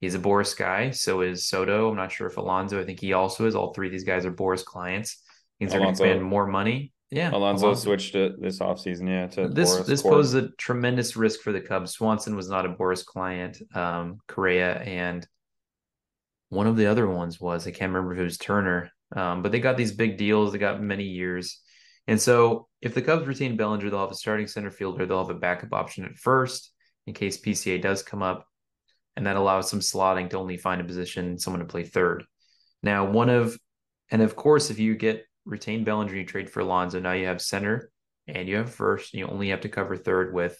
He's 0.00 0.14
a 0.14 0.18
Boras 0.18 0.56
guy. 0.56 0.90
So 0.90 1.22
is 1.22 1.46
Soto. 1.46 1.90
I'm 1.90 1.96
not 1.96 2.12
sure 2.12 2.28
if 2.28 2.36
Alonso. 2.36 2.80
I 2.80 2.84
think 2.84 3.00
he 3.00 3.12
also 3.12 3.46
is. 3.46 3.54
All 3.54 3.72
three 3.72 3.88
of 3.88 3.92
these 3.92 4.04
guys 4.04 4.24
are 4.24 4.32
Boras 4.32 4.64
clients. 4.64 5.22
Means 5.58 5.72
they're 5.72 5.80
going 5.80 5.92
to 5.92 5.96
spend 5.96 6.22
more 6.22 6.46
money. 6.46 6.92
Yeah. 7.10 7.30
Alonzo, 7.32 7.66
Alonso. 7.66 7.82
switched 7.84 8.14
it 8.14 8.40
this 8.40 8.60
offseason. 8.60 9.08
Yeah. 9.08 9.26
To 9.28 9.48
this 9.48 9.74
Boras 9.74 9.86
this 9.86 10.02
poses 10.02 10.34
a 10.34 10.50
tremendous 10.56 11.16
risk 11.16 11.40
for 11.40 11.52
the 11.52 11.60
Cubs. 11.60 11.92
Swanson 11.92 12.36
was 12.36 12.48
not 12.48 12.66
a 12.66 12.68
Boras 12.68 13.04
client. 13.04 13.60
Um, 13.74 14.18
Correa 14.28 14.74
and 14.74 15.26
one 16.50 16.66
of 16.66 16.76
the 16.76 16.86
other 16.86 17.08
ones 17.08 17.40
was, 17.40 17.66
I 17.66 17.72
can't 17.72 17.92
remember 17.92 18.14
if 18.14 18.20
it 18.20 18.24
was 18.24 18.38
Turner. 18.38 18.90
Um, 19.16 19.42
but 19.42 19.52
they 19.52 19.58
got 19.58 19.76
these 19.76 19.92
big 19.92 20.16
deals. 20.16 20.52
They 20.52 20.58
got 20.58 20.82
many 20.82 21.04
years. 21.04 21.60
And 22.08 22.20
so 22.20 22.66
if 22.80 22.94
the 22.94 23.02
Cubs 23.02 23.26
retain 23.26 23.56
Bellinger, 23.56 23.90
they'll 23.90 24.00
have 24.00 24.10
a 24.10 24.14
starting 24.14 24.46
center 24.46 24.70
fielder. 24.70 25.04
They'll 25.04 25.24
have 25.24 25.36
a 25.36 25.38
backup 25.38 25.74
option 25.74 26.04
at 26.04 26.16
first 26.16 26.72
in 27.06 27.12
case 27.12 27.38
PCA 27.38 27.80
does 27.80 28.02
come 28.02 28.22
up. 28.22 28.46
And 29.14 29.26
that 29.26 29.36
allows 29.36 29.68
some 29.68 29.80
slotting 29.80 30.30
to 30.30 30.38
only 30.38 30.56
find 30.56 30.80
a 30.80 30.84
position, 30.84 31.38
someone 31.38 31.60
to 31.60 31.66
play 31.66 31.84
third. 31.84 32.24
Now, 32.82 33.04
one 33.10 33.28
of, 33.28 33.58
and 34.10 34.22
of 34.22 34.36
course, 34.36 34.70
if 34.70 34.78
you 34.78 34.94
get 34.96 35.26
retain 35.44 35.84
Bellinger, 35.84 36.14
you 36.14 36.24
trade 36.24 36.48
for 36.48 36.60
Alonso. 36.60 36.98
Now 36.98 37.12
you 37.12 37.26
have 37.26 37.42
center 37.42 37.90
and 38.26 38.48
you 38.48 38.56
have 38.56 38.72
first. 38.72 39.12
You 39.12 39.26
only 39.26 39.50
have 39.50 39.62
to 39.62 39.68
cover 39.68 39.96
third 39.96 40.32
with, 40.32 40.58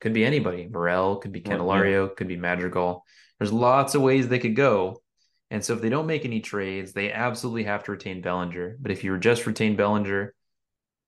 could 0.00 0.12
be 0.12 0.24
anybody. 0.24 0.68
Morel, 0.70 1.16
could 1.16 1.32
be 1.32 1.40
Candelario, 1.40 2.08
yeah. 2.08 2.14
could 2.16 2.28
be 2.28 2.36
Madrigal. 2.36 3.04
There's 3.38 3.52
lots 3.52 3.96
of 3.96 4.02
ways 4.02 4.28
they 4.28 4.38
could 4.38 4.56
go. 4.56 5.02
And 5.50 5.64
so 5.64 5.74
if 5.74 5.80
they 5.80 5.88
don't 5.88 6.06
make 6.06 6.24
any 6.24 6.40
trades, 6.40 6.92
they 6.92 7.12
absolutely 7.12 7.64
have 7.64 7.84
to 7.84 7.92
retain 7.92 8.20
Bellinger. 8.20 8.76
But 8.80 8.92
if 8.92 9.02
you 9.02 9.18
just 9.18 9.46
retain 9.46 9.76
Bellinger 9.76 10.34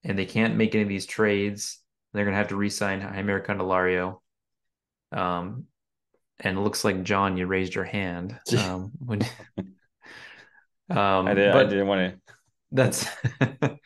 and 0.04 0.18
they 0.18 0.26
can't 0.26 0.56
make 0.56 0.74
any 0.74 0.82
of 0.82 0.88
these 0.88 1.06
trades, 1.06 1.80
they're 2.12 2.24
going 2.24 2.32
to 2.32 2.38
have 2.38 2.48
to 2.48 2.56
re-sign 2.56 3.00
Jeimer 3.00 3.44
Candelario. 3.44 4.20
Um, 5.12 5.66
and 6.40 6.58
it 6.58 6.60
looks 6.60 6.84
like 6.84 7.02
John, 7.02 7.36
you 7.36 7.46
raised 7.46 7.74
your 7.74 7.84
hand. 7.84 8.38
Um, 8.58 8.92
when, 8.98 9.22
um, 10.90 11.26
I, 11.26 11.34
did, 11.34 11.50
I 11.50 11.64
didn't 11.64 11.86
want 11.86 12.12
to. 12.12 12.34
That's 12.70 13.08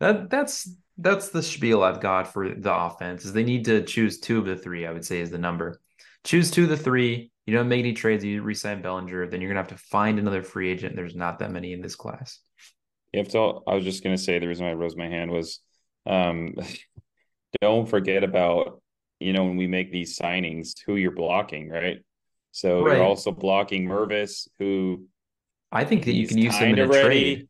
that. 0.00 0.30
That's 0.30 0.70
that's 0.98 1.30
the 1.30 1.42
spiel 1.42 1.82
I've 1.82 2.00
got 2.00 2.32
for 2.32 2.48
the 2.48 2.74
offense. 2.74 3.24
Is 3.24 3.32
they 3.32 3.44
need 3.44 3.64
to 3.66 3.82
choose 3.82 4.18
two 4.18 4.38
of 4.38 4.44
the 4.44 4.56
three. 4.56 4.86
I 4.86 4.92
would 4.92 5.04
say 5.04 5.20
is 5.20 5.30
the 5.30 5.38
number. 5.38 5.80
Choose 6.24 6.50
two 6.50 6.64
of 6.64 6.68
the 6.68 6.76
three. 6.76 7.30
You 7.46 7.56
don't 7.56 7.68
make 7.68 7.80
any 7.80 7.94
trades. 7.94 8.24
You 8.24 8.42
resign 8.42 8.82
Bellinger, 8.82 9.28
then 9.28 9.40
you're 9.40 9.50
gonna 9.50 9.60
have 9.60 9.68
to 9.68 9.76
find 9.76 10.18
another 10.18 10.42
free 10.42 10.70
agent. 10.70 10.94
There's 10.94 11.16
not 11.16 11.38
that 11.38 11.50
many 11.50 11.72
in 11.72 11.80
this 11.80 11.96
class. 11.96 12.38
You 13.12 13.20
have 13.20 13.28
to. 13.28 13.60
I 13.66 13.74
was 13.74 13.84
just 13.84 14.02
gonna 14.02 14.18
say 14.18 14.38
the 14.38 14.48
reason 14.48 14.66
I 14.66 14.72
rose 14.72 14.96
my 14.96 15.08
hand 15.08 15.30
was, 15.30 15.60
um, 16.06 16.54
don't 17.60 17.88
forget 17.88 18.24
about 18.24 18.80
you 19.20 19.32
know 19.32 19.44
when 19.44 19.56
we 19.56 19.66
make 19.66 19.92
these 19.92 20.18
signings 20.18 20.72
who 20.84 20.96
you're 20.96 21.12
blocking, 21.12 21.68
right? 21.68 21.98
So 22.52 22.84
right. 22.84 22.96
you're 22.96 23.04
also 23.04 23.30
blocking 23.30 23.86
Mervis, 23.86 24.48
who 24.58 25.06
I 25.70 25.84
think 25.84 26.04
that 26.04 26.12
you 26.12 26.26
can 26.26 26.38
use 26.38 26.56
him 26.56 26.72
in 26.72 26.78
a 26.78 26.86
ready. 26.86 27.34
trade. 27.36 27.48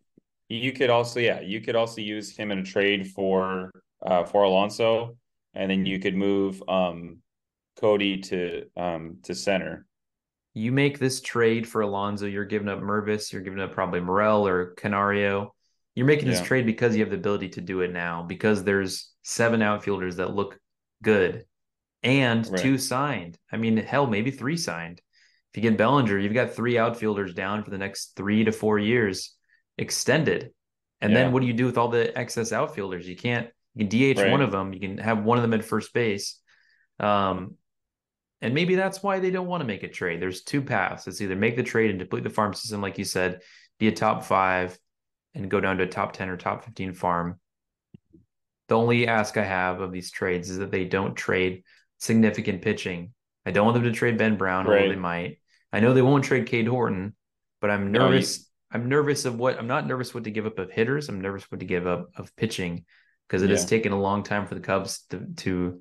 You 0.49 0.73
could 0.73 0.91
also, 0.91 1.19
yeah, 1.19 1.41
you 1.41 1.61
could 1.61 1.77
also 1.77 2.01
use 2.01 2.37
him 2.37 2.51
in 2.51 2.59
a 2.59 2.63
trade 2.63 3.11
for 3.11 3.71
uh 4.05 4.25
for 4.25 4.45
Alonso, 4.45 5.17
and 5.55 5.71
then 5.71 5.87
you 5.87 5.99
could 5.99 6.15
move 6.15 6.63
um 6.69 7.19
Cody 7.77 8.19
to 8.19 8.67
um 8.77 9.19
to 9.25 9.35
center. 9.35 9.87
You 10.55 10.73
make 10.73 10.99
this 10.99 11.21
trade 11.21 11.67
for 11.67 11.81
Alonso, 11.81 12.27
you're 12.27 12.45
giving 12.45 12.69
up 12.69 12.81
Mervis, 12.81 13.33
you're 13.33 13.43
giving 13.43 13.61
up 13.61 13.73
probably 13.73 14.01
Morel 14.01 14.47
or 14.47 14.67
Canario. 14.75 15.55
You're 15.95 16.07
making 16.07 16.29
this 16.29 16.41
trade 16.41 16.65
because 16.65 16.95
you 16.95 17.03
have 17.03 17.11
the 17.11 17.17
ability 17.17 17.51
to 17.51 17.61
do 17.61 17.81
it 17.83 17.93
now, 17.93 18.23
because 18.23 18.65
there's 18.65 19.11
seven 19.23 19.61
outfielders 19.61 20.17
that 20.17 20.35
look 20.35 20.59
good 21.03 21.45
and 22.03 22.47
right. 22.47 22.61
two 22.61 22.79
signed. 22.79 23.39
I 23.51 23.57
mean, 23.57 23.77
hell, 23.77 24.07
maybe 24.07 24.31
three 24.31 24.57
signed. 24.57 25.01
If 25.53 25.63
you 25.63 25.69
get 25.69 25.79
Bellinger, 25.79 26.19
you've 26.19 26.33
got 26.33 26.53
three 26.53 26.79
outfielders 26.79 27.35
down 27.35 27.63
for 27.63 27.71
the 27.71 27.79
next 27.79 28.17
three 28.17 28.45
to 28.45 28.53
four 28.53 28.79
years 28.79 29.35
extended. 29.77 30.51
And 31.01 31.13
yeah. 31.13 31.19
then 31.19 31.33
what 31.33 31.41
do 31.41 31.47
you 31.47 31.53
do 31.53 31.67
with 31.67 31.77
all 31.77 31.89
the 31.89 32.17
excess 32.17 32.53
outfielders? 32.53 33.07
You 33.07 33.17
can't 33.17 33.49
you 33.75 33.87
can 33.87 34.15
DH 34.15 34.19
right. 34.19 34.31
one 34.31 34.43
of 34.43 34.51
them, 34.51 34.73
you 34.73 34.81
can 34.81 34.99
have 34.99 35.25
one 35.25 35.39
of 35.39 35.43
them 35.43 35.55
at 35.55 35.65
first 35.65 35.93
base. 35.93 36.39
Um, 37.01 37.57
and 38.43 38.53
maybe 38.53 38.75
that's 38.75 39.03
why 39.03 39.21
they 39.21 39.31
don't 39.31 39.47
want 39.47 39.61
to 39.61 39.67
make 39.67 39.85
a 39.85 39.89
trade. 39.89 40.21
There's 40.21 40.43
two 40.43 40.63
paths. 40.63 41.07
It's 41.07 41.21
either 41.21 41.37
make 41.37 41.55
the 41.57 41.63
trade 41.63 41.91
and 41.91 41.99
deplete 41.99 42.25
the 42.25 42.31
farm 42.31 42.53
system, 42.53 42.83
like 42.83 42.99
you 42.99 43.05
said, 43.05 43.41
be 43.79 43.87
a 43.87 43.93
top 43.93 44.25
five 44.25 44.77
and 45.33 45.49
go 45.49 45.61
down 45.61 45.79
to 45.79 45.85
a 45.85 45.89
top 45.89 46.13
10 46.13 46.29
or 46.29 46.37
top 46.37 46.65
15 46.65 46.93
farm. 46.93 47.39
The 48.69 48.77
only 48.77 49.07
ask 49.07 49.37
I 49.37 49.45
have 49.45 49.81
of 49.81 49.93
these 49.93 50.11
trades 50.11 50.51
is 50.51 50.59
that 50.59 50.73
they 50.73 50.85
don't 50.85 51.15
trade 51.15 51.63
significant 51.99 52.63
pitching. 52.63 53.13
I 53.47 53.53
don't 53.53 53.65
want 53.65 53.77
them 53.77 53.85
to 53.85 53.93
trade 53.93 54.19
Ben 54.19 54.37
Brown, 54.37 54.67
right. 54.67 54.83
although 54.83 54.93
they 54.93 54.99
might. 54.99 55.39
I 55.73 55.79
know 55.81 55.95
they 55.95 56.03
won't 56.03 56.25
trade 56.25 56.47
Cade 56.47 56.67
Horton, 56.67 57.15
but 57.61 57.71
I'm 57.71 57.93
nervous. 57.93 58.39
No, 58.39 58.43
you... 58.79 58.83
I'm 58.83 58.89
nervous 58.89 59.25
of 59.25 59.39
what 59.39 59.59
I'm 59.59 59.67
not 59.67 59.87
nervous 59.87 60.15
what 60.15 60.25
to 60.25 60.31
give 60.31 60.47
up 60.47 60.59
of 60.59 60.71
hitters. 60.71 61.09
I'm 61.09 61.21
nervous 61.21 61.51
what 61.51 61.61
to 61.61 61.67
give 61.67 61.87
up 61.87 62.11
of 62.17 62.35
pitching 62.37 62.85
because 63.29 63.43
it 63.43 63.51
yeah. 63.51 63.57
has 63.57 63.67
taken 63.67 63.93
a 63.93 64.01
long 64.01 64.23
time 64.23 64.47
for 64.47 64.55
the 64.55 64.61
Cubs 64.61 65.05
to, 65.11 65.27
to 65.37 65.81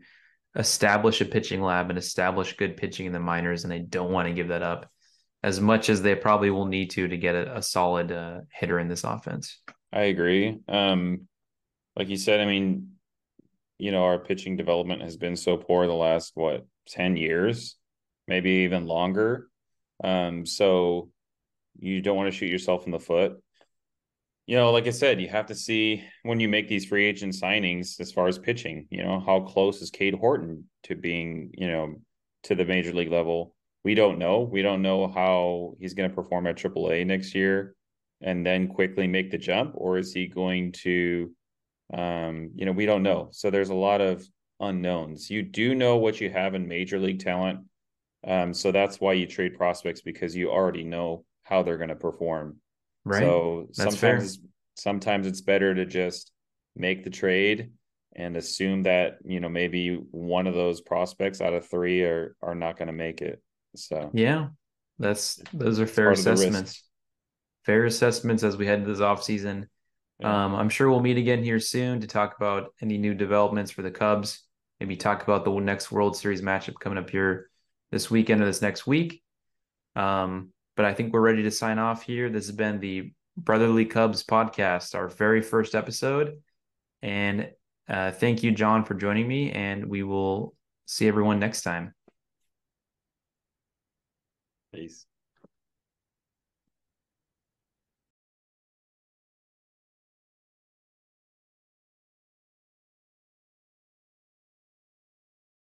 establish 0.56 1.22
a 1.22 1.26
pitching 1.26 1.62
lab 1.62 1.90
and 1.90 1.98
establish 1.98 2.58
good 2.58 2.78
pitching 2.78 3.06
in 3.06 3.14
the 3.14 3.20
minors, 3.20 3.64
and 3.64 3.72
they 3.72 3.80
don't 3.80 4.12
want 4.12 4.28
to 4.28 4.34
give 4.34 4.50
that 4.50 4.64
up 4.64 4.90
as 5.44 5.60
much 5.60 5.90
as 5.90 6.02
they 6.02 6.16
probably 6.16 6.50
will 6.50 6.66
need 6.66 6.92
to 6.92 7.08
to 7.08 7.18
get 7.18 7.36
a, 7.36 7.58
a 7.58 7.62
solid 7.62 8.12
uh, 8.12 8.42
hitter 8.52 8.80
in 8.80 8.88
this 8.88 9.04
offense. 9.04 9.62
I 9.92 10.02
agree. 10.04 10.60
Um, 10.68 11.28
like 11.96 12.10
you 12.10 12.18
said, 12.18 12.40
I 12.40 12.46
mean, 12.46 12.92
you 13.78 13.92
know, 13.92 14.04
our 14.04 14.20
pitching 14.20 14.56
development 14.56 15.02
has 15.02 15.18
been 15.18 15.36
so 15.36 15.58
poor 15.58 15.88
the 15.88 15.94
last 15.94 16.32
what 16.36 16.66
ten 16.88 17.18
years, 17.18 17.78
maybe 18.28 18.52
even 18.52 18.86
longer. 18.86 19.48
Um, 20.04 20.46
so 20.46 21.10
you 21.80 22.02
don't 22.02 22.18
want 22.18 22.32
to 22.32 22.38
shoot 22.38 22.50
yourself 22.50 22.86
in 22.86 22.92
the 22.92 23.00
foot 23.00 23.42
you 24.52 24.58
know, 24.58 24.70
like 24.70 24.86
I 24.86 24.90
said, 24.90 25.22
you 25.22 25.30
have 25.30 25.46
to 25.46 25.56
see 25.56 26.04
when 26.24 26.42
you 26.42 26.50
make 26.50 26.68
these 26.68 26.84
free 26.84 27.06
agent 27.06 27.36
signings 27.36 28.02
as 28.02 28.12
far 28.12 28.28
as 28.28 28.38
pitching, 28.38 28.86
you 28.90 29.02
know, 29.02 29.22
how 29.22 29.40
close 29.40 29.82
is 29.82 29.90
Cade 29.90 30.14
Horton 30.14 30.66
to 30.84 30.94
being, 30.94 31.52
you 31.58 31.70
know, 31.70 31.96
to 32.44 32.56
the 32.56 32.66
major 32.66 32.92
league 32.92 33.14
level? 33.14 33.56
We 33.86 33.96
don't 33.96 34.20
know. 34.20 34.42
We 34.42 34.62
don't 34.62 34.82
know 34.82 35.08
how 35.08 35.76
he's 35.80 35.94
going 35.94 36.10
to 36.10 36.14
perform 36.14 36.48
at 36.48 36.58
AAA 36.58 37.08
next 37.08 37.34
year 37.34 37.76
and 38.20 38.46
then 38.46 38.68
quickly 38.68 39.08
make 39.08 39.32
the 39.32 39.38
jump, 39.38 39.72
or 39.76 39.98
is 39.98 40.12
he 40.12 40.28
going 40.28 40.74
to, 40.84 41.32
um, 41.94 42.52
you 42.54 42.66
know, 42.66 42.74
we 42.74 42.86
don't 42.86 43.04
know. 43.04 43.30
So 43.32 43.52
there's 43.52 43.70
a 43.70 43.74
lot 43.74 44.02
of 44.02 44.22
unknowns. 44.60 45.30
You 45.30 45.44
do 45.44 45.76
know 45.76 45.96
what 45.96 46.20
you 46.20 46.30
have 46.30 46.56
in 46.56 46.68
major 46.68 47.00
league 47.00 47.24
talent. 47.24 47.62
Um, 48.28 48.54
so 48.54 48.74
that's 48.74 49.00
why 49.00 49.14
you 49.14 49.28
trade 49.28 49.56
prospects 49.56 50.02
because 50.02 50.36
you 50.36 50.52
already 50.52 50.84
know 50.84 51.24
how 51.44 51.64
they're 51.64 51.78
going 51.78 51.88
to 51.88 51.96
perform. 51.96 52.58
Right. 53.04 53.22
So 53.22 53.68
That's 53.76 53.98
sometimes 53.98 54.38
fair. 54.38 54.46
sometimes 54.76 55.28
it's 55.28 55.42
better 55.42 55.74
to 55.74 55.86
just 55.86 56.32
make 56.76 57.04
the 57.04 57.10
trade 57.10 57.72
and 58.16 58.36
assume 58.36 58.84
that, 58.84 59.20
you 59.24 59.40
know, 59.40 59.50
maybe 59.50 59.96
one 60.12 60.48
of 60.48 60.54
those 60.54 60.82
prospects 60.82 61.42
out 61.42 61.54
of 61.54 61.68
three 61.68 62.04
are 62.04 62.36
are 62.42 62.56
not 62.56 62.78
going 62.78 62.88
to 62.88 62.94
make 62.94 63.22
it. 63.22 63.42
So 63.76 64.12
Yeah. 64.14 64.50
That's 65.00 65.42
those 65.52 65.80
are 65.80 65.88
fair 65.88 66.12
assessments. 66.12 66.84
Fair 67.66 67.86
assessments 67.86 68.44
as 68.44 68.58
we 68.58 68.68
head 68.68 68.80
into 68.80 68.92
this 68.92 69.02
off 69.02 69.24
season. 69.24 69.68
Yeah. 70.20 70.46
Um, 70.46 70.54
I'm 70.56 70.70
sure 70.70 70.90
we'll 70.90 71.00
meet 71.00 71.18
again 71.18 71.44
here 71.44 71.60
soon 71.60 72.02
to 72.02 72.08
talk 72.08 72.36
about 72.38 72.74
any 72.82 72.98
new 73.00 73.16
developments 73.16 73.72
for 73.72 73.82
the 73.82 73.90
Cubs. 73.90 74.44
Maybe 74.80 74.96
talk 74.96 75.24
about 75.24 75.46
the 75.46 75.52
next 75.52 75.92
World 75.92 76.16
Series 76.16 76.42
matchup 76.42 76.76
coming 76.80 76.98
up 77.00 77.10
here 77.10 77.50
this 77.92 78.12
weekend 78.12 78.42
or 78.42 78.46
this 78.46 78.62
next 78.62 78.86
week. 78.86 79.24
Um, 79.96 80.54
but 80.82 80.88
I 80.88 80.96
think 80.96 81.14
we're 81.14 81.22
ready 81.22 81.44
to 81.44 81.52
sign 81.52 81.78
off 81.78 82.02
here. 82.02 82.28
This 82.28 82.48
has 82.48 82.56
been 82.56 82.80
the 82.80 83.14
Brotherly 83.38 83.86
Cubs 83.86 84.24
podcast, 84.24 84.96
our 84.96 85.08
very 85.08 85.40
first 85.40 85.76
episode. 85.76 86.42
And 87.04 87.52
uh, 87.88 88.10
thank 88.10 88.42
you, 88.42 88.52
John, 88.52 88.84
for 88.84 88.96
joining 88.96 89.28
me. 89.28 89.52
And 89.52 89.86
we 89.86 90.02
will 90.02 90.56
see 90.88 91.08
everyone 91.08 91.38
next 91.38 91.62
time. 91.62 91.94
Peace. 94.74 95.06